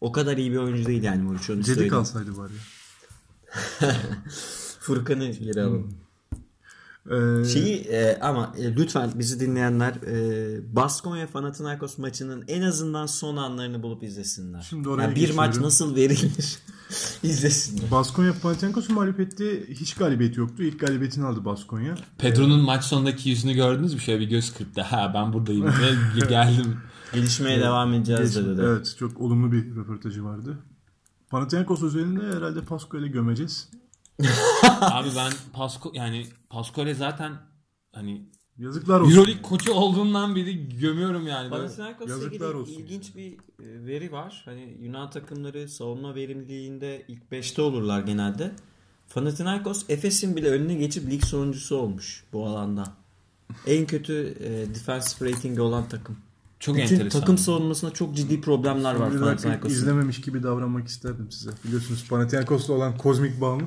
O 0.00 0.12
kadar 0.12 0.36
iyi 0.36 0.50
bir 0.52 0.56
oyuncu 0.56 0.86
değil 0.86 1.02
yani 1.02 1.22
Muric 1.22 1.52
onu 1.52 1.56
Cedi 1.62 1.66
söyleyeyim. 1.66 1.90
kalsaydı 1.94 2.36
bari. 2.36 2.52
Furkan'ı 4.88 5.30
geri 5.30 5.62
alalım. 5.62 5.94
Ee, 7.10 7.44
Şeyi 7.44 7.76
e, 7.76 8.18
ama 8.20 8.54
e, 8.58 8.76
lütfen 8.76 9.10
bizi 9.14 9.40
dinleyenler 9.40 9.92
e, 10.06 10.76
Baskonya 10.76 11.26
Panathinaikos 11.26 11.98
maçının 11.98 12.44
en 12.48 12.62
azından 12.62 13.06
son 13.06 13.36
anlarını 13.36 13.82
bulup 13.82 14.02
izlesinler. 14.02 14.66
Şimdi 14.70 14.88
oraya 14.88 15.02
Yani 15.02 15.16
bir 15.16 15.34
maç 15.34 15.56
nasıl 15.56 15.96
verilir 15.96 16.58
izlesinler. 17.22 17.90
Baskonya 17.90 18.34
Panathinaikos'u 18.42 18.92
mağlup 18.92 19.20
etti. 19.20 19.66
Hiç 19.68 19.94
galibiyeti 19.94 20.40
yoktu. 20.40 20.62
İlk 20.62 20.80
galibiyetini 20.80 21.24
aldı 21.24 21.44
Baskonya. 21.44 21.94
Pedro'nun 22.18 22.60
maç 22.60 22.84
sonundaki 22.84 23.30
yüzünü 23.30 23.52
gördünüz 23.52 23.94
mü? 23.94 24.00
Şöyle 24.00 24.20
bir 24.20 24.28
göz 24.28 24.52
kırptı. 24.54 24.82
Ha 24.82 25.12
ben 25.14 25.32
buradayım. 25.32 25.66
Geldim. 26.28 26.76
Gelişmeye 27.12 27.60
devam 27.60 27.94
edeceğiz 27.94 28.34
Geç- 28.34 28.44
dedi. 28.44 28.60
Evet 28.64 28.96
çok 28.98 29.20
olumlu 29.20 29.52
bir 29.52 29.76
röportajı 29.76 30.24
vardı. 30.24 30.58
Panathinaikos 31.30 31.82
özelinde 31.82 32.36
herhalde 32.36 32.60
Pasko 32.64 32.98
ile 32.98 33.08
gömeceğiz. 33.08 33.68
Abi 34.80 35.08
ben 35.16 35.32
Pasko 35.52 35.92
yani 35.94 36.26
Pascal'e 36.50 36.94
zaten 36.94 37.32
hani 37.92 38.28
Yazıklar 38.58 39.00
olsun. 39.00 39.12
Euroleague 39.12 39.42
koçu 39.42 39.72
olduğundan 39.72 40.36
beri 40.36 40.78
gömüyorum 40.78 41.26
yani. 41.26 41.50
Panathinaikos'la 41.50 42.12
Yazıklar 42.12 42.30
ilgili 42.32 42.56
olsun. 42.56 42.72
ilginç 42.72 43.16
bir 43.16 43.32
e, 43.32 43.86
veri 43.86 44.12
var. 44.12 44.42
Hani 44.44 44.76
Yunan 44.80 45.10
takımları 45.10 45.68
savunma 45.68 46.14
verimliliğinde 46.14 47.04
ilk 47.08 47.22
5'te 47.32 47.62
olurlar 47.62 48.00
genelde. 48.00 48.52
Panathinaikos 49.14 49.84
Efes'in 49.88 50.36
bile 50.36 50.50
önüne 50.50 50.74
geçip 50.74 51.10
lig 51.10 51.24
sonuncusu 51.24 51.76
olmuş 51.76 52.24
bu 52.32 52.46
alanda. 52.46 52.84
En 53.66 53.86
kötü 53.86 54.36
e, 54.40 54.74
defensive 54.74 55.30
ratingi 55.30 55.60
olan 55.60 55.88
takım. 55.88 56.16
Çok 56.60 56.76
Bütün 56.76 56.94
enteresan. 56.94 57.20
takım 57.20 57.38
savunmasında 57.38 57.90
çok 57.90 58.16
ciddi 58.16 58.40
problemler 58.40 58.94
var 58.94 59.12
Panathinaikos'un. 59.18 59.74
izlememiş 59.74 60.20
gibi 60.20 60.42
davranmak 60.42 60.88
isterdim 60.88 61.30
size. 61.30 61.50
Biliyorsunuz 61.64 62.08
Panathinaikos'ta 62.08 62.72
olan 62.72 62.96
kozmik 62.96 63.40
bağımı. 63.40 63.62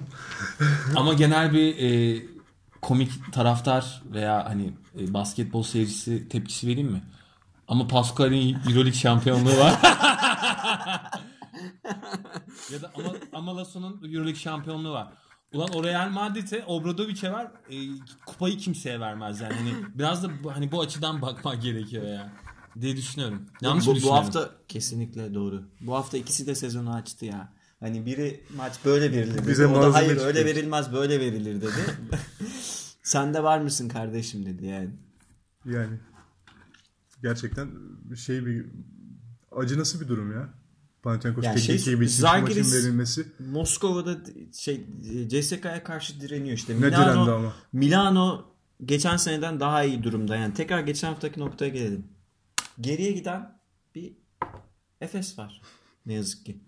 Ama 0.95 1.13
genel 1.13 1.53
bir 1.53 1.77
e, 1.77 2.21
komik 2.81 3.33
taraftar 3.33 4.01
veya 4.13 4.45
hani 4.49 4.73
e, 4.99 5.13
basketbol 5.13 5.63
seyircisi 5.63 6.29
tepkisi 6.29 6.67
vereyim 6.67 6.91
mi? 6.91 7.01
Ama 7.67 7.87
Pascal'in 7.87 8.57
Euroleague 8.69 8.93
şampiyonluğu 8.93 9.57
var. 9.57 9.79
ya 12.73 12.81
da 12.81 12.91
ama, 12.95 13.13
ama 13.33 13.57
Lasso'nun 13.57 14.01
Euroleague 14.03 14.35
şampiyonluğu 14.35 14.91
var. 14.91 15.07
Ulan 15.53 15.69
o 15.75 15.83
Real 15.83 16.09
Madrid'e 16.09 16.63
Obradovic'e 16.67 17.31
var. 17.31 17.51
E, 17.69 17.75
kupayı 18.25 18.57
kimseye 18.57 18.99
vermez 18.99 19.41
yani. 19.41 19.53
Hani 19.53 19.73
biraz 19.95 20.23
da 20.23 20.29
bu, 20.43 20.55
hani 20.55 20.71
bu 20.71 20.81
açıdan 20.81 21.21
bakmak 21.21 21.61
gerekiyor 21.61 22.07
ya. 22.07 22.33
Diye 22.81 22.97
düşünüyorum. 22.97 23.41
Yanlış 23.61 23.85
bu, 23.85 23.91
bu 23.91 23.95
düşünüyorum? 23.95 24.23
hafta 24.23 24.51
kesinlikle 24.67 25.33
doğru. 25.33 25.63
Bu 25.81 25.95
hafta 25.95 26.17
ikisi 26.17 26.47
de 26.47 26.55
sezonu 26.55 26.93
açtı 26.93 27.25
ya. 27.25 27.53
Hani 27.79 28.05
biri 28.05 28.43
maç 28.55 28.73
böyle 28.85 29.11
verilir 29.11 29.37
dedi. 29.37 29.47
Bize 29.47 29.67
o 29.67 29.81
da 29.81 29.93
hayır 29.93 30.09
çıkıyor. 30.09 30.27
öyle 30.27 30.45
verilmez 30.45 30.93
böyle 30.93 31.19
verilir 31.19 31.61
dedi. 31.61 31.97
Sen 33.03 33.33
de 33.33 33.43
var 33.43 33.59
mısın 33.59 33.89
kardeşim 33.89 34.45
dedi 34.45 34.65
yani. 34.65 34.89
Yani 35.65 35.97
gerçekten 37.23 37.69
şey 38.15 38.45
bir 38.45 38.65
acı 39.51 39.79
nasıl 39.79 40.01
bir 40.01 40.07
durum 40.07 40.31
ya. 40.31 40.49
Panathinaikos 41.03 41.45
Yani 41.45 41.61
şey, 41.61 41.77
gibi 41.77 41.97
maçın 42.21 42.71
verilmesi. 42.71 43.27
Moskova'da 43.39 44.17
şey 44.53 44.85
CSK'ya 45.29 45.83
karşı 45.83 46.21
direniyor 46.21 46.57
işte. 46.57 46.73
Ne 46.73 46.77
Milano, 46.77 47.05
direndi 47.05 47.31
ama. 47.31 47.53
Milano 47.73 48.45
geçen 48.85 49.17
seneden 49.17 49.59
daha 49.59 49.83
iyi 49.83 50.03
durumda. 50.03 50.35
Yani 50.35 50.53
tekrar 50.53 50.79
geçen 50.79 51.07
haftaki 51.07 51.39
noktaya 51.39 51.69
gelelim. 51.69 52.07
Geriye 52.79 53.11
giden 53.11 53.59
bir 53.95 54.13
Efes 55.01 55.39
var. 55.39 55.61
Ne 56.05 56.13
yazık 56.13 56.45
ki. 56.45 56.61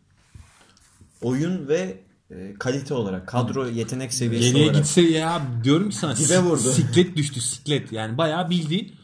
Oyun 1.21 1.67
ve 1.67 2.03
e, 2.31 2.53
kalite 2.59 2.93
olarak, 2.93 3.27
kadro 3.27 3.65
yetenek 3.67 4.13
seviyesi 4.13 4.47
Geriye 4.47 4.65
olarak. 4.65 4.75
gitse 4.83 5.01
ya 5.01 5.41
diyorum 5.63 5.89
ki 5.89 5.95
sana 5.95 6.15
Dibe 6.15 6.39
vurdu. 6.39 6.61
siklet 6.71 7.17
düştü 7.17 7.41
siklet. 7.41 7.91
Yani 7.91 8.17
bayağı 8.17 8.49
bildiğin 8.49 8.95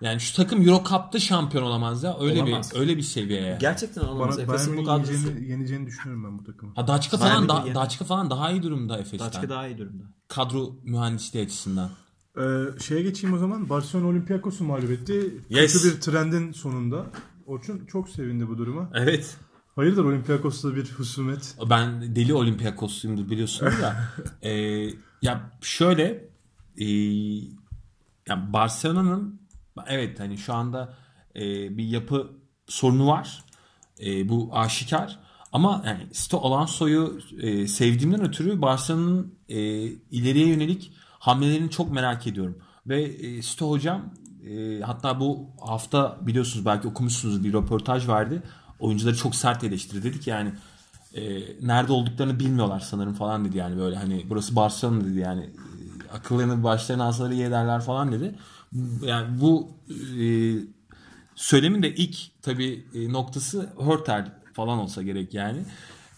yani 0.00 0.20
şu 0.20 0.36
takım 0.36 0.68
Euro 0.68 0.84
Cup'ta 0.88 1.18
şampiyon 1.18 1.64
olamaz 1.64 2.02
ya. 2.02 2.16
Öyle 2.20 2.42
Olamaz. 2.42 2.74
bir 2.74 2.80
öyle 2.80 2.96
bir 2.96 3.02
seviyeye. 3.02 3.58
Gerçekten 3.60 4.02
olamaz. 4.02 4.38
Bana 4.38 4.42
Efes'in 4.42 4.76
bu 4.76 4.84
kadrosu. 4.84 5.12
yeneceğini, 5.12 5.50
yeneceğini 5.50 5.86
düşünüyorum 5.86 6.24
ben 6.24 6.38
bu 6.38 6.44
takımı. 6.44 6.72
Ha 6.74 6.88
Daçka 6.88 7.16
falan 7.16 7.48
da, 7.48 7.54
yani. 7.54 7.74
Daçka 7.74 8.04
falan 8.04 8.30
daha 8.30 8.50
iyi 8.50 8.62
durumda 8.62 8.98
Efes'ten. 8.98 9.26
Daçka 9.26 9.48
daha 9.48 9.66
iyi 9.68 9.78
durumda. 9.78 10.04
Kadro 10.28 10.76
mühendisliği 10.82 11.44
açısından. 11.44 11.90
Ee, 12.38 12.80
şeye 12.80 13.02
geçeyim 13.02 13.36
o 13.36 13.38
zaman. 13.38 13.68
Barcelona 13.68 14.06
Olympiakos'u 14.06 14.64
mağlup 14.64 14.90
etti. 14.90 15.40
Yes. 15.50 15.72
Kötü 15.72 15.96
bir 15.96 16.00
trendin 16.00 16.52
sonunda. 16.52 17.06
Orçun 17.46 17.86
çok 17.86 18.08
sevindi 18.08 18.48
bu 18.48 18.58
duruma. 18.58 18.90
Evet. 18.94 19.36
Hayırdır 19.76 20.04
Olympiakos'ta 20.04 20.76
bir 20.76 20.90
husumet. 20.90 21.56
Ben 21.70 22.16
deli 22.16 22.34
Olympiakos'uyumdur 22.34 23.30
biliyorsunuz 23.30 23.72
da. 23.82 23.96
Ee, 24.42 24.90
ya 25.22 25.50
şöyle 25.60 26.28
e, 26.76 26.86
ya 28.28 28.52
Barcelona'nın 28.52 29.40
evet 29.86 30.20
hani 30.20 30.38
şu 30.38 30.54
anda 30.54 30.96
e, 31.36 31.76
bir 31.76 31.84
yapı 31.84 32.30
sorunu 32.66 33.06
var. 33.06 33.44
E, 34.00 34.28
bu 34.28 34.50
aşikar. 34.52 35.18
Ama 35.52 35.82
yani 35.86 36.06
Sto 36.12 36.38
Alonso'yu 36.38 37.20
e, 37.40 37.66
sevdiğimden 37.66 38.24
ötürü 38.24 38.62
Barcelona'nın 38.62 39.34
e, 39.48 39.58
ileriye 40.10 40.48
yönelik 40.48 40.92
hamlelerini 41.22 41.70
çok 41.70 41.92
merak 41.92 42.26
ediyorum. 42.26 42.58
Ve 42.86 43.02
e, 43.02 43.42
Sto 43.42 43.70
hocam 43.70 44.14
e, 44.50 44.80
hatta 44.80 45.20
bu 45.20 45.50
hafta 45.60 46.18
biliyorsunuz 46.20 46.66
belki 46.66 46.88
okumuşsunuz 46.88 47.44
bir 47.44 47.52
röportaj 47.52 48.08
vardı. 48.08 48.42
Oyuncuları 48.78 49.16
çok 49.16 49.34
sert 49.34 49.64
eleştirdi. 49.64 50.02
Dedi 50.02 50.20
ki 50.20 50.30
yani 50.30 50.52
e, 51.14 51.22
nerede 51.66 51.92
olduklarını 51.92 52.40
bilmiyorlar 52.40 52.80
sanırım 52.80 53.14
falan 53.14 53.44
dedi 53.44 53.58
yani 53.58 53.78
böyle 53.78 53.96
hani 53.96 54.26
burası 54.28 54.56
Barcelona 54.56 55.04
dedi 55.04 55.18
yani 55.18 55.42
E, 55.42 56.14
akıllarını 56.16 56.64
başlarına 56.64 57.04
alsaları 57.04 57.34
iyi 57.34 57.80
falan 57.80 58.12
dedi. 58.12 58.34
Yani 59.02 59.40
bu 59.40 59.70
e, 60.20 60.24
söylemin 61.34 61.82
de 61.82 61.94
ilk 61.94 62.42
tabi 62.42 62.86
noktası 63.12 63.70
Hörtel 63.78 64.32
falan 64.52 64.78
olsa 64.78 65.02
gerek 65.02 65.34
yani. 65.34 65.58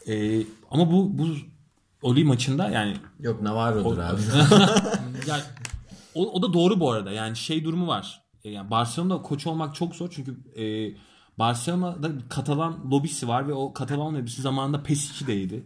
E, 0.08 0.42
ama 0.70 0.92
bu 0.92 1.18
bu 1.18 1.26
Oli 2.04 2.24
maçında 2.24 2.70
yani 2.70 2.96
Yok 3.20 3.42
Navarro'dur 3.42 3.98
abi. 3.98 4.20
yani 5.26 5.42
o, 6.14 6.32
o 6.32 6.42
da 6.42 6.52
doğru 6.52 6.80
bu 6.80 6.90
arada. 6.90 7.10
Yani 7.10 7.36
şey 7.36 7.64
durumu 7.64 7.86
var. 7.86 8.22
E, 8.44 8.50
Yani 8.50 8.70
Barcelona'da 8.70 9.22
koç 9.22 9.46
olmak 9.46 9.74
çok 9.74 9.94
zor 9.94 10.08
çünkü 10.10 10.36
e, 10.56 10.94
Barcelona'da 11.38 12.10
Katalan 12.28 12.90
lobisi 12.90 13.28
var 13.28 13.48
ve 13.48 13.52
o 13.52 13.72
Katalan 13.72 14.14
lobisi 14.14 14.42
zamanında 14.42 14.76
PES2'deydi. 14.76 15.62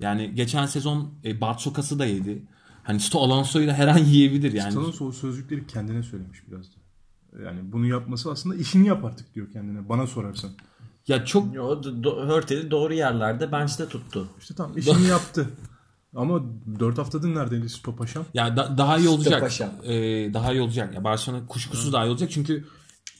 Yani 0.00 0.34
geçen 0.34 0.66
sezon 0.66 1.14
e, 1.24 1.40
Barçokas'ı 1.40 1.98
da 1.98 2.06
yedi. 2.06 2.42
Hani 2.82 3.00
Sto 3.00 3.20
Alonso'yu 3.20 3.68
da 3.68 3.72
her 3.72 3.88
an 3.88 3.98
yiyebilir 3.98 4.52
yani. 4.52 4.74
Tanın 4.74 4.94
o 5.00 5.12
sözcükleri 5.12 5.66
kendine 5.66 6.02
söylemiş 6.02 6.38
biraz 6.48 6.66
da. 6.66 6.80
Yani 7.44 7.72
bunu 7.72 7.86
yapması 7.86 8.30
aslında 8.30 8.56
işini 8.56 8.88
yap 8.88 9.04
artık 9.04 9.34
diyor 9.34 9.50
kendine. 9.52 9.88
Bana 9.88 10.06
sorarsan. 10.06 10.50
Ya 11.10 11.24
çok 11.24 11.54
Yo, 11.54 11.82
do- 11.82 12.02
do- 12.02 12.26
Hörtel'i 12.28 12.70
doğru 12.70 12.94
yerlerde 12.94 13.52
bench'te 13.52 13.88
tuttu. 13.88 14.28
İşte 14.40 14.54
tamam 14.54 14.78
işini 14.78 15.06
yaptı. 15.08 15.46
Ama 16.16 16.40
4 16.80 16.98
haftadır 16.98 17.34
neredeydi 17.34 17.68
stop 17.68 18.00
aşam. 18.00 18.24
ya 18.34 18.56
da- 18.56 18.78
daha 18.78 18.98
iyi 18.98 19.08
olacak. 19.08 19.40
Paşa. 19.40 19.72
E, 19.84 19.94
daha 20.34 20.52
iyi 20.52 20.60
olacak. 20.62 20.94
Ya 20.94 21.04
Barcelona 21.04 21.46
kuşkusuz 21.46 21.92
daha 21.92 22.06
iyi 22.06 22.10
olacak 22.10 22.30
çünkü 22.30 22.64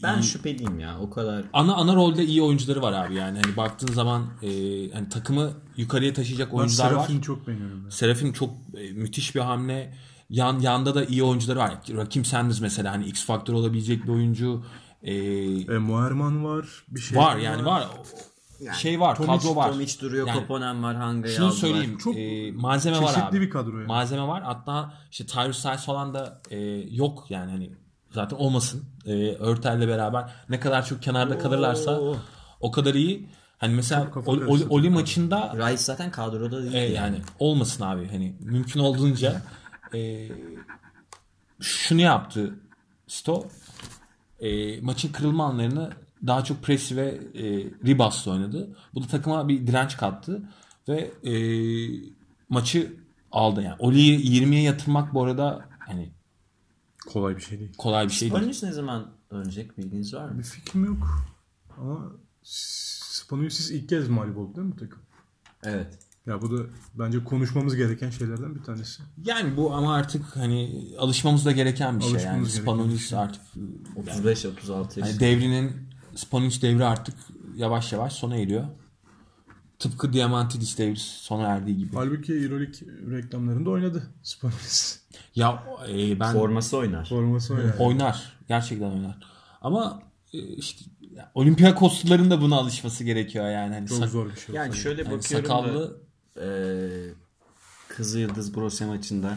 Ben 0.03 0.21
şüpheliyim 0.21 0.81
ya 0.81 0.97
o 1.01 1.11
kadar. 1.11 1.45
ana 1.53 1.75
ana 1.75 1.95
rolde 1.95 2.25
iyi 2.27 2.43
oyuncuları 2.43 2.83
var 2.83 2.93
abi 2.93 3.15
yani. 3.15 3.41
Hani 3.45 3.57
baktığın 3.57 3.93
zaman 3.95 4.27
e, 4.43 4.49
hani 4.93 5.09
takımı 5.09 5.51
yukarıya 5.77 6.13
taşıyacak 6.13 6.53
Ben 6.53 6.57
oyuncular 6.57 6.85
var. 6.87 6.91
Serafini 6.95 7.23
çok 7.23 7.47
beğeniyorum. 7.47 7.85
Ben. 7.85 7.91
Serafin 7.91 8.33
çok 8.33 8.51
e, 8.75 8.93
müthiş 8.93 9.35
bir 9.35 9.41
hamle. 9.41 9.95
Yan 10.31 10.59
yanda 10.61 10.95
da 10.95 11.05
iyi 11.05 11.23
oyuncuları 11.23 11.59
var. 11.59 11.75
Rakim 11.97 12.25
Sanders 12.25 12.61
mesela 12.61 12.93
hani 12.93 13.07
X 13.07 13.25
faktör 13.25 13.55
olabilecek 13.55 14.05
bir 14.05 14.09
oyuncu. 14.09 14.65
E, 15.03 15.15
E, 15.15 15.79
Muharman 15.79 16.45
var. 16.45 16.67
Bir 16.89 17.01
şey 17.01 17.19
var 17.19 17.37
yani 17.37 17.65
var. 17.65 17.89
şey 18.79 19.01
var, 19.01 19.17
Tomic- 19.17 19.27
kadro 19.27 19.57
var. 19.57 19.69
Tomic 19.73 20.01
duruyor, 20.01 20.27
Yani 20.27 20.41
Koponen 20.41 20.83
var, 20.83 20.97
Hanga'yı 20.97 21.35
Şunu 21.35 21.47
aldılar. 21.47 21.61
söyleyeyim. 21.61 21.99
Çok 21.99 22.17
e, 22.17 22.53
malzeme 22.53 22.97
var 23.03 23.07
çeşitli 23.07 23.23
abi. 23.23 23.41
bir 23.41 23.51
kadro 23.51 23.77
yani. 23.79 23.87
Malzeme 23.87 24.23
var. 24.27 24.43
Hatta 24.43 24.95
işte 25.11 25.27
Tyrese 25.27 25.53
Styles 25.61 25.85
falan 25.85 26.15
da 26.15 26.41
e, 26.51 26.59
yok 26.91 27.27
yani 27.31 27.51
hani 27.51 27.71
zaten 28.11 28.37
olmasın. 28.37 28.85
E, 29.07 29.13
Örtel'le 29.35 29.89
beraber 29.89 30.31
ne 30.49 30.61
kadar 30.61 30.87
çok 30.87 31.03
kenarda 31.03 31.39
kalırlarsa 31.39 32.01
o 32.61 32.71
kadar 32.71 32.95
iyi. 32.95 33.29
Hani 33.59 33.75
mesela 33.75 34.09
Oli, 34.27 34.45
Oli. 34.45 34.65
Oli 34.69 34.91
maçında 34.91 35.53
Rice 35.57 35.77
zaten 35.83 36.11
kadroda 36.11 36.63
değil. 36.63 36.75
e, 36.75 36.79
yani. 36.79 36.93
yani 36.95 37.17
olmasın 37.39 37.85
abi 37.85 38.09
hani 38.09 38.37
mümkün 38.41 38.81
olduğunca 38.81 39.43
e, 39.95 40.29
şunu 41.61 42.01
yaptı 42.01 42.55
Sto 43.07 43.45
e, 44.41 44.81
maçın 44.81 45.13
kırılma 45.13 45.45
anlarını 45.47 45.91
daha 46.27 46.45
çok 46.45 46.63
presi 46.63 46.97
ve 46.97 47.07
e, 47.35 47.45
reboundla 47.87 48.33
oynadı. 48.33 48.77
Bu 48.95 49.03
da 49.03 49.07
takıma 49.07 49.49
bir 49.49 49.67
direnç 49.67 49.97
kattı 49.97 50.43
ve 50.89 51.11
e, 51.25 51.35
maçı 52.49 52.93
aldı 53.33 53.63
yani. 53.63 53.77
Oli'yi 53.79 54.43
20'ye 54.43 54.63
yatırmak 54.63 55.15
bu 55.15 55.25
arada 55.25 55.69
hani 55.79 56.11
Kolay 57.09 57.37
bir 57.37 57.41
şey 57.43 57.59
değil. 57.59 57.73
kolay 57.79 58.07
bir 58.07 58.13
şey 58.13 58.31
değil. 58.31 58.41
Spanish 58.43 58.63
ne 58.63 58.73
zaman 58.73 59.11
dönecek 59.33 59.79
bilginiz 59.79 60.15
var 60.15 60.29
mı? 60.29 60.39
Bir 60.39 60.45
fikrim 60.45 60.85
yok. 60.85 61.25
Ama 61.79 62.13
Spanulis 62.43 63.71
ilk 63.71 63.89
kez 63.89 64.09
mağlup 64.09 64.37
oldu 64.39 64.57
değil 64.57 64.67
mi 64.67 64.73
bu 64.73 64.77
takım? 64.77 64.99
Evet. 65.65 65.99
Ya 66.31 66.43
bu 66.43 66.59
da 66.59 66.63
bence 66.95 67.25
konuşmamız 67.25 67.77
gereken 67.77 68.11
şeylerden 68.11 68.55
bir 68.55 68.63
tanesi. 68.63 69.03
Yani 69.25 69.57
bu 69.57 69.75
ama 69.75 69.95
artık 69.95 70.37
hani 70.37 70.87
alışmamız 70.99 71.45
da 71.45 71.53
gereken 71.53 71.99
bir 71.99 72.05
şey 72.05 72.13
yani. 72.13 72.21
Alışmamız 72.21 72.55
gereken 72.55 72.67
bir 72.67 72.79
Spanulis 72.79 73.09
şey. 73.09 73.19
artık 73.19 73.43
35 73.97 74.45
36 74.47 75.01
yaş. 75.01 75.09
Hani 75.09 75.21
devrinin 75.21 75.73
Spanulis 76.15 76.63
devri 76.63 76.85
artık 76.85 77.15
yavaş 77.57 77.93
yavaş 77.93 78.13
sona 78.13 78.37
eriyor. 78.37 78.65
Tıpkı 79.79 80.13
Diamantidis 80.13 80.79
devri 80.79 80.97
sona 80.97 81.49
erdiği 81.49 81.79
gibi. 81.79 81.97
Halbuki 81.97 82.33
Euroleague 82.33 82.81
reklamlarında 83.11 83.71
oynadı 83.71 84.03
Spanulis. 84.23 85.01
Ya 85.35 85.65
e, 85.89 86.21
ben 86.21 86.33
Forması 86.33 86.77
oynar. 86.77 87.09
Forması 87.09 87.55
oynadı. 87.55 87.77
oynar. 87.79 88.39
Gerçekten 88.49 88.91
oynar. 88.91 89.19
Ama 89.61 90.03
e, 90.33 90.39
işte 90.39 90.85
ya, 91.15 91.31
Olympiakosluların 91.35 92.31
da 92.31 92.41
buna 92.41 92.57
alışması 92.57 93.05
gerekiyor 93.05 93.51
yani. 93.51 93.75
Hani 93.75 93.89
Çok 93.89 93.99
sak- 93.99 94.09
zor 94.11 94.31
bir 94.31 94.41
şey. 94.41 94.55
Yani 94.55 94.77
şöyle 94.77 95.03
yani 95.03 95.13
bakıyorum 95.13 95.47
sakallı 95.47 95.81
da 95.81 96.10
eee 96.37 97.15
Kızılyıldız 97.89 98.55
Borussia 98.55 98.87
maçında 98.87 99.37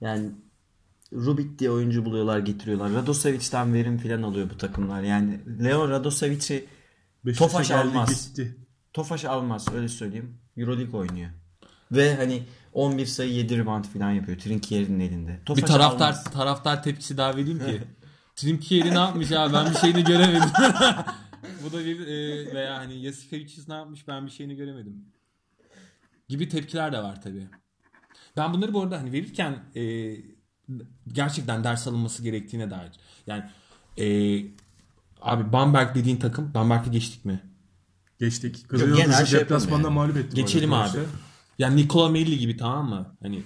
yani 0.00 0.30
Rubik 1.12 1.58
diye 1.58 1.70
oyuncu 1.70 2.04
buluyorlar 2.04 2.38
getiriyorlar. 2.38 2.92
Radosevic'den 2.92 3.74
verim 3.74 3.98
falan 3.98 4.22
alıyor 4.22 4.50
bu 4.50 4.56
takımlar. 4.58 5.02
Yani 5.02 5.40
Leon 5.64 5.90
Radosevic'i 5.90 6.68
Tofaş 7.36 7.68
geldi, 7.68 7.80
almaz. 7.80 8.28
Gitti. 8.28 8.56
Tofaş 8.92 9.24
almaz 9.24 9.66
öyle 9.74 9.88
söyleyeyim. 9.88 10.38
Euroleague 10.56 11.00
oynuyor. 11.00 11.30
Ve 11.92 12.16
hani 12.16 12.42
11 12.72 13.06
sayı 13.06 13.32
7 13.32 13.58
rebound 13.58 13.84
falan 13.84 14.10
yapıyor. 14.10 14.38
Trinkier'in 14.38 15.00
elinde. 15.00 15.40
bir 15.40 15.44
Tofaş 15.44 15.70
taraftar 15.70 16.06
almaz. 16.06 16.24
taraftar 16.24 16.82
tepkisi 16.82 17.16
daha 17.16 17.36
vereyim 17.36 17.58
ki 17.58 17.82
Trinkieri 18.36 18.90
ne 18.90 18.98
yapmış 18.98 19.32
abi 19.32 19.54
ben 19.54 19.70
bir 19.70 19.78
şeyini 19.78 20.04
göremedim. 20.04 20.48
Bu 21.64 21.72
da 21.72 21.84
bir 21.84 22.06
e, 22.06 22.54
veya 22.54 22.78
hani 22.78 23.02
Yasikevicius 23.02 23.68
ne 23.68 23.74
yapmış 23.74 24.08
ben 24.08 24.26
bir 24.26 24.30
şeyini 24.30 24.56
göremedim. 24.56 25.04
Gibi 26.32 26.48
tepkiler 26.48 26.92
de 26.92 26.98
var 26.98 27.22
tabii. 27.22 27.48
Ben 28.36 28.52
bunları 28.52 28.74
bu 28.74 28.82
arada 28.82 28.98
hani 28.98 29.12
verirken 29.12 29.64
e, 29.76 30.14
gerçekten 31.12 31.64
ders 31.64 31.86
alınması 31.86 32.22
gerektiğine 32.22 32.70
dair. 32.70 32.90
Yani 33.26 33.44
e, 33.98 34.06
abi 35.20 35.52
Bamberg 35.52 35.94
dediğin 35.94 36.16
takım 36.16 36.54
Bamberg'i 36.54 36.90
geçtik 36.90 37.24
mi? 37.24 37.42
Geçtik. 38.18 38.68
Kızılyıldız'ı 38.68 39.26
şey 39.26 39.40
deplasmanda 39.40 39.76
yapalım 39.76 39.94
mağlup 39.94 40.16
etti. 40.16 40.32
bu 40.32 40.36
Geçelim 40.36 40.72
abi. 40.72 40.98
Yani 41.58 41.76
Nikola 41.76 42.08
Melli 42.08 42.38
gibi 42.38 42.56
tamam 42.56 42.88
mı? 42.88 43.16
Hani 43.22 43.42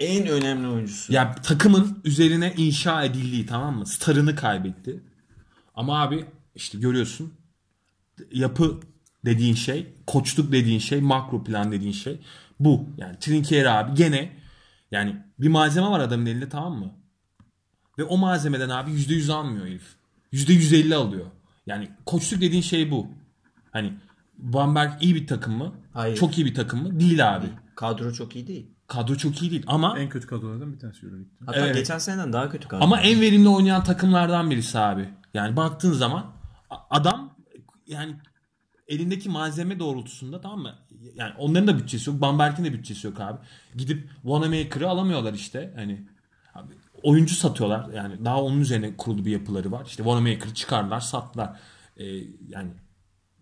En 0.00 0.26
önemli 0.26 0.68
oyuncusu. 0.68 1.12
Ya 1.12 1.34
takımın 1.34 2.00
üzerine 2.04 2.54
inşa 2.56 3.04
edildiği 3.04 3.46
tamam 3.46 3.78
mı? 3.78 3.86
Starını 3.86 4.36
kaybetti. 4.36 5.02
Ama 5.74 6.02
abi 6.02 6.26
işte 6.54 6.78
görüyorsun 6.78 7.34
yapı 8.32 8.80
dediğin 9.26 9.54
şey, 9.54 9.94
koçluk 10.06 10.52
dediğin 10.52 10.78
şey, 10.78 11.00
makro 11.00 11.44
plan 11.44 11.72
dediğin 11.72 11.92
şey 11.92 12.20
bu. 12.60 12.88
Yani 12.96 13.18
Trinkieri 13.18 13.70
abi 13.70 13.94
gene 13.94 14.32
yani 14.90 15.16
bir 15.38 15.48
malzeme 15.48 15.86
var 15.86 16.00
adamın 16.00 16.26
elinde 16.26 16.48
tamam 16.48 16.78
mı? 16.78 16.90
Ve 17.98 18.04
o 18.04 18.16
malzemeden 18.16 18.68
abi 18.68 18.90
%100 18.90 19.32
almıyor 19.32 19.66
herif. 19.66 19.96
%150 20.32 20.94
alıyor. 20.94 21.26
Yani 21.66 21.88
koçluk 22.06 22.40
dediğin 22.40 22.62
şey 22.62 22.90
bu. 22.90 23.06
Hani 23.72 23.92
Bamberg 24.38 24.92
iyi 25.02 25.14
bir 25.14 25.26
takım 25.26 25.54
mı? 25.56 25.72
Hayır. 25.92 26.16
Çok 26.16 26.38
iyi 26.38 26.46
bir 26.46 26.54
takım 26.54 26.82
mı? 26.82 27.00
Değil 27.00 27.36
abi. 27.36 27.46
Kadro 27.74 28.12
çok 28.12 28.36
iyi 28.36 28.46
değil. 28.46 28.66
Kadro 28.86 29.16
çok 29.16 29.42
iyi 29.42 29.50
değil 29.50 29.64
ama 29.66 29.98
En 29.98 30.08
kötü 30.08 30.26
kadrolardan 30.26 30.72
bir 30.72 30.78
tanesi 30.78 31.06
Euroleague'de. 31.06 31.44
Hatta 31.46 31.58
Evet. 31.58 31.74
geçen 31.74 31.98
seneden 31.98 32.32
daha 32.32 32.50
kötü 32.50 32.68
kadro. 32.68 32.84
Ama 32.84 33.00
en 33.00 33.20
verimli 33.20 33.48
oynayan 33.48 33.84
takımlardan 33.84 34.50
birisi 34.50 34.78
abi. 34.78 35.08
Yani 35.34 35.56
baktığın 35.56 35.92
zaman 35.92 36.26
adam 36.90 37.36
yani 37.86 38.16
elindeki 38.88 39.28
malzeme 39.28 39.78
doğrultusunda 39.78 40.40
tamam 40.40 40.58
mı? 40.58 40.74
Yani 41.14 41.32
onların 41.38 41.66
da 41.66 41.78
bütçesi 41.78 42.10
yok. 42.10 42.20
Bamberg'in 42.20 42.64
de 42.64 42.72
bütçesi 42.72 43.06
yok 43.06 43.20
abi. 43.20 43.38
Gidip 43.76 44.10
Wanamaker'ı 44.22 44.88
alamıyorlar 44.88 45.34
işte. 45.34 45.72
Hani 45.76 46.06
abi, 46.54 46.72
oyuncu 47.02 47.34
satıyorlar. 47.34 47.92
Yani 47.92 48.24
daha 48.24 48.42
onun 48.42 48.60
üzerine 48.60 48.96
kurulu 48.96 49.24
bir 49.24 49.30
yapıları 49.30 49.72
var. 49.72 49.86
İşte 49.86 50.02
Wanamaker'ı 50.02 50.54
çıkardılar, 50.54 51.00
sattılar. 51.00 51.60
Ee, 51.96 52.04
yani 52.48 52.70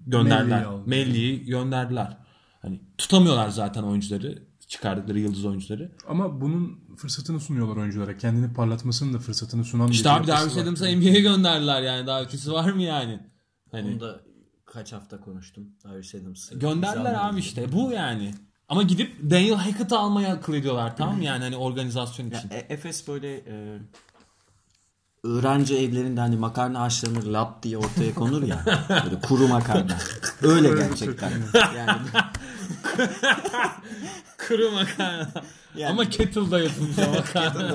gönderdiler. 0.07 0.67
Melli'yi 0.87 1.45
gönderdiler. 1.45 2.17
Hani 2.63 2.81
tutamıyorlar 2.99 3.49
zaten 3.49 3.83
oyuncuları. 3.83 4.43
Çıkardıkları 4.69 5.19
yıldız 5.19 5.45
oyuncuları. 5.45 5.93
Ama 6.09 6.41
bunun 6.41 6.81
fırsatını 6.97 7.41
sunuyorlar 7.41 7.77
oyunculara. 7.77 8.17
Kendini 8.17 8.53
parlatmasının 8.55 9.15
da 9.15 9.19
fırsatını 9.19 9.65
sunan 9.65 9.89
İşte 9.89 10.05
bir 10.05 10.15
abi 10.15 10.31
var. 10.31 10.63
Adams'a 10.63 10.85
NBA'ye 10.85 11.21
gönderdiler 11.21 11.83
yani. 11.83 12.07
Daha 12.07 12.23
ötesi 12.23 12.53
var 12.53 12.71
mı 12.71 12.83
yani? 12.83 13.21
Hani 13.71 13.91
Onu 13.91 14.01
da 14.01 14.24
kaç 14.75 14.93
hafta 14.93 15.21
konuştum. 15.21 15.65
Darius 15.85 16.15
Adams'ı. 16.15 16.59
gönderdiler 16.59 16.97
İmzaladı. 17.11 17.19
abi 17.19 17.41
işte. 17.41 17.73
Bu 17.73 17.93
yani. 17.93 18.35
Ama 18.69 18.83
gidip 18.83 19.31
Daniel 19.31 19.55
Hackett'ı 19.55 19.99
almaya 19.99 20.33
akıl 20.35 20.55
ediyorlar 20.55 20.97
tamam 20.97 21.17
mı 21.17 21.25
yani 21.25 21.45
hani 21.45 21.57
organizasyon 21.57 22.31
Ya, 22.31 22.39
için. 22.39 22.51
E- 22.51 22.67
Efes 22.69 23.09
böyle 23.09 23.35
e, 23.37 23.79
öğrenci 25.25 25.77
evlerinde 25.79 26.21
hani 26.21 26.37
makarna 26.37 26.81
haşlanır 26.81 27.23
lap 27.23 27.63
diye 27.63 27.79
ortaya 27.79 28.15
konur 28.15 28.43
ya. 28.43 28.65
Böyle 29.05 29.21
kuru 29.21 29.49
makarna. 29.49 29.97
Öyle 30.43 30.69
gerçekten. 30.69 31.33
Yani, 31.77 31.99
Kuru 34.49 34.71
makarna. 34.71 35.29
yani 35.77 35.91
Ama 35.93 36.09
kettle'da 36.11 36.61
yapılmış 36.61 36.99
o 36.99 37.11
makarna. 37.15 37.75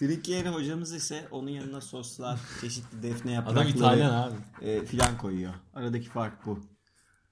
Trinkieri 0.00 0.48
hocamız 0.48 0.92
ise 0.92 1.28
onun 1.30 1.48
yanına 1.48 1.80
soslar, 1.80 2.40
çeşitli 2.60 3.02
defne 3.02 3.38
Adam 3.38 3.46
yaprakları 3.56 3.68
İtalyan 3.76 4.14
abi. 4.22 4.34
e, 4.66 4.84
filan 4.84 5.18
koyuyor. 5.18 5.54
Aradaki 5.74 6.08
fark 6.08 6.46
bu. 6.46 6.60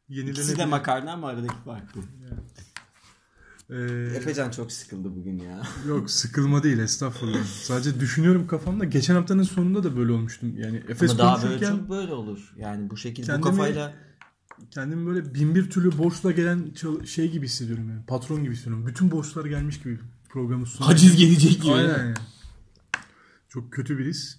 İkisi 0.09 0.59
de 0.59 0.65
makarna 0.67 1.13
ama 1.13 1.29
aradaki 1.29 1.55
fark 1.65 1.95
bu. 1.97 2.01
Ee, 3.75 3.77
Efecan 4.17 4.51
çok 4.51 4.73
sıkıldı 4.73 5.17
bugün 5.17 5.39
ya. 5.39 5.63
yok 5.89 6.11
sıkılma 6.11 6.63
değil 6.63 6.79
estağfurullah. 6.79 7.45
Sadece 7.45 8.01
düşünüyorum 8.01 8.47
kafamda. 8.47 8.85
Geçen 8.85 9.15
haftanın 9.15 9.43
sonunda 9.43 9.85
da 9.85 9.97
böyle 9.97 10.13
olmuştum. 10.13 10.55
Yani 10.59 10.83
Efes 10.89 11.11
Ama 11.11 11.19
daha 11.19 11.43
böyle 11.43 11.67
çok 11.67 11.91
böyle 11.91 12.13
olur. 12.13 12.55
Yani 12.57 12.91
bu 12.91 12.97
şekilde 12.97 13.27
bu 13.27 13.33
Kendimi- 13.33 13.51
kafayla 13.51 13.95
kendimi 14.71 15.07
böyle 15.07 15.35
bin 15.35 15.55
bir 15.55 15.71
türlü 15.71 15.99
borçla 15.99 16.33
gelen 16.33 16.73
şey 17.07 17.31
gibi 17.31 17.47
hissediyorum 17.47 17.89
yani. 17.91 18.07
Patron 18.07 18.43
gibi 18.45 18.55
hissediyorum. 18.55 18.87
Bütün 18.87 19.11
borçlar 19.11 19.45
gelmiş 19.45 19.81
gibi 19.83 19.99
programı 20.29 20.67
sunuyor. 20.67 20.93
Haciz 20.93 21.17
gelecek 21.17 21.63
gibi. 21.63 21.73
Aynen 21.73 21.99
yani. 21.99 22.15
Çok 23.49 23.73
kötü 23.73 23.99
bir 23.99 24.07
his. 24.07 24.39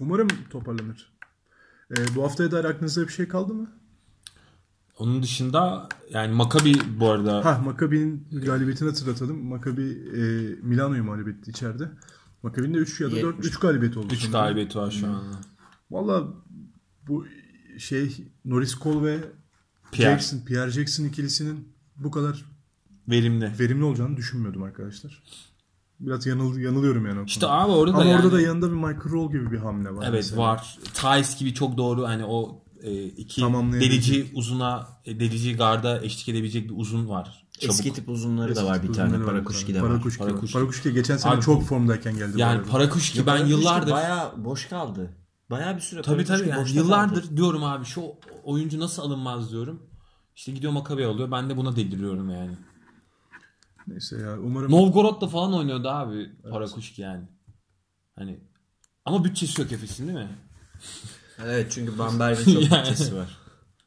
Umarım 0.00 0.28
toparlanır. 0.50 1.12
Ee, 1.90 1.94
bu 2.16 2.22
haftaya 2.24 2.50
dair 2.50 2.64
aklınızda 2.64 3.02
bir 3.08 3.12
şey 3.12 3.28
kaldı 3.28 3.54
mı? 3.54 3.70
Onun 4.98 5.22
dışında 5.22 5.88
yani 6.10 6.32
Maccabi 6.34 6.74
bu 7.00 7.10
arada 7.10 7.44
Ha 7.44 7.58
Maccabi'nin 7.64 8.28
galibiyetini 8.44 8.88
hatırlatalım. 8.88 9.44
Maccabi 9.44 9.82
e, 10.16 10.20
Milano'yu 10.62 11.04
mağlup 11.04 11.28
etti 11.28 11.50
içeride. 11.50 11.90
Maccabi'nin 12.42 12.74
de 12.74 12.78
3 12.78 13.00
ya 13.00 13.06
da 13.10 13.16
4 13.16 13.24
Yetmiş. 13.24 13.46
3 13.46 13.56
galibiyet 13.58 13.96
oldu. 13.96 14.14
3 14.14 14.18
sanırım. 14.20 14.32
galibiyeti 14.32 14.78
var 14.78 14.90
şu 14.90 15.06
anda. 15.06 15.40
Valla 15.90 16.28
bu 17.08 17.26
şey 17.78 18.26
Norris 18.44 18.78
Cole 18.78 19.06
ve 19.06 19.18
Pierre. 19.92 20.10
Jackson, 20.12 20.38
Pierre 20.46 20.70
Jackson 20.70 21.04
ikilisinin 21.04 21.68
bu 21.96 22.10
kadar 22.10 22.44
Verimli. 23.08 23.52
verimli 23.58 23.84
olacağını 23.84 24.16
düşünmüyordum 24.16 24.62
arkadaşlar. 24.62 25.22
Biraz 26.00 26.26
yanıl, 26.26 26.58
yanılıyorum 26.58 27.06
yani. 27.06 27.26
İşte 27.26 27.46
abi 27.46 27.72
orada 27.72 27.94
Ama 27.94 28.04
da 28.04 28.08
yani, 28.08 28.22
orada 28.22 28.32
da 28.32 28.40
yanında 28.40 28.66
bir 28.68 28.76
Michael 28.76 29.10
Roll 29.10 29.32
gibi 29.32 29.50
bir 29.50 29.58
hamle 29.58 29.94
var. 29.94 30.04
Evet 30.08 30.14
mesela. 30.14 30.42
var. 30.42 30.78
Tice 30.94 31.38
gibi 31.38 31.54
çok 31.54 31.76
doğru 31.76 32.08
hani 32.08 32.24
o 32.24 32.64
e, 32.82 33.04
iki 33.04 33.42
delici 33.42 34.30
uzuna 34.34 34.88
e, 35.04 35.20
delici 35.20 35.56
garda 35.56 36.02
eşlik 36.02 36.28
edebilecek 36.28 36.70
bir 36.70 36.74
uzun 36.76 37.08
var. 37.08 37.46
Çabuk. 37.58 37.74
eski 37.74 37.92
tip 37.92 38.08
uzunları 38.08 38.56
da 38.56 38.60
Eski 38.60 38.72
var 38.72 38.82
bir 38.82 38.92
tane. 38.92 39.24
Parakuşki 39.24 39.74
de 39.74 39.82
var. 39.82 39.88
Parakuşki. 39.88 40.18
Parakuşki. 40.18 40.52
Parakuşki 40.52 40.92
geçen 40.92 41.16
sene 41.16 41.32
Abi 41.32 41.42
çok 41.42 41.62
formdayken 41.62 42.16
geldi. 42.16 42.40
Yani. 42.40 42.62
Parakuşki 42.62 43.26
ben 43.26 43.46
yıllardır 43.46 43.92
Bayağı 43.92 44.44
boş 44.44 44.68
kaldı. 44.68 45.16
Bayağı 45.50 45.76
bir 45.76 45.80
süre 45.80 46.02
Tabii 46.02 46.24
tabii 46.24 46.48
yani 46.48 46.70
yıllardır 46.72 47.22
kaldı. 47.22 47.36
diyorum 47.36 47.64
abi 47.64 47.84
şu 47.84 48.02
oyuncu 48.44 48.80
nasıl 48.80 49.02
alınmaz 49.02 49.50
diyorum. 49.52 49.82
İşte 50.36 50.52
gidiyor 50.52 50.72
Makabe 50.72 51.06
alıyor. 51.06 51.30
Ben 51.30 51.50
de 51.50 51.56
buna 51.56 51.76
deliriyorum 51.76 52.30
yani. 52.30 52.52
Neyse 53.86 54.16
ya 54.20 54.38
umarım 54.40 54.70
Novgorod'da 54.72 55.26
falan 55.28 55.54
oynuyordu 55.54 55.88
abi 55.88 56.30
Parakuşki 56.50 57.02
yani. 57.02 57.24
Hani 58.16 58.38
ama 59.04 59.24
bütçesi 59.24 59.60
yok 59.62 59.72
Efes'in 59.72 60.06
değil 60.08 60.18
mi? 60.18 60.28
Evet 61.44 61.72
çünkü 61.72 61.98
Bamberg'in 61.98 62.44
çok 62.54 62.70
Yani. 62.72 62.82
bütçesi 62.82 63.16
var. 63.16 63.38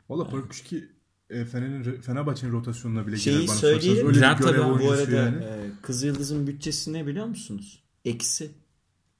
Valla 0.09 0.27
Parakuşki 0.29 0.89
e, 1.29 1.45
Fener'in 1.45 2.01
Fenerbahçe'nin 2.01 2.51
rotasyonuna 2.51 3.07
bile 3.07 3.17
Şeyi 3.17 3.35
girer 3.35 3.47
bana 3.47 3.55
söyleyelim. 3.55 4.07
Öyle 4.07 4.17
Girer 4.17 4.39
bir 4.39 4.43
görev 4.43 4.61
tabii. 4.61 4.83
Bu 4.83 4.91
arada 4.91 5.11
yani. 5.11 5.43
e, 5.43 5.71
Kızıldız'ın 5.81 6.47
bütçesi 6.47 6.93
ne 6.93 7.07
biliyor 7.07 7.25
musunuz? 7.25 7.83
Eksi. 8.05 8.51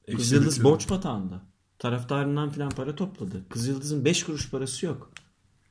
Eksi 0.07 0.17
Kızıldız 0.17 0.63
borç 0.63 0.89
batağında. 0.89 1.41
Taraftarından 1.79 2.49
filan 2.49 2.69
para 2.69 2.95
topladı. 2.95 3.41
Kızıldız'ın 3.49 4.05
5 4.05 4.23
kuruş 4.23 4.49
parası 4.49 4.85
yok. 4.85 5.11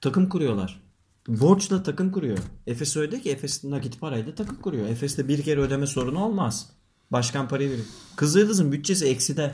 Takım 0.00 0.28
kuruyorlar. 0.28 0.82
Borçla 1.28 1.82
takım 1.82 2.12
kuruyor. 2.12 2.38
Efes 2.66 2.96
öyle 2.96 3.20
ki 3.20 3.30
Efes 3.30 3.64
nakit 3.64 4.00
parayla 4.00 4.34
takım 4.34 4.56
kuruyor. 4.56 4.88
Efes'te 4.88 5.28
bir 5.28 5.42
kere 5.42 5.60
ödeme 5.60 5.86
sorunu 5.86 6.24
olmaz. 6.24 6.70
Başkan 7.10 7.48
parayı 7.48 7.70
veriyor. 7.70 7.86
Kızıldız'ın 8.16 8.72
bütçesi 8.72 9.06
ekside. 9.06 9.52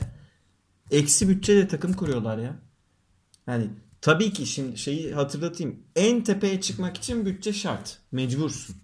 Eksi 0.91 1.29
bütçeyle 1.29 1.67
takım 1.67 1.93
kuruyorlar 1.93 2.37
ya. 2.37 2.55
Yani 3.47 3.69
tabii 4.01 4.33
ki 4.33 4.45
şimdi 4.45 4.77
şeyi 4.77 5.13
hatırlatayım. 5.13 5.79
En 5.95 6.23
tepeye 6.23 6.61
çıkmak 6.61 6.97
için 6.97 7.25
bütçe 7.25 7.53
şart. 7.53 7.97
Mecbursun. 8.11 8.75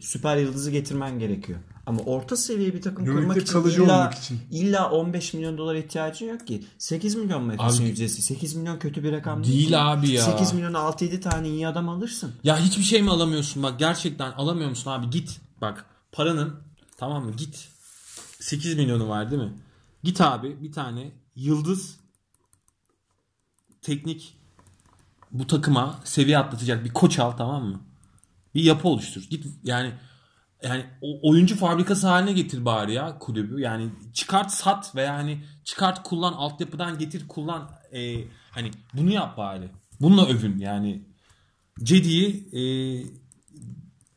Süper 0.00 0.36
yıldızı 0.36 0.70
getirmen 0.70 1.18
gerekiyor. 1.18 1.58
Ama 1.86 2.02
orta 2.02 2.36
seviye 2.36 2.74
bir 2.74 2.82
takım 2.82 3.06
Euroleague'de 3.06 3.28
kurmak 3.28 3.42
için 3.48 3.52
kalıcı 3.52 3.82
illa, 3.82 3.94
olmak 4.00 4.14
için. 4.14 4.40
illa 4.50 4.90
15 4.90 5.34
milyon 5.34 5.58
dolar 5.58 5.74
ihtiyacın 5.74 6.26
yok 6.26 6.46
ki. 6.46 6.64
8 6.78 7.14
milyon 7.14 7.44
mu 7.44 7.52
Efes'in 7.52 7.86
ücreti? 7.86 8.22
8 8.22 8.54
milyon 8.54 8.78
kötü 8.78 9.04
bir 9.04 9.12
rakam 9.12 9.44
Değil 9.44 9.68
ki. 9.68 9.78
abi 9.78 10.10
ya. 10.10 10.22
8 10.22 10.52
milyona 10.52 10.78
6-7 10.78 11.20
tane 11.20 11.48
iyi 11.48 11.68
adam 11.68 11.88
alırsın. 11.88 12.32
Ya 12.44 12.58
hiçbir 12.58 12.82
şey 12.82 13.02
mi 13.02 13.10
alamıyorsun 13.10 13.62
bak 13.62 13.78
gerçekten 13.78 14.32
alamıyor 14.32 14.68
musun 14.68 14.90
abi 14.90 15.10
git 15.10 15.40
bak 15.60 15.86
paranın 16.12 16.54
tamam 16.96 17.24
mı 17.24 17.32
git 17.32 17.68
8 18.40 18.74
milyonu 18.76 19.08
var 19.08 19.30
değil 19.30 19.42
mi? 19.42 19.52
Git 20.04 20.20
abi 20.20 20.62
bir 20.62 20.72
tane 20.72 21.12
yıldız 21.36 21.96
teknik 23.82 24.36
bu 25.32 25.46
takıma 25.46 26.00
seviye 26.04 26.38
atlatacak 26.38 26.84
bir 26.84 26.92
koç 26.92 27.18
al 27.18 27.30
tamam 27.30 27.64
mı? 27.64 27.80
Bir 28.54 28.62
yapı 28.62 28.88
oluştur. 28.88 29.22
Git 29.30 29.46
yani 29.64 29.92
yani 30.62 30.84
o 31.00 31.30
oyuncu 31.30 31.56
fabrikası 31.56 32.06
haline 32.06 32.32
getir 32.32 32.64
bari 32.64 32.92
ya 32.94 33.18
kulübü. 33.18 33.60
Yani 33.60 33.90
çıkart 34.14 34.50
sat 34.50 34.94
veya 34.94 35.14
hani 35.14 35.44
çıkart 35.64 36.02
kullan 36.02 36.32
altyapıdan 36.32 36.98
getir 36.98 37.28
kullan 37.28 37.70
Ee, 37.92 38.24
hani 38.50 38.70
bunu 38.94 39.10
yap 39.12 39.36
bari. 39.36 39.70
Bununla 40.00 40.26
övün 40.26 40.58
yani. 40.58 41.02
Cedi'yi 41.82 42.48
e, 42.52 42.62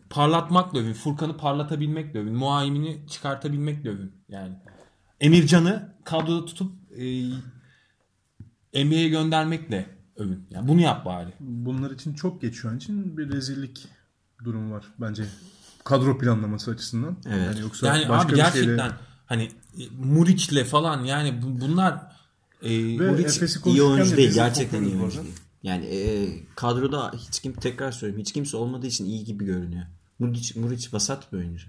parlatmakla 0.10 0.80
övün. 0.80 0.94
Furkan'ı 0.94 1.38
parlatabilmekle 1.38 2.20
övün. 2.20 2.36
Muaymini 2.36 3.08
çıkartabilmekle 3.08 3.90
övün. 3.90 4.12
Yani 4.30 4.56
Emircan'ı 5.20 5.96
kadroda 6.04 6.46
tutup 6.46 6.72
e, 8.74 8.86
NBA'ye 8.86 9.10
göndermekle 9.10 9.86
övün. 10.16 10.48
Yani 10.50 10.68
bunu 10.68 10.82
yap 10.82 11.06
bari. 11.06 11.30
Bunlar 11.40 11.92
için 11.92 12.14
çok 12.14 12.42
geç 12.42 12.56
şu 12.56 12.70
an 12.70 12.78
için 12.78 13.18
bir 13.18 13.32
rezillik 13.32 13.88
durum 14.44 14.72
var 14.72 14.86
bence. 15.02 15.24
Kadro 15.84 16.18
planlaması 16.18 16.72
açısından. 16.72 17.18
Evet. 17.28 17.46
Yani 17.48 17.60
yoksa 17.62 17.88
Yani 17.88 18.10
başka 18.10 18.28
abi 18.28 18.32
bir 18.32 18.38
gerçekten 18.38 18.62
şeyle... 18.90 18.92
hani 19.26 19.44
e, 19.80 19.84
Muriç'le 20.04 20.64
falan 20.64 21.04
yani 21.04 21.42
bu- 21.42 21.62
bunlar 21.62 21.94
e, 22.62 22.70
Ve 23.00 23.12
Muriç- 23.12 23.68
İyi 23.68 23.84
oyuncu 23.84 24.12
de 24.12 24.18
değil. 24.18 24.34
Gerçekten 24.34 24.84
iyi 24.84 24.96
oyuncu 24.98 25.24
değil. 25.24 25.36
Yani 25.64 25.86
e, 25.86 26.30
kadroda 26.56 27.12
hiç 27.18 27.40
kim 27.40 27.54
tekrar 27.54 27.92
söyleyeyim 27.92 28.22
hiç 28.22 28.34
kimse 28.34 28.58
olmadığı 28.58 28.88
için 28.88 29.06
iyi 29.06 29.24
gibi 29.24 29.46
görünüyor. 29.46 29.84
Muric, 30.20 30.60
Muric 30.60 30.88
vasat 30.94 31.34
bir 31.34 31.38
oyuncu. 31.38 31.68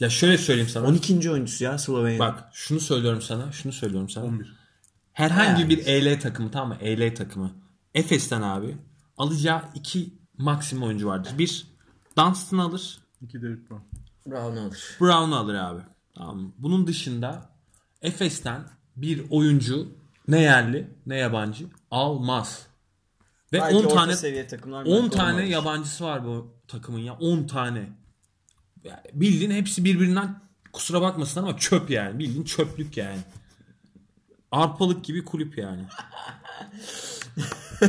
ya 0.00 0.10
şöyle 0.10 0.38
söyleyeyim 0.38 0.70
sana. 0.70 0.86
12. 0.86 1.30
oyuncusu 1.30 1.64
ya 1.64 1.78
Slovenya. 1.78 2.18
Bak 2.18 2.44
şunu 2.52 2.80
söylüyorum 2.80 3.22
sana. 3.22 3.52
Şunu 3.52 3.72
söylüyorum 3.72 4.08
sana. 4.08 4.24
11. 4.24 4.56
Herhangi 5.12 5.60
Yani. 5.60 5.68
bir 5.68 5.86
EL 5.86 6.20
takımı 6.20 6.50
tamam 6.50 6.68
mı? 6.68 6.76
EL 6.80 7.14
takımı. 7.14 7.52
Efes'ten 7.94 8.42
abi 8.42 8.76
alacağı 9.18 9.62
iki 9.74 10.14
maksimum 10.38 10.84
oyuncu 10.88 11.06
vardır. 11.06 11.32
Bir 11.38 11.66
Dunstan 12.18 12.58
alır. 12.58 12.98
2 13.22 13.42
Derek 13.42 13.70
Brown. 13.70 13.82
Brown 14.26 14.56
alır. 14.56 14.96
Brown'u 15.00 15.36
alır 15.36 15.54
abi. 15.54 15.82
Tamam? 16.14 16.52
Bunun 16.58 16.86
dışında 16.86 17.50
Efes'ten 18.02 18.64
bir 18.96 19.30
oyuncu 19.30 19.88
ne 20.28 20.40
yerli 20.40 20.90
ne 21.06 21.16
yabancı 21.16 21.66
almaz. 21.90 22.66
Ve 23.52 23.60
Belki 23.60 23.76
10 23.76 23.84
orta 23.84 23.94
tane 23.94 24.16
seviye 24.16 24.46
takımlar 24.46 24.84
10 24.84 25.02
belki 25.02 25.16
tane 25.16 25.34
olmaz. 25.34 25.50
yabancısı 25.50 26.04
var 26.04 26.24
bu 26.24 26.54
takımın 26.68 26.98
ya 26.98 27.14
10 27.14 27.46
tane. 27.46 27.88
Yani 28.84 29.00
bildiğin 29.12 29.50
hepsi 29.50 29.84
birbirinden 29.84 30.40
kusura 30.72 31.00
bakmasın 31.00 31.42
ama 31.42 31.56
çöp 31.56 31.90
yani. 31.90 32.18
Bildiğin 32.18 32.44
çöplük 32.44 32.96
yani. 32.96 33.18
Arpalık 34.50 35.04
gibi 35.04 35.24
kulüp 35.24 35.58
yani. 35.58 35.82
Ee, 37.82 37.86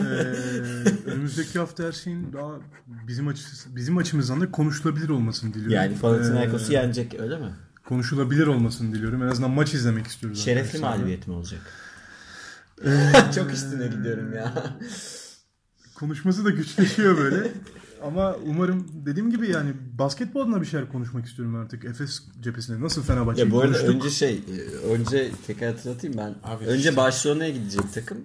önümüzdeki 1.34 1.59
hafta 1.59 1.84
her 1.84 1.91
şeyin 1.91 2.34
daha 2.34 2.59
bizim 3.07 3.27
açısı, 3.27 3.75
bizim 3.75 3.97
açımızdan 3.97 4.41
da 4.41 4.51
konuşulabilir 4.51 5.09
olmasını 5.09 5.53
diliyorum. 5.53 5.73
Yani 5.75 5.99
Panathinaikos'u 5.99 6.71
Ee, 6.73 6.75
yenecek 6.75 7.19
öyle 7.19 7.38
mi? 7.38 7.49
konuşulabilir 7.88 8.47
olmasını 8.47 8.93
diliyorum. 8.95 9.23
En 9.23 9.27
azından 9.27 9.51
maç 9.51 9.73
izlemek 9.73 10.07
istiyoruz. 10.07 10.43
Şerefli 10.45 10.79
mağlubiyet 10.79 11.27
mi 11.27 11.34
olacak? 11.34 11.61
Çok 13.36 13.53
üstüne 13.53 13.88
gidiyorum 13.88 14.34
ya. 14.34 14.53
Konuşması 15.95 16.45
da 16.45 16.49
güçleşiyor 16.49 17.17
böyle. 17.17 17.51
Ama 18.03 18.36
umarım 18.45 18.88
dediğim 19.05 19.31
gibi 19.31 19.49
yani 19.51 19.73
basketbol 19.99 20.41
adına 20.41 20.61
bir 20.61 20.65
şeyler 20.65 20.91
konuşmak 20.91 21.25
istiyorum 21.25 21.55
artık. 21.55 21.86
Efes 21.86 22.21
cephesinde 22.41 22.81
nasıl 22.81 23.03
Fenerbahçe'yi 23.03 23.45
Ya 23.45 23.51
bu 23.51 23.61
arada 23.61 23.77
konuştuk. 23.77 23.95
önce 23.95 24.09
şey, 24.09 24.34
e, 24.34 24.88
önce 24.88 25.31
tekrar 25.47 25.71
hatırlatayım 25.71 26.17
ben. 26.17 26.36
Abi 26.43 26.65
önce 26.65 26.79
işte- 26.79 26.95
Barcelona'ya 26.97 27.49
gidecek 27.49 27.93
takım. 27.93 28.17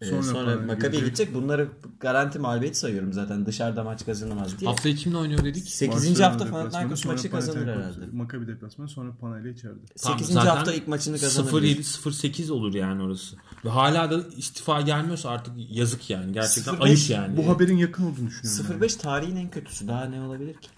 E, 0.00 0.06
Sonra 0.06 0.22
Sonra, 0.22 0.56
Maccabi'ye 0.56 1.02
gidecek. 1.02 1.34
Bunları 1.34 1.68
garanti 2.00 2.38
mağlubiyet 2.38 2.76
sayıyorum 2.76 3.12
zaten. 3.12 3.46
Dışarıda 3.46 3.84
maç 3.84 4.06
kazanamaz 4.06 4.58
diye. 4.58 4.70
Haftaya 4.70 4.94
kimle 4.94 5.16
oynuyor 5.16 5.44
dedik? 5.44 5.68
8. 5.68 6.10
Barcelona 6.10 6.32
hafta 6.32 6.50
Panathinaikos 6.50 7.04
maçı 7.04 7.30
kazanır 7.30 7.66
herhalde. 7.66 8.06
Maccabi 8.12 8.46
deplasmanı 8.46 8.88
sonra 8.88 9.12
Panayla 9.20 9.50
içeride. 9.50 9.84
Tamam, 10.02 10.18
8. 10.18 10.34
zaten 10.34 10.50
hafta 10.50 10.72
ilk 10.72 10.88
maçını 10.88 11.18
kazanır. 11.18 11.50
0-7 11.50 11.78
0-8 11.78 12.52
olur 12.52 12.74
yani 12.74 13.02
orası. 13.02 13.36
Ve 13.64 13.68
hala 13.68 14.10
da 14.10 14.28
istifa 14.36 14.80
gelmiyorsa 14.80 15.30
artık 15.30 15.54
yazık 15.70 16.10
yani. 16.10 16.32
Gerçekten 16.32 16.74
0-5 16.74 16.82
ayıp 16.82 17.10
yani. 17.10 17.36
Bu 17.36 17.48
haberin 17.48 17.76
yakın 17.76 18.04
olduğunu 18.04 18.26
düşünüyorum. 18.26 18.86
0-5 18.86 18.98
tarihin 18.98 19.36
en 19.36 19.50
kötüsü. 19.50 19.88
Daha 19.88 20.04
ne 20.04 20.20
olabilir 20.20 20.54
ki? 20.54 20.68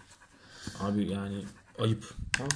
Abi 0.80 1.12
yani 1.12 1.36
ayıp. 1.78 2.04
Tamam. 2.32 2.50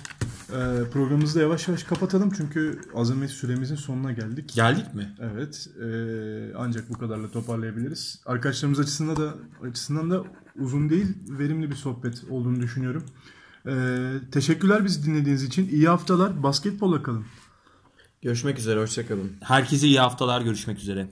Ee, 0.51 0.90
programımızı 0.90 1.38
da 1.38 1.42
yavaş 1.42 1.68
yavaş 1.68 1.82
kapatalım 1.82 2.32
çünkü 2.36 2.80
azami 2.94 3.28
süremizin 3.28 3.76
sonuna 3.76 4.12
geldik. 4.12 4.53
Geldik 4.55 4.94
mi? 4.94 5.14
Evet. 5.20 5.68
ee, 5.82 6.55
ancak 6.57 6.90
bu 6.90 6.98
kadarla 6.98 7.30
toparlayabiliriz. 7.30 8.22
Arkadaşlarımız 8.26 8.80
açısından 8.80 9.16
da 9.16 9.34
açısından 9.68 10.11
da 10.11 10.24
uzun 10.59 10.90
değil, 10.90 11.07
verimli 11.28 11.70
bir 11.70 11.76
sohbet 11.76 12.24
olduğunu 12.30 12.61
düşünüyorum. 12.61 13.05
Ee, 13.66 14.12
teşekkürler 14.32 14.84
bizi 14.84 15.07
dinlediğiniz 15.07 15.42
için. 15.42 15.68
İyi 15.68 15.88
haftalar. 15.88 16.42
Basketbola 16.42 17.03
kalın. 17.03 17.24
Görüşmek 18.22 18.59
üzere. 18.59 18.80
Hoşçakalın. 18.80 19.32
Herkese 19.40 19.86
iyi 19.86 20.01
haftalar. 20.01 20.40
Görüşmek 20.40 20.78
üzere. 20.78 21.09